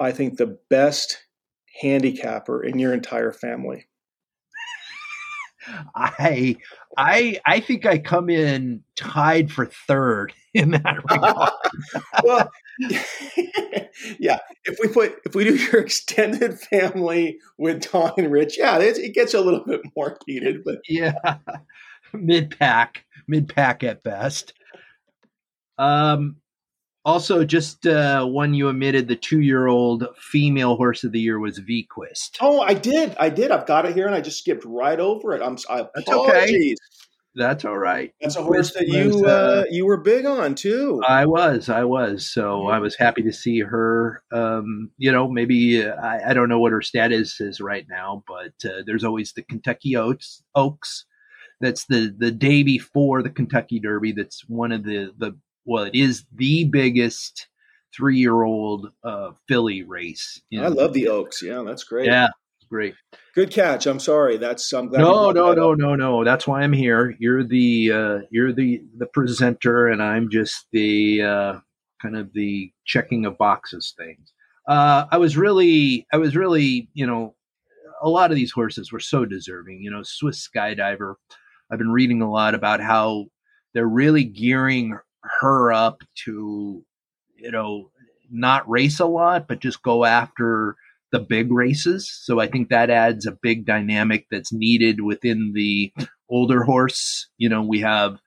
I 0.00 0.12
think 0.12 0.36
the 0.36 0.58
best 0.70 1.23
handicapper 1.80 2.62
in 2.62 2.78
your 2.78 2.92
entire 2.92 3.32
family. 3.32 3.86
I 5.94 6.56
I 6.96 7.40
I 7.46 7.60
think 7.60 7.86
I 7.86 7.98
come 7.98 8.28
in 8.28 8.82
tied 8.96 9.50
for 9.50 9.66
third 9.66 10.32
in 10.54 10.72
that 10.72 10.96
regard. 11.10 11.50
well, 12.22 12.50
yeah, 14.18 14.38
if 14.64 14.78
we 14.80 14.88
put 14.88 15.16
if 15.24 15.34
we 15.34 15.44
do 15.44 15.56
your 15.56 15.80
extended 15.80 16.58
family 16.58 17.38
with 17.58 17.90
Don 17.90 18.12
and 18.18 18.30
Rich, 18.30 18.58
yeah, 18.58 18.78
it, 18.78 18.98
it 18.98 19.14
gets 19.14 19.34
a 19.34 19.40
little 19.40 19.64
bit 19.64 19.80
more 19.96 20.18
heated, 20.26 20.62
but 20.64 20.78
yeah. 20.88 21.14
Mid 22.12 22.56
pack, 22.56 23.04
mid 23.26 23.48
pack 23.48 23.82
at 23.82 24.02
best. 24.02 24.52
Um 25.78 26.36
also 27.04 27.44
just 27.44 27.86
uh 27.86 28.24
one 28.24 28.54
you 28.54 28.68
omitted 28.68 29.08
the 29.08 29.16
2-year-old 29.16 30.06
female 30.18 30.76
horse 30.76 31.04
of 31.04 31.12
the 31.12 31.20
year 31.20 31.38
was 31.38 31.60
Vequist. 31.60 32.38
oh, 32.40 32.60
I 32.60 32.74
did, 32.74 33.16
I 33.18 33.28
did. 33.28 33.50
I've 33.50 33.66
got 33.66 33.86
it 33.86 33.94
here, 33.94 34.06
and 34.06 34.14
I 34.14 34.20
just 34.20 34.38
skipped 34.38 34.64
right 34.64 34.98
over 34.98 35.34
it. 35.34 35.42
I'm 35.42 35.58
I 35.68 35.86
That's 35.94 36.08
okay. 36.08 36.74
That's 37.36 37.64
all 37.64 37.76
right. 37.76 38.12
That's 38.20 38.36
a 38.36 38.42
horse 38.42 38.72
that 38.74 38.86
Was, 38.86 38.94
you 38.94 39.26
uh, 39.26 39.28
uh, 39.28 39.64
you 39.68 39.86
were 39.86 39.96
big 39.96 40.24
on 40.24 40.54
too. 40.54 41.02
I 41.06 41.26
was, 41.26 41.68
I 41.68 41.84
was. 41.84 42.30
So 42.32 42.68
I 42.68 42.78
was 42.78 42.94
happy 42.94 43.22
to 43.22 43.32
see 43.32 43.60
her. 43.60 44.22
Um, 44.32 44.92
you 44.98 45.10
know, 45.10 45.28
maybe 45.28 45.84
uh, 45.84 45.96
I, 45.96 46.30
I 46.30 46.34
don't 46.34 46.48
know 46.48 46.60
what 46.60 46.72
her 46.72 46.82
status 46.82 47.40
is 47.40 47.60
right 47.60 47.86
now, 47.90 48.22
but 48.28 48.52
uh, 48.64 48.82
there's 48.86 49.02
always 49.02 49.32
the 49.32 49.42
Kentucky 49.42 49.96
Oaks. 49.96 50.42
Oaks. 50.54 51.06
That's 51.60 51.86
the 51.86 52.14
the 52.16 52.30
day 52.30 52.62
before 52.62 53.22
the 53.22 53.30
Kentucky 53.30 53.80
Derby. 53.80 54.12
That's 54.12 54.44
one 54.48 54.70
of 54.70 54.84
the 54.84 55.12
the 55.18 55.36
well, 55.64 55.84
it 55.84 55.94
is 55.94 56.24
the 56.34 56.64
biggest 56.64 57.48
three 57.94 58.18
year 58.18 58.42
old 58.42 58.90
uh, 59.02 59.30
filly 59.48 59.82
race. 59.82 60.40
I 60.56 60.68
love 60.68 60.92
the 60.92 61.08
Oaks. 61.08 61.42
Yeah, 61.42 61.62
that's 61.66 61.84
great. 61.84 62.06
Yeah, 62.06 62.28
great. 62.68 62.94
Good 63.34 63.50
catch. 63.50 63.86
I'm 63.86 64.00
sorry. 64.00 64.36
That's 64.36 64.72
I'm 64.72 64.88
glad. 64.88 65.00
No, 65.00 65.30
no, 65.30 65.52
no, 65.52 65.72
up. 65.72 65.78
no, 65.78 65.94
no. 65.94 66.24
That's 66.24 66.46
why 66.46 66.62
I'm 66.62 66.72
here. 66.72 67.14
You're 67.18 67.44
the 67.44 67.92
uh, 67.92 68.18
you're 68.30 68.52
the 68.52 68.82
the 68.98 69.06
presenter, 69.06 69.88
and 69.88 70.02
I'm 70.02 70.30
just 70.30 70.66
the 70.72 71.22
uh, 71.22 71.58
kind 72.00 72.16
of 72.16 72.32
the 72.32 72.72
checking 72.84 73.26
of 73.26 73.38
boxes 73.38 73.94
things. 73.96 74.32
Uh, 74.66 75.06
I 75.10 75.18
was 75.18 75.36
really, 75.36 76.06
I 76.12 76.16
was 76.16 76.36
really, 76.36 76.88
you 76.94 77.06
know, 77.06 77.34
a 78.02 78.08
lot 78.08 78.30
of 78.30 78.36
these 78.36 78.52
horses 78.52 78.92
were 78.92 79.00
so 79.00 79.24
deserving. 79.24 79.82
You 79.82 79.90
know, 79.90 80.02
Swiss 80.02 80.48
Skydiver. 80.48 81.14
I've 81.70 81.78
been 81.78 81.92
reading 81.92 82.22
a 82.22 82.30
lot 82.30 82.54
about 82.54 82.80
how 82.80 83.26
they're 83.72 83.86
really 83.86 84.24
gearing 84.24 84.98
her 85.40 85.72
up 85.72 86.02
to, 86.24 86.84
you 87.36 87.50
know, 87.50 87.90
not 88.30 88.68
race 88.68 89.00
a 89.00 89.06
lot, 89.06 89.46
but 89.48 89.60
just 89.60 89.82
go 89.82 90.04
after 90.04 90.76
the 91.12 91.20
big 91.20 91.52
races. 91.52 92.10
So 92.10 92.40
I 92.40 92.46
think 92.48 92.68
that 92.68 92.90
adds 92.90 93.26
a 93.26 93.32
big 93.32 93.64
dynamic 93.66 94.26
that's 94.30 94.52
needed 94.52 95.00
within 95.00 95.52
the 95.54 95.92
older 96.28 96.64
horse. 96.64 97.28
You 97.38 97.48
know, 97.48 97.62
we 97.62 97.80
have 97.80 98.18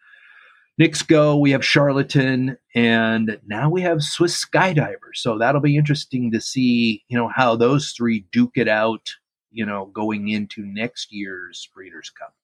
Knicks 0.77 1.01
Go, 1.01 1.37
we 1.37 1.51
have 1.51 1.65
Charlatan, 1.65 2.57
and 2.75 3.39
now 3.45 3.69
we 3.69 3.81
have 3.81 4.03
Swiss 4.03 4.45
Skydiver. 4.45 5.15
So 5.15 5.37
that'll 5.37 5.59
be 5.59 5.75
interesting 5.75 6.31
to 6.31 6.39
see, 6.39 7.03
you 7.09 7.17
know, 7.17 7.27
how 7.27 7.55
those 7.55 7.91
three 7.91 8.25
duke 8.31 8.55
it 8.55 8.67
out, 8.67 9.09
you 9.51 9.65
know, 9.65 9.85
going 9.87 10.29
into 10.29 10.63
next 10.65 11.11
year's 11.11 11.67
Breeders' 11.73 12.11
Cup. 12.11 12.35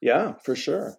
Yeah, 0.00 0.34
for 0.42 0.56
sure. 0.56 0.96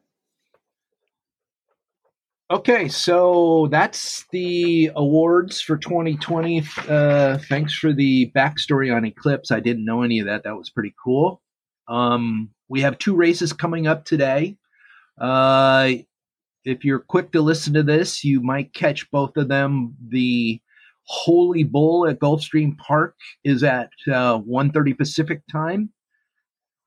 Okay, 2.50 2.88
so 2.88 3.68
that's 3.72 4.26
the 4.32 4.90
awards 4.96 5.60
for 5.60 5.76
2020. 5.76 6.64
Uh, 6.88 7.38
thanks 7.40 7.74
for 7.74 7.92
the 7.92 8.32
backstory 8.34 8.96
on 8.96 9.04
Eclipse. 9.04 9.52
I 9.52 9.60
didn't 9.60 9.84
know 9.84 10.02
any 10.02 10.20
of 10.20 10.28
that. 10.28 10.44
That 10.46 10.56
was 10.56 10.70
pretty 10.70 10.96
cool. 11.04 11.42
Um, 11.90 12.50
we 12.70 12.80
have 12.82 13.00
two 13.00 13.16
races 13.16 13.52
coming 13.52 13.86
up 13.86 14.06
today. 14.06 14.56
Uh, 15.20 15.92
if 16.64 16.86
you're 16.86 17.00
quick 17.00 17.34
to 17.34 17.42
listen 17.42 17.74
to 17.74 17.84
this, 17.84 18.24
you 18.24 18.40
might 18.42 18.74
catch 18.74 19.12
both 19.12 19.36
of 19.36 19.50
them. 19.50 19.96
The 20.08 20.62
Holy 21.04 21.64
Bull 21.64 22.08
at 22.08 22.20
Gulfstream 22.20 22.78
Park 22.78 23.16
is 23.44 23.62
at 23.62 23.90
uh, 24.08 24.40
1.30 24.40 24.98
Pacific 24.98 25.42
time. 25.52 25.90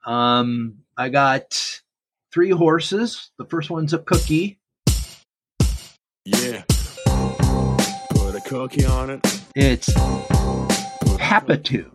Um, 0.07 0.79
I 0.97 1.11
got 1.11 1.81
three 2.33 2.51
horses. 2.51 3.31
The 3.39 3.45
first 3.45 3.69
one's 3.69 3.93
a 3.93 3.99
cookie. 3.99 4.60
Yeah. 6.31 6.63
Put 8.11 8.37
a 8.37 8.43
cookie 8.45 8.87
on 8.87 9.11
it. 9.11 9.21
It's 9.57 9.89
Papetu. 11.19 11.91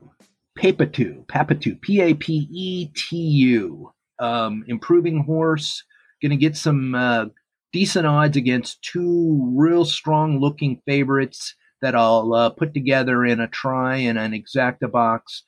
Papetu. 0.57 1.25
Papetu. 1.25 1.79
P 1.81 2.01
A 2.01 2.13
P 2.13 2.47
E 2.51 2.87
T 2.93 3.15
U. 3.15 3.93
Um, 4.19 4.65
improving 4.67 5.23
horse. 5.23 5.83
Going 6.21 6.31
to 6.31 6.35
get 6.37 6.57
some 6.57 6.95
uh, 6.95 7.25
decent 7.71 8.05
odds 8.07 8.35
against 8.35 8.81
two 8.81 9.53
real 9.55 9.85
strong 9.85 10.39
looking 10.39 10.81
favorites 10.85 11.55
that 11.81 11.95
I'll 11.95 12.33
uh, 12.33 12.49
put 12.49 12.73
together 12.73 13.25
in 13.25 13.39
a 13.39 13.47
try 13.47 13.95
and 13.97 14.17
an 14.17 14.31
exacta 14.31 14.91
box. 14.91 15.43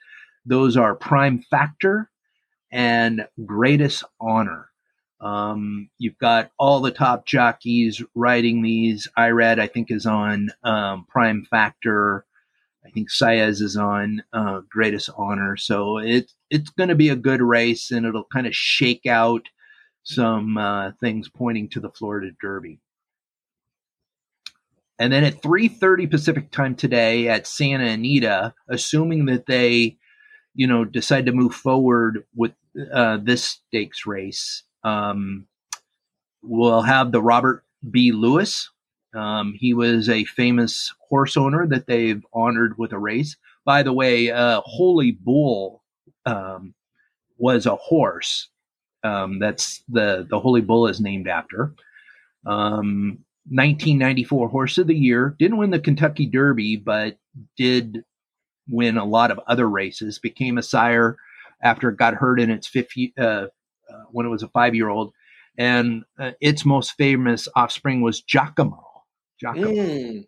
Those 0.45 0.77
are 0.77 0.95
Prime 0.95 1.41
Factor 1.49 2.09
and 2.71 3.27
Greatest 3.45 4.05
Honor. 4.21 4.69
Um, 5.19 5.89
you've 5.97 6.17
got 6.17 6.51
all 6.59 6.79
the 6.79 6.91
top 6.91 7.25
jockeys 7.25 8.03
riding 8.13 8.61
these. 8.61 9.07
Irad, 9.17 9.59
I 9.59 9.67
think, 9.67 9.89
is 9.89 10.05
on 10.05 10.49
um, 10.63 11.05
Prime 11.09 11.45
Factor. 11.49 12.25
I 12.85 12.89
think 12.91 13.09
Saez 13.09 13.61
is 13.61 13.75
on 13.75 14.23
uh, 14.31 14.61
Greatest 14.69 15.09
Honor. 15.17 15.57
So 15.57 15.97
it, 15.97 16.31
it's 16.49 16.69
going 16.69 16.89
to 16.89 16.95
be 16.95 17.09
a 17.09 17.15
good 17.15 17.41
race, 17.41 17.91
and 17.91 18.05
it'll 18.05 18.23
kind 18.23 18.47
of 18.47 18.55
shake 18.55 19.05
out 19.05 19.47
some 20.03 20.57
uh, 20.57 20.91
things 21.01 21.27
pointing 21.29 21.67
to 21.69 21.79
the 21.79 21.89
Florida 21.89 22.31
Derby. 22.39 22.79
And 24.99 25.13
then 25.13 25.23
at 25.23 25.41
3:30 25.41 26.09
Pacific 26.09 26.51
time 26.51 26.75
today 26.75 27.27
at 27.27 27.45
Santa 27.45 27.85
Anita, 27.85 28.53
assuming 28.69 29.25
that 29.25 29.45
they, 29.45 29.97
you 30.55 30.65
know, 30.65 30.85
decide 30.85 31.25
to 31.27 31.31
move 31.33 31.53
forward 31.53 32.23
with 32.35 32.53
uh, 32.91 33.17
this 33.21 33.43
stakes 33.43 34.05
race, 34.05 34.63
um, 34.87 35.47
we'll 36.41 36.81
have 36.81 37.11
the 37.11 37.21
Robert 37.21 37.63
B. 37.89 38.11
Lewis. 38.11 38.69
Um, 39.13 39.53
he 39.57 39.73
was 39.73 40.09
a 40.09 40.25
famous 40.25 40.93
horse 41.09 41.35
owner 41.35 41.65
that 41.67 41.87
they've 41.87 42.23
honored 42.33 42.77
with 42.77 42.93
a 42.93 42.99
race. 42.99 43.35
By 43.65 43.83
the 43.83 43.93
way, 43.93 44.31
uh, 44.31 44.61
Holy 44.63 45.11
Bull 45.11 45.83
um, 46.25 46.73
was 47.37 47.65
a 47.65 47.75
horse. 47.75 48.49
Um, 49.03 49.39
that's 49.39 49.83
the 49.89 50.25
the 50.29 50.39
Holy 50.39 50.61
Bull 50.61 50.87
is 50.87 50.99
named 50.99 51.27
after. 51.27 51.73
Um, 52.45 53.19
1994 53.49 54.49
Horse 54.49 54.77
of 54.77 54.87
the 54.87 54.95
Year 54.95 55.35
didn't 55.39 55.57
win 55.57 55.69
the 55.69 55.79
Kentucky 55.79 56.25
Derby, 56.25 56.75
but 56.75 57.17
did 57.55 58.03
win 58.67 58.97
a 58.97 59.05
lot 59.05 59.31
of 59.31 59.39
other 59.47 59.69
races. 59.69 60.19
Became 60.19 60.57
a 60.57 60.63
sire 60.63 61.17
after 61.61 61.89
it 61.89 61.97
got 61.97 62.13
hurt 62.13 62.39
in 62.39 62.49
its 62.49 62.67
fifth 62.67 62.91
uh, 63.17 63.47
when 64.11 64.25
it 64.25 64.29
was 64.29 64.43
a 64.43 64.47
five 64.49 64.75
year 64.75 64.89
old, 64.89 65.13
and 65.57 66.03
uh, 66.19 66.31
its 66.41 66.65
most 66.65 66.91
famous 66.97 67.47
offspring 67.55 68.01
was 68.01 68.21
Giacomo. 68.21 68.83
Giacomo, 69.39 69.71
Mm. 69.71 70.27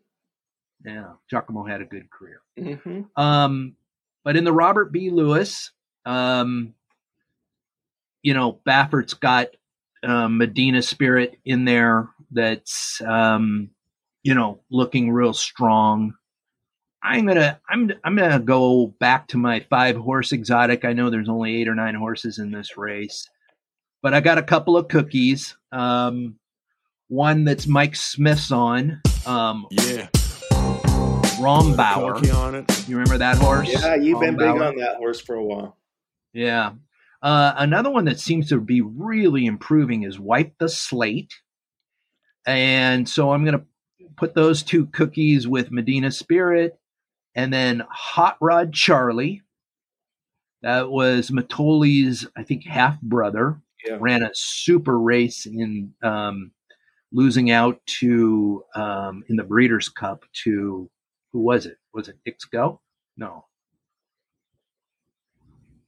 yeah, 0.86 1.14
Giacomo 1.30 1.64
had 1.64 1.82
a 1.82 1.86
good 1.86 2.10
career. 2.10 2.42
hmm 2.58 3.02
Um, 3.16 3.76
but 4.24 4.36
in 4.36 4.44
the 4.44 4.54
Robert 4.54 4.92
B. 4.92 5.10
Lewis, 5.10 5.72
um, 6.06 6.74
you 8.22 8.34
know, 8.34 8.60
Baffert's 8.66 9.14
got 9.14 9.48
um, 10.04 10.38
Medina 10.38 10.82
Spirit 10.82 11.40
in 11.46 11.66
there 11.66 12.10
that's, 12.32 13.02
um, 13.02 13.70
you 14.24 14.34
know, 14.36 14.60
looking 14.70 15.12
real 15.12 15.34
strong. 15.34 16.14
I'm 17.02 17.26
gonna, 17.26 17.60
I'm, 17.70 17.92
I'm 18.04 18.16
gonna 18.18 18.40
go 18.40 18.88
back 19.00 19.28
to 19.30 19.38
my 19.38 19.62
five 19.62 19.96
horse 19.96 20.34
exotic. 20.34 20.84
I 20.84 20.92
know 20.94 21.10
there's 21.10 21.30
only 21.30 21.60
eight 21.62 21.68
or 21.70 21.76
nine 21.76 21.96
horses 21.96 22.40
in 22.40 22.52
this 22.52 22.76
race, 22.78 23.28
but 24.02 24.14
I 24.14 24.22
got 24.22 24.38
a 24.38 24.44
couple 24.44 24.78
of 24.78 24.88
cookies. 24.88 25.56
Um, 25.72 26.36
one 27.08 27.44
that's 27.44 27.68
Mike 27.68 27.96
Smith's 27.96 28.52
on, 28.52 29.02
um, 29.26 29.66
Yeah. 29.72 30.08
Rombauer. 31.40 32.20
Put 32.20 32.34
on 32.34 32.56
it. 32.56 32.88
You 32.90 32.98
remember 32.98 33.18
that 33.18 33.38
horse? 33.38 33.70
Yeah, 33.72 33.96
you've 33.96 34.20
been 34.20 34.36
big 34.36 34.48
on 34.48 34.76
that 34.78 34.98
horse 34.98 35.22
for 35.22 35.36
a 35.36 35.44
while. 35.44 35.78
Yeah. 36.34 36.74
Uh, 37.22 37.54
another 37.58 37.90
one 37.90 38.06
that 38.06 38.20
seems 38.20 38.50
to 38.50 38.60
be 38.60 38.82
really 38.82 39.46
improving 39.46 40.04
is 40.04 40.20
Wipe 40.20 40.58
the 40.60 40.70
Slate. 40.70 41.34
And 42.46 43.08
so 43.08 43.32
I'm 43.32 43.44
going 43.46 43.60
to 43.60 43.66
put 44.16 44.36
those 44.36 44.64
two 44.64 44.88
cookies 44.88 45.48
with 45.48 45.72
Medina 45.72 46.12
Spirit 46.12 46.78
and 47.36 47.54
then 47.54 47.84
Hot 47.90 48.38
Rod 48.42 48.74
Charlie. 48.74 49.42
That 50.62 50.90
was 50.90 51.30
Matoli's, 51.32 52.28
I 52.36 52.44
think, 52.44 52.66
half 52.66 53.00
brother. 53.02 53.62
Yeah. 53.86 53.98
Ran 54.00 54.24
a 54.24 54.30
super 54.34 55.00
race 55.00 55.46
in 55.46 55.94
um, 56.04 56.52
losing 57.12 57.52
out 57.52 57.80
to 58.00 58.64
um, 58.76 59.24
in 59.30 59.36
the 59.38 59.44
Breeders' 59.44 59.88
Cup 59.90 60.24
to 60.44 60.90
who 61.32 61.40
was 61.40 61.66
it? 61.66 61.78
Was 61.94 62.10
it 62.10 62.18
Knicks 62.26 62.46
Go? 62.46 62.82
No. 63.18 63.46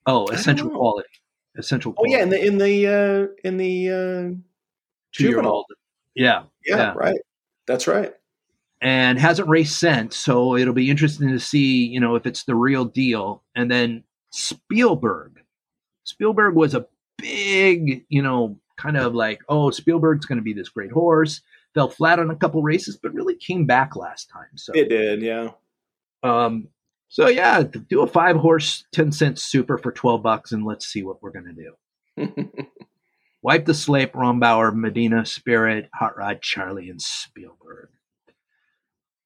Oh, 0.06 0.28
Essential. 0.30 0.70
Quality. 0.70 1.10
Essential 1.58 1.92
Oh 1.92 1.94
Quality. 1.96 2.14
yeah, 2.14 2.24
in 2.24 2.30
the 2.30 2.46
in 2.46 2.58
the 2.58 2.88
uh, 2.88 3.48
in 3.48 3.58
the 3.58 3.90
uh, 3.90 4.36
two-year-old. 5.14 5.66
Yeah, 6.16 6.44
yeah, 6.66 6.78
Yeah. 6.78 6.94
right. 6.96 7.20
That's 7.68 7.88
right. 7.88 8.14
and 8.82 9.20
hasn't 9.20 9.48
raced 9.48 9.78
since. 9.80 10.18
So 10.18 10.56
it'll 10.56 10.74
be 10.74 10.90
interesting 10.90 11.30
to 11.30 11.40
see, 11.40 11.86
you 11.86 12.00
know, 12.00 12.16
if 12.16 12.26
it's 12.26 12.46
the 12.46 12.56
real 12.56 12.86
deal. 12.86 13.44
And 13.56 13.70
then 13.70 14.04
Spielberg. 14.32 15.40
Spielberg 16.04 16.56
was 16.56 16.74
a 16.74 16.88
big, 17.22 18.06
you 18.10 18.22
know, 18.22 18.58
kind 18.78 18.98
of 18.98 19.14
like, 19.16 19.42
oh, 19.48 19.70
Spielberg's 19.72 20.26
going 20.26 20.38
to 20.40 20.44
be 20.44 20.54
this 20.54 20.70
great 20.70 20.92
horse. 20.92 21.42
Fell 21.74 21.90
flat 21.90 22.20
on 22.20 22.30
a 22.30 22.36
couple 22.36 22.62
races, 22.64 22.98
but 23.02 23.14
really 23.14 23.36
came 23.36 23.66
back 23.66 23.96
last 23.96 24.30
time. 24.30 24.58
So, 24.58 24.74
It 24.74 24.90
did. 24.90 25.22
Yeah. 25.22 25.52
um, 26.24 26.68
so 27.08 27.28
yeah, 27.28 27.64
do 27.64 28.02
a 28.04 28.08
five 28.08 28.38
horse, 28.38 28.86
ten 28.94 29.12
cent 29.12 29.38
super 29.38 29.78
for 29.78 29.92
twelve 29.92 30.24
bucks, 30.24 30.54
and 30.54 30.66
let's 30.66 30.86
see 30.88 31.04
what 31.04 31.22
we're 31.22 31.32
going 31.32 31.54
to 32.18 32.28
do. 32.28 32.48
Wipe 33.42 33.66
the 33.66 33.74
Slate, 33.74 34.14
Rombauer, 34.14 34.74
Medina, 34.74 35.26
Spirit, 35.26 35.90
Hot 35.96 36.16
Rod, 36.18 36.42
Charlie, 36.42 36.90
and 36.90 37.02
Spielberg. 37.02 37.90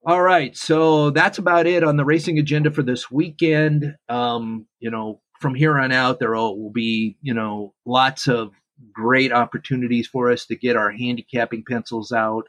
All 0.04 0.22
right, 0.22 0.56
so 0.56 1.10
that's 1.12 1.38
about 1.38 1.68
it 1.68 1.84
on 1.84 1.98
the 1.98 2.06
racing 2.06 2.40
agenda 2.40 2.72
for 2.72 2.82
this 2.84 3.12
weekend. 3.12 3.96
Um, 4.10 4.68
you 4.80 4.90
know, 4.90 5.22
from 5.40 5.56
here 5.56 5.78
on 5.78 5.92
out, 5.92 6.20
there 6.20 6.34
will 6.34 6.72
be, 6.72 7.18
you 7.22 7.34
know, 7.34 7.74
lots 7.86 8.28
of 8.28 8.54
great 8.92 9.32
opportunities 9.32 10.08
for 10.08 10.32
us 10.32 10.46
to 10.46 10.56
get 10.56 10.76
our 10.76 10.92
handicapping 10.92 11.64
pencils 11.68 12.12
out. 12.12 12.48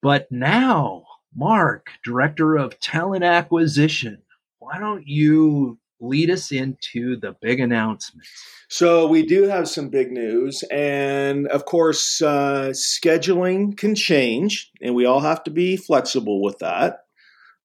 But 0.00 0.30
now, 0.30 1.04
Mark, 1.34 1.88
director 2.04 2.56
of 2.56 2.78
talent 2.80 3.24
acquisition, 3.24 4.22
why 4.58 4.78
don't 4.78 5.06
you 5.06 5.78
lead 6.00 6.30
us 6.30 6.50
into 6.50 7.16
the 7.16 7.36
big 7.40 7.60
announcements? 7.60 8.28
So 8.68 9.06
we 9.06 9.24
do 9.24 9.44
have 9.44 9.68
some 9.68 9.90
big 9.90 10.10
news, 10.10 10.64
and 10.70 11.46
of 11.48 11.66
course, 11.66 12.20
uh, 12.22 12.70
scheduling 12.72 13.76
can 13.76 13.94
change, 13.94 14.70
and 14.80 14.94
we 14.94 15.04
all 15.04 15.20
have 15.20 15.44
to 15.44 15.50
be 15.50 15.76
flexible 15.76 16.42
with 16.42 16.58
that. 16.58 17.00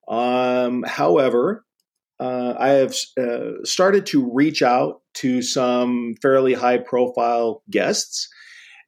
Um, 0.06 0.84
however, 0.86 1.64
uh, 2.20 2.54
I 2.58 2.68
have 2.68 2.94
uh, 3.20 3.64
started 3.64 4.06
to 4.06 4.30
reach 4.32 4.62
out 4.62 5.02
to 5.14 5.42
some 5.42 6.14
fairly 6.20 6.54
high-profile 6.54 7.62
guests 7.70 8.28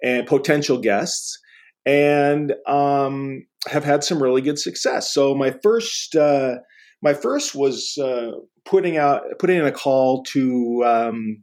and 0.02 0.26
potential 0.26 0.78
guests, 0.78 1.38
and 1.86 2.54
um, 2.66 3.46
have 3.68 3.84
had 3.84 4.02
some 4.04 4.22
really 4.22 4.40
good 4.40 4.58
success. 4.58 5.12
So 5.12 5.34
my 5.34 5.54
first 5.62 6.16
uh, 6.16 6.56
my 7.02 7.14
first 7.14 7.54
was 7.54 7.96
uh, 7.98 8.32
putting 8.64 8.96
out 8.96 9.22
putting 9.38 9.58
in 9.58 9.66
a 9.66 9.72
call 9.72 10.22
to 10.24 10.82
um, 10.84 11.42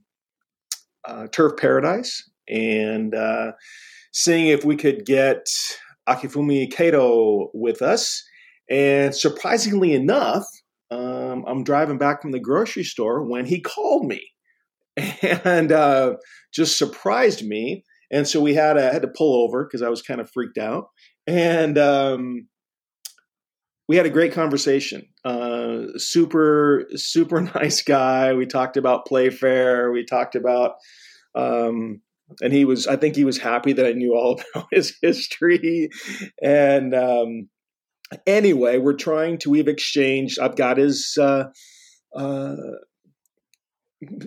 uh, 1.07 1.27
Turf 1.31 1.53
Paradise 1.57 2.29
and 2.47 3.15
uh, 3.15 3.51
seeing 4.11 4.47
if 4.47 4.65
we 4.65 4.75
could 4.75 5.05
get 5.05 5.47
Akifumi 6.07 6.71
Kato 6.71 7.49
with 7.53 7.81
us. 7.81 8.23
And 8.69 9.15
surprisingly 9.15 9.93
enough, 9.93 10.45
um, 10.91 11.45
I'm 11.47 11.63
driving 11.63 11.97
back 11.97 12.21
from 12.21 12.31
the 12.31 12.39
grocery 12.39 12.83
store 12.83 13.23
when 13.23 13.45
he 13.45 13.59
called 13.59 14.05
me 14.05 14.21
and 15.43 15.71
uh, 15.71 16.15
just 16.53 16.77
surprised 16.77 17.45
me. 17.45 17.83
And 18.11 18.27
so 18.27 18.41
we 18.41 18.53
had 18.53 18.77
a, 18.77 18.91
had 18.91 19.01
to 19.01 19.09
pull 19.09 19.43
over 19.43 19.65
because 19.65 19.81
I 19.81 19.89
was 19.89 20.01
kind 20.01 20.21
of 20.21 20.29
freaked 20.31 20.57
out. 20.57 20.87
And 21.25 21.77
um, 21.77 22.47
we 23.87 23.97
had 23.97 24.05
a 24.05 24.11
great 24.11 24.33
conversation. 24.33 25.07
Uh, 25.25 25.97
super, 25.97 26.85
super 26.95 27.41
nice 27.55 27.81
guy. 27.81 28.33
We 28.33 28.45
talked 28.45 28.77
about 28.77 29.05
Playfair. 29.05 29.91
We 29.91 30.05
talked 30.05 30.35
about, 30.35 30.75
um, 31.35 32.01
and 32.41 32.53
he 32.53 32.65
was, 32.65 32.87
I 32.87 32.95
think 32.95 33.15
he 33.15 33.25
was 33.25 33.37
happy 33.37 33.73
that 33.73 33.85
I 33.85 33.91
knew 33.91 34.15
all 34.15 34.39
about 34.55 34.67
his 34.71 34.97
history. 35.01 35.89
And 36.41 36.95
um, 36.95 37.49
anyway, 38.25 38.77
we're 38.77 38.93
trying 38.93 39.37
to, 39.39 39.49
we've 39.49 39.67
exchanged, 39.67 40.39
I've 40.39 40.55
got 40.55 40.77
his, 40.77 41.17
uh, 41.19 41.45
uh, 42.15 42.55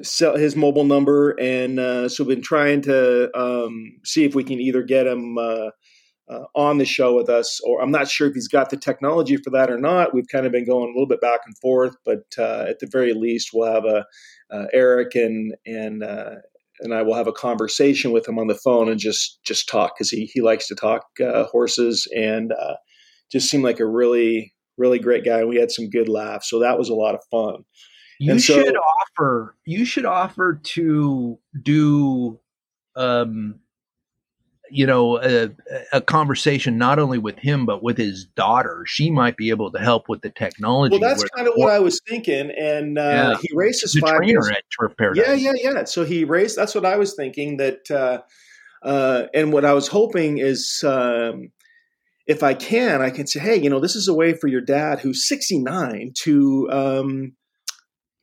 sell 0.03 0.37
his 0.37 0.57
mobile 0.57 0.85
number 0.85 1.31
and 1.41 1.78
uh, 1.78 2.09
so 2.09 2.24
we've 2.24 2.37
been 2.37 2.43
trying 2.43 2.83
to 2.83 3.31
um, 3.39 3.93
see 4.05 4.24
if 4.24 4.35
we 4.35 4.43
can 4.43 4.61
either 4.61 4.83
get 4.83 5.07
him 5.07 5.39
uh, 5.39 5.70
uh, 6.31 6.45
on 6.55 6.78
the 6.78 6.85
show 6.85 7.16
with 7.16 7.28
us, 7.28 7.61
or 7.64 7.83
I'm 7.83 7.91
not 7.91 8.09
sure 8.09 8.28
if 8.28 8.35
he's 8.35 8.49
got 8.49 8.70
the 8.70 8.76
technology 8.76 9.37
for 9.37 9.51
that 9.51 9.70
or 9.70 9.78
not. 9.78 10.14
We've 10.14 10.28
kind 10.28 10.47
of 10.47 10.53
been 10.53 10.66
going 10.66 10.85
a 10.85 10.93
little 10.93 11.07
bit 11.07 11.20
back 11.20 11.41
and 11.45 11.59
forth, 11.59 11.97
but 12.05 12.22
uh, 12.39 12.66
at 12.68 12.78
the 12.78 12.87
very 12.91 13.14
least, 13.14 13.51
we'll 13.53 13.72
have 13.72 13.85
a 13.85 14.07
uh, 14.53 14.66
Eric 14.72 15.14
and 15.14 15.55
and 15.66 16.05
uh, 16.05 16.37
and 16.81 16.95
I 16.95 17.03
will 17.03 17.14
have 17.14 17.26
a 17.26 17.33
conversation 17.33 18.12
with 18.12 18.28
him 18.28 18.39
on 18.39 18.47
the 18.47 18.55
phone 18.55 18.89
and 18.89 19.01
just 19.01 19.43
just 19.45 19.68
talk 19.68 19.95
because 19.97 20.11
he 20.11 20.31
he 20.33 20.41
likes 20.41 20.68
to 20.68 20.74
talk 20.76 21.05
horses 21.18 22.07
and 22.14 22.53
just 23.31 23.51
seemed 23.51 23.64
like 23.64 23.81
a 23.81 23.87
really 23.87 24.53
really 24.76 24.99
great 24.99 25.24
guy. 25.24 25.45
We 25.45 25.57
had 25.57 25.70
some 25.70 25.91
good 25.91 26.09
laughs, 26.09 26.49
so 26.49 26.59
that 26.61 26.78
was 26.78 26.89
a 26.89 26.95
lot 26.95 27.14
of 27.14 27.20
fun. 27.31 27.64
You 28.18 28.39
so, 28.39 28.55
should 28.55 28.76
offer. 28.76 29.57
You 29.64 29.85
should 29.85 30.05
offer 30.05 30.61
to 30.62 31.39
do 31.62 32.41
um, 32.97 33.61
you 34.70 34.87
know 34.87 35.20
a, 35.20 35.51
a, 35.93 36.01
conversation 36.01 36.78
not 36.78 36.99
only 36.99 37.18
with 37.18 37.39
him 37.39 37.66
but 37.66 37.83
with 37.83 37.99
his 37.99 38.24
daughter 38.24 38.85
she 38.87 39.11
might 39.11 39.37
be 39.37 39.51
able 39.51 39.70
to 39.72 39.78
help 39.78 40.09
with 40.09 40.22
the 40.22 40.31
technology 40.31 40.97
well 40.97 41.01
that's 41.01 41.24
kind 41.31 41.49
of 41.49 41.55
what 41.57 41.72
i 41.72 41.78
was 41.78 42.01
thinking 42.09 42.51
and 42.53 42.99
uh, 42.99 43.03
yeah. 43.03 43.37
he 43.41 43.49
races 43.55 43.93
the 43.93 44.01
five 44.01 44.18
trainer 44.18 44.49
at 44.51 44.62
Turf 44.78 44.97
Paradise. 44.97 45.24
yeah 45.26 45.35
yeah 45.35 45.53
yeah 45.57 45.85
so 45.85 46.05
he 46.05 46.24
raced 46.24 46.57
that's 46.57 46.74
what 46.74 46.85
i 46.87 46.97
was 46.97 47.14
thinking 47.14 47.57
that 47.57 47.91
uh, 47.91 48.18
uh, 48.87 49.26
and 49.35 49.53
what 49.53 49.64
i 49.64 49.72
was 49.72 49.89
hoping 49.89 50.39
is 50.39 50.83
um, 50.87 51.51
if 52.31 52.43
i 52.43 52.55
can 52.55 53.03
i 53.03 53.11
can 53.11 53.26
say 53.26 53.41
hey 53.41 53.57
you 53.57 53.68
know 53.68 53.81
this 53.81 53.97
is 53.97 54.09
a 54.09 54.14
way 54.14 54.33
for 54.33 54.47
your 54.47 54.61
dad 54.61 55.01
who's 55.01 55.28
69 55.28 56.12
to 56.22 56.68
um, 56.70 57.33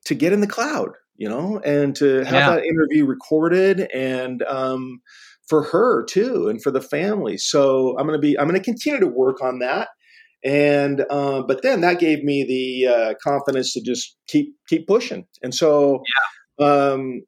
to 0.06 0.16
get 0.16 0.34
in 0.34 0.42
the 0.42 0.48
cloud 0.48 0.90
you 1.16 1.28
know 1.28 1.60
and 1.66 1.96
to 1.96 2.24
have 2.24 2.34
yeah. 2.34 2.50
that 2.52 2.64
interview 2.64 3.06
recorded 3.06 3.90
and 3.94 4.42
um, 4.44 5.02
for 5.48 5.64
her 5.64 6.04
too 6.06 6.48
and 6.50 6.62
for 6.62 6.72
the 6.72 6.82
family. 6.82 7.38
So 7.38 7.98
I'm 7.98 8.06
going 8.06 8.20
to 8.20 8.22
be 8.22 8.38
I'm 8.38 8.48
going 8.48 8.60
to 8.60 8.64
continue 8.64 9.00
to 9.00 9.08
work 9.08 9.42
on 9.42 9.60
that. 9.60 9.90
And 10.44 11.04
uh, 11.10 11.42
but 11.42 11.64
then 11.64 11.82
that 11.82 12.00
gave 12.00 12.24
me 12.24 12.44
the 12.44 12.94
uh, 12.94 13.14
confidence 13.24 13.74
to 13.74 13.82
just 13.82 14.16
keep 14.28 14.54
keep 14.68 14.88
pushing. 14.88 15.26
And 15.42 15.54
so 15.54 16.04
yeah. 16.60 16.68
um, 16.68 17.22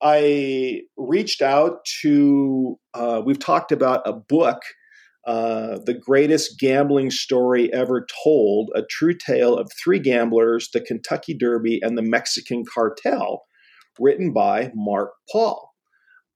I 0.00 0.82
reached 0.96 1.42
out 1.42 1.84
to 2.02 2.78
uh, 2.94 3.22
we've 3.24 3.38
talked 3.38 3.72
about 3.72 4.02
a 4.06 4.12
book. 4.12 4.60
Uh, 5.26 5.78
the 5.84 5.94
greatest 5.94 6.58
gambling 6.58 7.10
story 7.10 7.72
ever 7.72 8.06
told, 8.24 8.70
a 8.74 8.82
true 8.82 9.14
tale 9.14 9.56
of 9.56 9.70
three 9.82 9.98
gamblers, 9.98 10.70
the 10.72 10.80
Kentucky 10.80 11.34
Derby, 11.34 11.80
and 11.82 11.98
the 11.98 12.02
Mexican 12.02 12.64
cartel, 12.64 13.42
written 13.98 14.32
by 14.32 14.70
Mark 14.74 15.10
Paul 15.30 15.68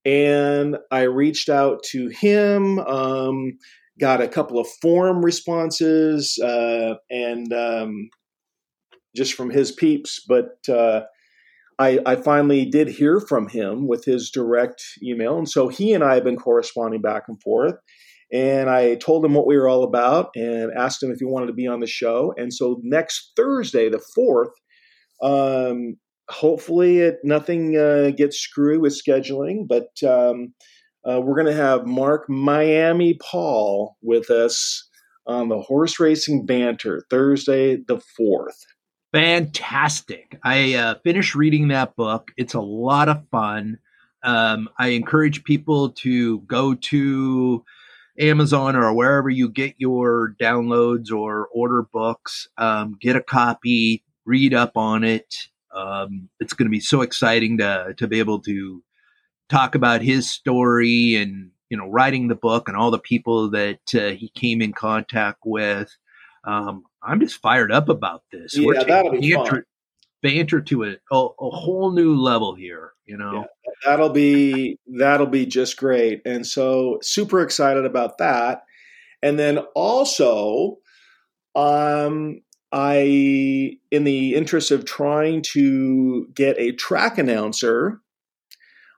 and 0.05 0.77
I 0.91 1.03
reached 1.03 1.49
out 1.49 1.83
to 1.91 2.07
him. 2.09 2.79
Um, 2.79 3.57
got 3.99 4.21
a 4.21 4.27
couple 4.27 4.59
of 4.59 4.67
forum 4.81 5.23
responses 5.23 6.37
uh, 6.39 6.95
and 7.09 7.53
um, 7.53 8.09
just 9.15 9.33
from 9.33 9.49
his 9.49 9.71
peeps, 9.71 10.23
but 10.27 10.57
uh, 10.67 11.01
I, 11.77 11.99
I, 12.05 12.15
finally 12.15 12.65
did 12.65 12.87
hear 12.87 13.19
from 13.19 13.47
him 13.47 13.87
with 13.87 14.03
his 14.05 14.31
direct 14.31 14.83
email, 15.03 15.37
and 15.37 15.47
so 15.47 15.67
he 15.67 15.93
and 15.93 16.03
I 16.03 16.15
have 16.15 16.23
been 16.23 16.37
corresponding 16.37 17.01
back 17.01 17.23
and 17.27 17.41
forth. 17.41 17.75
And 18.33 18.69
I 18.69 18.95
told 18.95 19.23
him 19.23 19.35
what 19.35 19.45
we 19.45 19.55
were 19.55 19.69
all 19.69 19.83
about 19.83 20.31
and 20.35 20.71
asked 20.75 21.03
him 21.03 21.11
if 21.11 21.19
he 21.19 21.25
wanted 21.25 21.47
to 21.47 21.53
be 21.53 21.67
on 21.67 21.79
the 21.79 21.87
show. 21.87 22.33
And 22.35 22.51
so 22.51 22.79
next 22.81 23.33
Thursday, 23.35 23.89
the 23.89 24.03
fourth, 24.15 24.49
um, 25.21 25.97
hopefully 26.29 26.99
it 26.99 27.19
nothing 27.23 27.77
uh, 27.77 28.11
gets 28.15 28.39
screwy 28.39 28.77
with 28.77 28.93
scheduling 28.93 29.67
but 29.67 29.89
um, 30.07 30.53
uh, 31.07 31.19
we're 31.19 31.35
going 31.35 31.45
to 31.45 31.53
have 31.53 31.85
mark 31.85 32.29
miami 32.29 33.13
paul 33.15 33.97
with 34.01 34.29
us 34.29 34.87
on 35.27 35.49
the 35.49 35.59
horse 35.59 35.99
racing 35.99 36.45
banter 36.45 37.03
thursday 37.09 37.75
the 37.75 38.01
4th 38.19 38.65
fantastic. 39.13 40.39
I 40.43 40.73
uh, 40.73 40.95
finished 41.03 41.35
reading 41.35 41.67
that 41.67 41.95
book. 41.95 42.31
It's 42.35 42.55
a 42.55 42.61
lot 42.61 43.09
of 43.09 43.23
fun. 43.29 43.77
Um, 44.23 44.69
i 44.79 44.87
encourage 44.87 45.43
people 45.43 45.91
to 45.91 46.39
go 46.39 46.73
to 46.73 47.63
amazon 48.19 48.75
or 48.75 48.93
wherever 48.93 49.29
you 49.29 49.49
get 49.49 49.75
your 49.77 50.35
downloads 50.39 51.11
or 51.11 51.47
order 51.53 51.81
books 51.81 52.47
um, 52.57 52.97
get 53.01 53.15
a 53.15 53.21
copy 53.21 54.03
read 54.25 54.53
up 54.53 54.77
on 54.77 55.03
it 55.03 55.35
um, 55.75 56.29
it's 56.39 56.53
going 56.53 56.67
to 56.67 56.71
be 56.71 56.79
so 56.79 57.01
exciting 57.01 57.57
to 57.57 57.93
to 57.97 58.07
be 58.07 58.19
able 58.19 58.39
to 58.41 58.83
talk 59.49 59.75
about 59.75 60.01
his 60.01 60.31
story 60.31 61.15
and 61.15 61.51
you 61.69 61.77
know 61.77 61.87
writing 61.87 62.27
the 62.27 62.35
book 62.35 62.67
and 62.67 62.77
all 62.77 62.91
the 62.91 62.99
people 62.99 63.49
that 63.51 63.79
uh, 63.95 64.09
he 64.09 64.29
came 64.35 64.61
in 64.61 64.73
contact 64.73 65.39
with. 65.45 65.95
Um, 66.45 66.83
I'm 67.01 67.19
just 67.19 67.41
fired 67.41 67.71
up 67.71 67.89
about 67.89 68.23
this. 68.31 68.55
Yeah, 68.55 68.83
that'll 68.83 69.11
be 69.11 69.33
fun. 69.33 69.63
Banter 70.23 70.61
to 70.61 70.83
a, 70.85 70.95
a, 71.11 71.15
a, 71.15 71.49
whole 71.51 71.91
new 71.91 72.15
level 72.15 72.55
here. 72.55 72.93
You 73.05 73.17
know, 73.17 73.45
yeah, 73.65 73.71
that'll 73.85 74.09
be 74.09 74.79
that'll 74.97 75.27
be 75.27 75.45
just 75.45 75.77
great, 75.77 76.21
and 76.25 76.47
so 76.47 76.97
super 77.03 77.41
excited 77.41 77.85
about 77.85 78.17
that. 78.17 78.63
And 79.21 79.37
then 79.37 79.59
also, 79.75 80.77
um, 81.55 82.41
I, 82.71 83.77
in 83.91 84.03
the 84.03 84.33
interest 84.33 84.71
of 84.71 84.85
trying 84.85 85.43
to 85.53 86.27
get 86.33 86.57
a 86.57 86.71
track 86.71 87.17
announcer, 87.17 88.01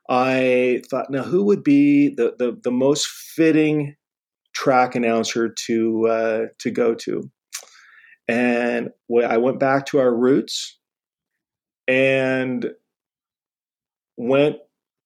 I 0.08 0.82
thought, 0.90 1.10
now 1.10 1.24
who 1.24 1.44
would 1.44 1.62
be 1.62 2.08
the, 2.08 2.34
the, 2.38 2.58
the 2.62 2.70
most 2.70 3.06
fitting 3.06 3.96
track 4.54 4.94
announcer 4.94 5.54
to 5.66 6.06
uh, 6.08 6.44
to 6.60 6.70
go 6.70 6.94
to? 6.94 7.30
And 8.28 8.90
I 9.24 9.36
went 9.36 9.60
back 9.60 9.86
to 9.86 9.98
our 9.98 10.12
roots 10.12 10.78
and 11.88 12.70
went 14.16 14.56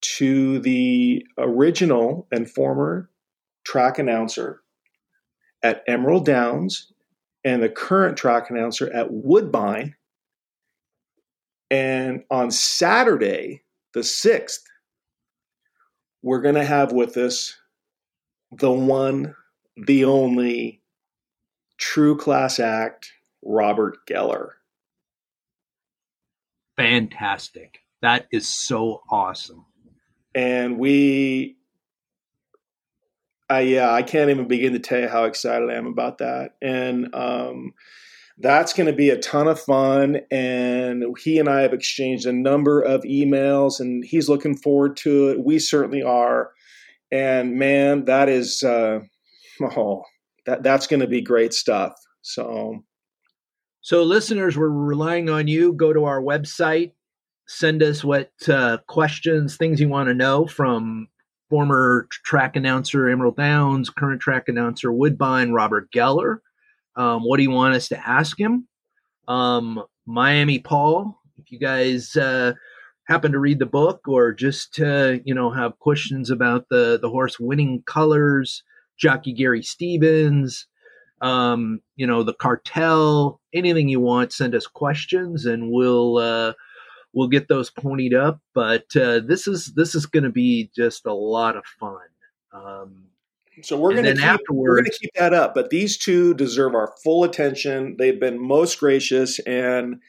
to 0.03 0.59
the 0.61 1.27
original 1.39 2.27
and 2.33 2.51
former 2.51 3.11
track 3.65 3.99
announcer 3.99 4.63
at 5.63 5.83
Emerald 5.87 6.25
Downs 6.25 6.93
and 7.45 7.63
the 7.63 7.69
current 7.69 8.17
track 8.17 8.51
announcer 8.51 8.91
at 8.93 9.09
Woodbine. 9.11 9.95
And 11.71 12.25
on 12.31 12.51
Saturday, 12.51 13.63
the 13.95 14.01
6th, 14.01 14.63
we're 16.23 16.41
going 16.41 16.55
to 16.55 16.65
have 16.65 16.93
with 16.93 17.17
us 17.17 17.57
the 18.53 18.71
one, 18.71 19.35
the 19.77 20.05
only 20.05 20.83
true 21.79 22.17
class 22.17 22.59
act, 22.59 23.13
Robert 23.43 23.99
Geller. 24.09 24.51
Fantastic. 26.81 27.79
That 28.03 28.27
is 28.33 28.49
so 28.49 29.03
awesome. 29.11 29.67
And 30.35 30.79
we 30.79 31.57
I 33.51 33.61
yeah, 33.61 33.93
I 33.93 34.03
can't 34.03 34.31
even 34.31 34.47
begin 34.47 34.73
to 34.75 34.79
tell 34.79 35.01
you 35.01 35.09
how 35.09 35.25
excited 35.25 35.69
I 35.69 35.75
am 35.75 35.87
about 35.87 36.19
that. 36.19 36.53
And 36.63 37.13
um, 37.15 37.75
that's 38.39 38.73
going 38.73 38.87
to 38.87 38.93
be 38.93 39.11
a 39.11 39.19
ton 39.19 39.49
of 39.49 39.61
fun. 39.61 40.21
And 40.31 41.05
he 41.19 41.39
and 41.39 41.49
I 41.49 41.63
have 41.63 41.75
exchanged 41.75 42.27
a 42.27 42.33
number 42.33 42.81
of 42.81 43.03
emails, 43.03 43.81
and 43.81 44.05
he's 44.05 44.29
looking 44.29 44.57
forward 44.57 44.97
to 44.99 45.31
it. 45.31 45.45
We 45.45 45.59
certainly 45.59 46.03
are. 46.03 46.53
And 47.11 47.57
man, 47.57 48.05
that 48.05 48.29
is 48.29 48.63
uh, 48.63 49.01
oh, 49.77 50.05
that 50.47 50.63
that's 50.63 50.87
going 50.87 51.01
to 51.01 51.09
be 51.09 51.21
great 51.21 51.53
stuff. 51.53 51.93
So 52.23 52.85
So, 53.83 54.03
listeners, 54.03 54.59
we're 54.59 54.69
relying 54.69 55.31
on 55.31 55.49
you. 55.49 55.73
Go 55.73 55.93
to 55.93 56.05
our 56.05 56.21
website, 56.21 56.93
send 57.47 57.83
us 57.83 58.05
what 58.05 58.31
uh, 58.47 58.79
questions, 58.87 59.57
things 59.57 59.81
you 59.81 59.89
want 59.89 60.09
to 60.09 60.15
know 60.15 60.47
from 60.47 61.09
former 61.49 62.07
track 62.11 62.57
announcer 62.57 63.09
Emerald 63.09 63.37
Downs, 63.37 63.89
current 63.89 64.21
track 64.21 64.49
announcer 64.49 64.93
Woodbine 64.93 65.53
Robert 65.53 65.91
Geller. 65.93 66.39
Um, 66.97 67.23
what 67.23 67.39
do 67.39 67.43
you 67.43 67.51
want 67.51 67.75
us 67.75 67.89
to 67.89 68.09
ask 68.09 68.39
him? 68.39 68.69
Um, 69.29 69.83
Miami 70.07 70.59
Paul, 70.59 71.19
if 71.39 71.51
you 71.51 71.59
guys 71.59 72.15
uh, 72.17 72.53
happen 73.09 73.33
to 73.33 73.39
read 73.39 73.59
the 73.59 73.67
book 73.67 74.07
or 74.07 74.33
just 74.33 74.79
uh, 74.79 75.17
you 75.25 75.35
know 75.35 75.51
have 75.51 75.79
questions 75.79 76.31
about 76.31 76.67
the 76.69 76.99
the 77.01 77.09
horse 77.09 77.41
winning 77.41 77.83
colors, 77.87 78.63
jockey 78.99 79.33
Gary 79.33 79.63
Stevens, 79.63 80.67
um, 81.21 81.81
you 81.97 82.07
know 82.07 82.23
the 82.23 82.35
cartel, 82.35 83.41
anything 83.53 83.89
you 83.89 84.01
want, 84.01 84.33
send 84.33 84.55
us 84.55 84.67
questions 84.67 85.47
and 85.47 85.71
we'll 85.71 86.19
uh, 86.19 86.53
we'll 87.13 87.29
get 87.29 87.49
those 87.49 87.71
ponied 87.71 88.15
up. 88.15 88.41
But 88.55 88.85
uh, 88.97 89.21
this 89.27 89.47
is 89.47 89.73
this 89.77 89.95
is 89.95 90.07
going 90.07 90.25
to 90.25 90.31
be 90.31 90.71
just 90.75 91.07
a 91.07 91.15
lot 91.15 91.57
of 91.57 91.65
fun. 91.79 91.99
Um, 92.53 93.05
so 93.63 93.79
we're 93.79 93.93
going 93.93 94.05
to 94.05 94.15
keep 94.15 94.41
we're 94.51 94.77
going 94.77 94.91
to 94.91 94.99
keep 94.99 95.11
that 95.15 95.35
up. 95.35 95.55
But 95.55 95.71
these 95.71 95.99
two 95.99 96.35
deserve 96.35 96.75
our 96.75 96.95
full 97.03 97.25
attention. 97.25 97.97
They've 97.99 98.19
been 98.19 98.41
most 98.41 98.81
gracious, 98.81 99.39
and 99.41 100.01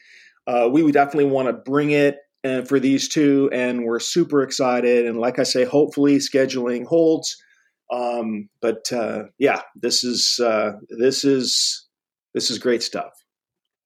uh, 0.46 0.68
we 0.72 0.82
would 0.82 0.94
definitely 0.94 1.30
want 1.30 1.48
to 1.48 1.52
bring 1.52 1.90
it 1.90 2.18
uh, 2.44 2.62
for 2.62 2.80
these 2.80 3.08
two. 3.08 3.50
And 3.52 3.84
we're 3.84 4.00
super 4.00 4.42
excited. 4.42 5.06
And 5.06 5.18
like 5.18 5.38
I 5.38 5.42
say, 5.42 5.64
hopefully 5.64 6.16
scheduling 6.16 6.86
holds. 6.86 7.42
Um, 7.90 8.48
but 8.60 8.92
uh, 8.92 9.24
yeah, 9.38 9.62
this 9.74 10.04
is 10.04 10.40
uh, 10.42 10.72
this 10.98 11.24
is 11.24 11.86
this 12.34 12.50
is 12.50 12.58
great 12.58 12.82
stuff. 12.82 13.12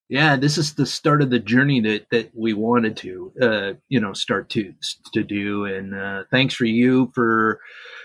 Yeah, 0.09 0.37
this 0.37 0.57
is 0.57 0.75
the 0.75 0.87
start 0.87 1.21
of 1.21 1.31
the 1.31 1.41
journey 1.41 1.81
that 1.81 2.07
that 2.11 2.31
we 2.33 2.53
wanted 2.53 2.97
to, 2.99 3.33
uh, 3.43 3.73
you 3.89 4.01
know, 4.01 4.13
start 4.13 4.49
to 4.51 4.73
to 5.15 5.25
do. 5.25 5.65
And 5.65 5.95
uh, 5.95 6.25
thanks 6.31 6.55
for 6.55 6.65
you 6.65 7.11
for, 7.15 7.61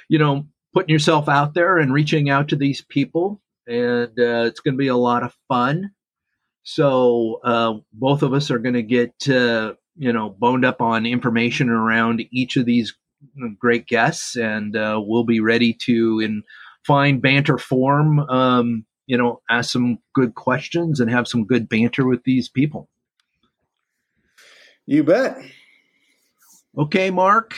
you 0.09 0.17
know, 0.17 0.45
putting 0.73 0.89
yourself 0.89 1.29
out 1.29 1.53
there 1.53 1.77
and 1.77 1.93
reaching 1.93 2.29
out 2.29 2.47
to 2.49 2.55
these 2.55 2.83
people. 2.89 3.39
And 3.67 4.17
uh, 4.19 4.45
it's 4.47 4.59
going 4.59 4.73
to 4.73 4.79
be 4.79 4.87
a 4.87 4.95
lot 4.95 5.23
of 5.23 5.37
fun. 5.47 5.91
So 6.63 7.39
uh, 7.43 7.73
both 7.93 8.23
of 8.23 8.33
us 8.33 8.49
are 8.49 8.59
going 8.59 8.75
to 8.75 8.83
get, 8.83 9.13
uh, 9.29 9.73
you 9.95 10.11
know, 10.11 10.29
boned 10.29 10.65
up 10.65 10.81
on 10.81 11.05
information 11.05 11.69
around 11.69 12.23
each 12.31 12.57
of 12.57 12.65
these 12.65 12.95
great 13.59 13.87
guests, 13.87 14.35
and 14.35 14.75
uh, 14.75 15.01
we'll 15.03 15.23
be 15.23 15.39
ready 15.39 15.73
to 15.73 16.19
in 16.19 16.43
fine 16.85 17.19
banter 17.19 17.57
form. 17.57 18.19
Um, 18.19 18.85
you 19.07 19.17
know, 19.17 19.41
ask 19.49 19.71
some 19.71 19.99
good 20.13 20.35
questions 20.35 20.99
and 20.99 21.09
have 21.09 21.27
some 21.27 21.45
good 21.45 21.67
banter 21.67 22.07
with 22.07 22.23
these 22.23 22.47
people. 22.47 22.87
You 24.85 25.03
bet. 25.03 25.37
Okay, 26.77 27.11
Mark. 27.11 27.55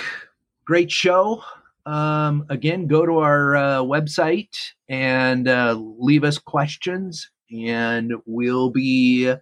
Great 0.65 0.91
show. 0.91 1.43
Um, 1.85 2.45
again, 2.49 2.87
go 2.87 3.05
to 3.05 3.19
our 3.19 3.55
uh, 3.55 3.79
website 3.79 4.55
and 4.87 5.47
uh, 5.47 5.73
leave 5.73 6.23
us 6.23 6.37
questions, 6.37 7.29
and 7.51 8.13
we'll 8.25 8.69
be 8.69 9.33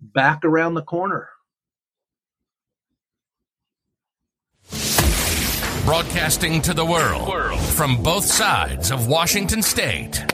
back 0.00 0.44
around 0.44 0.74
the 0.74 0.82
corner. 0.82 1.28
Broadcasting 5.84 6.62
to 6.62 6.72
the 6.72 6.84
world 6.84 7.60
from 7.60 8.02
both 8.02 8.24
sides 8.24 8.90
of 8.90 9.06
Washington 9.06 9.60
State. 9.60 10.24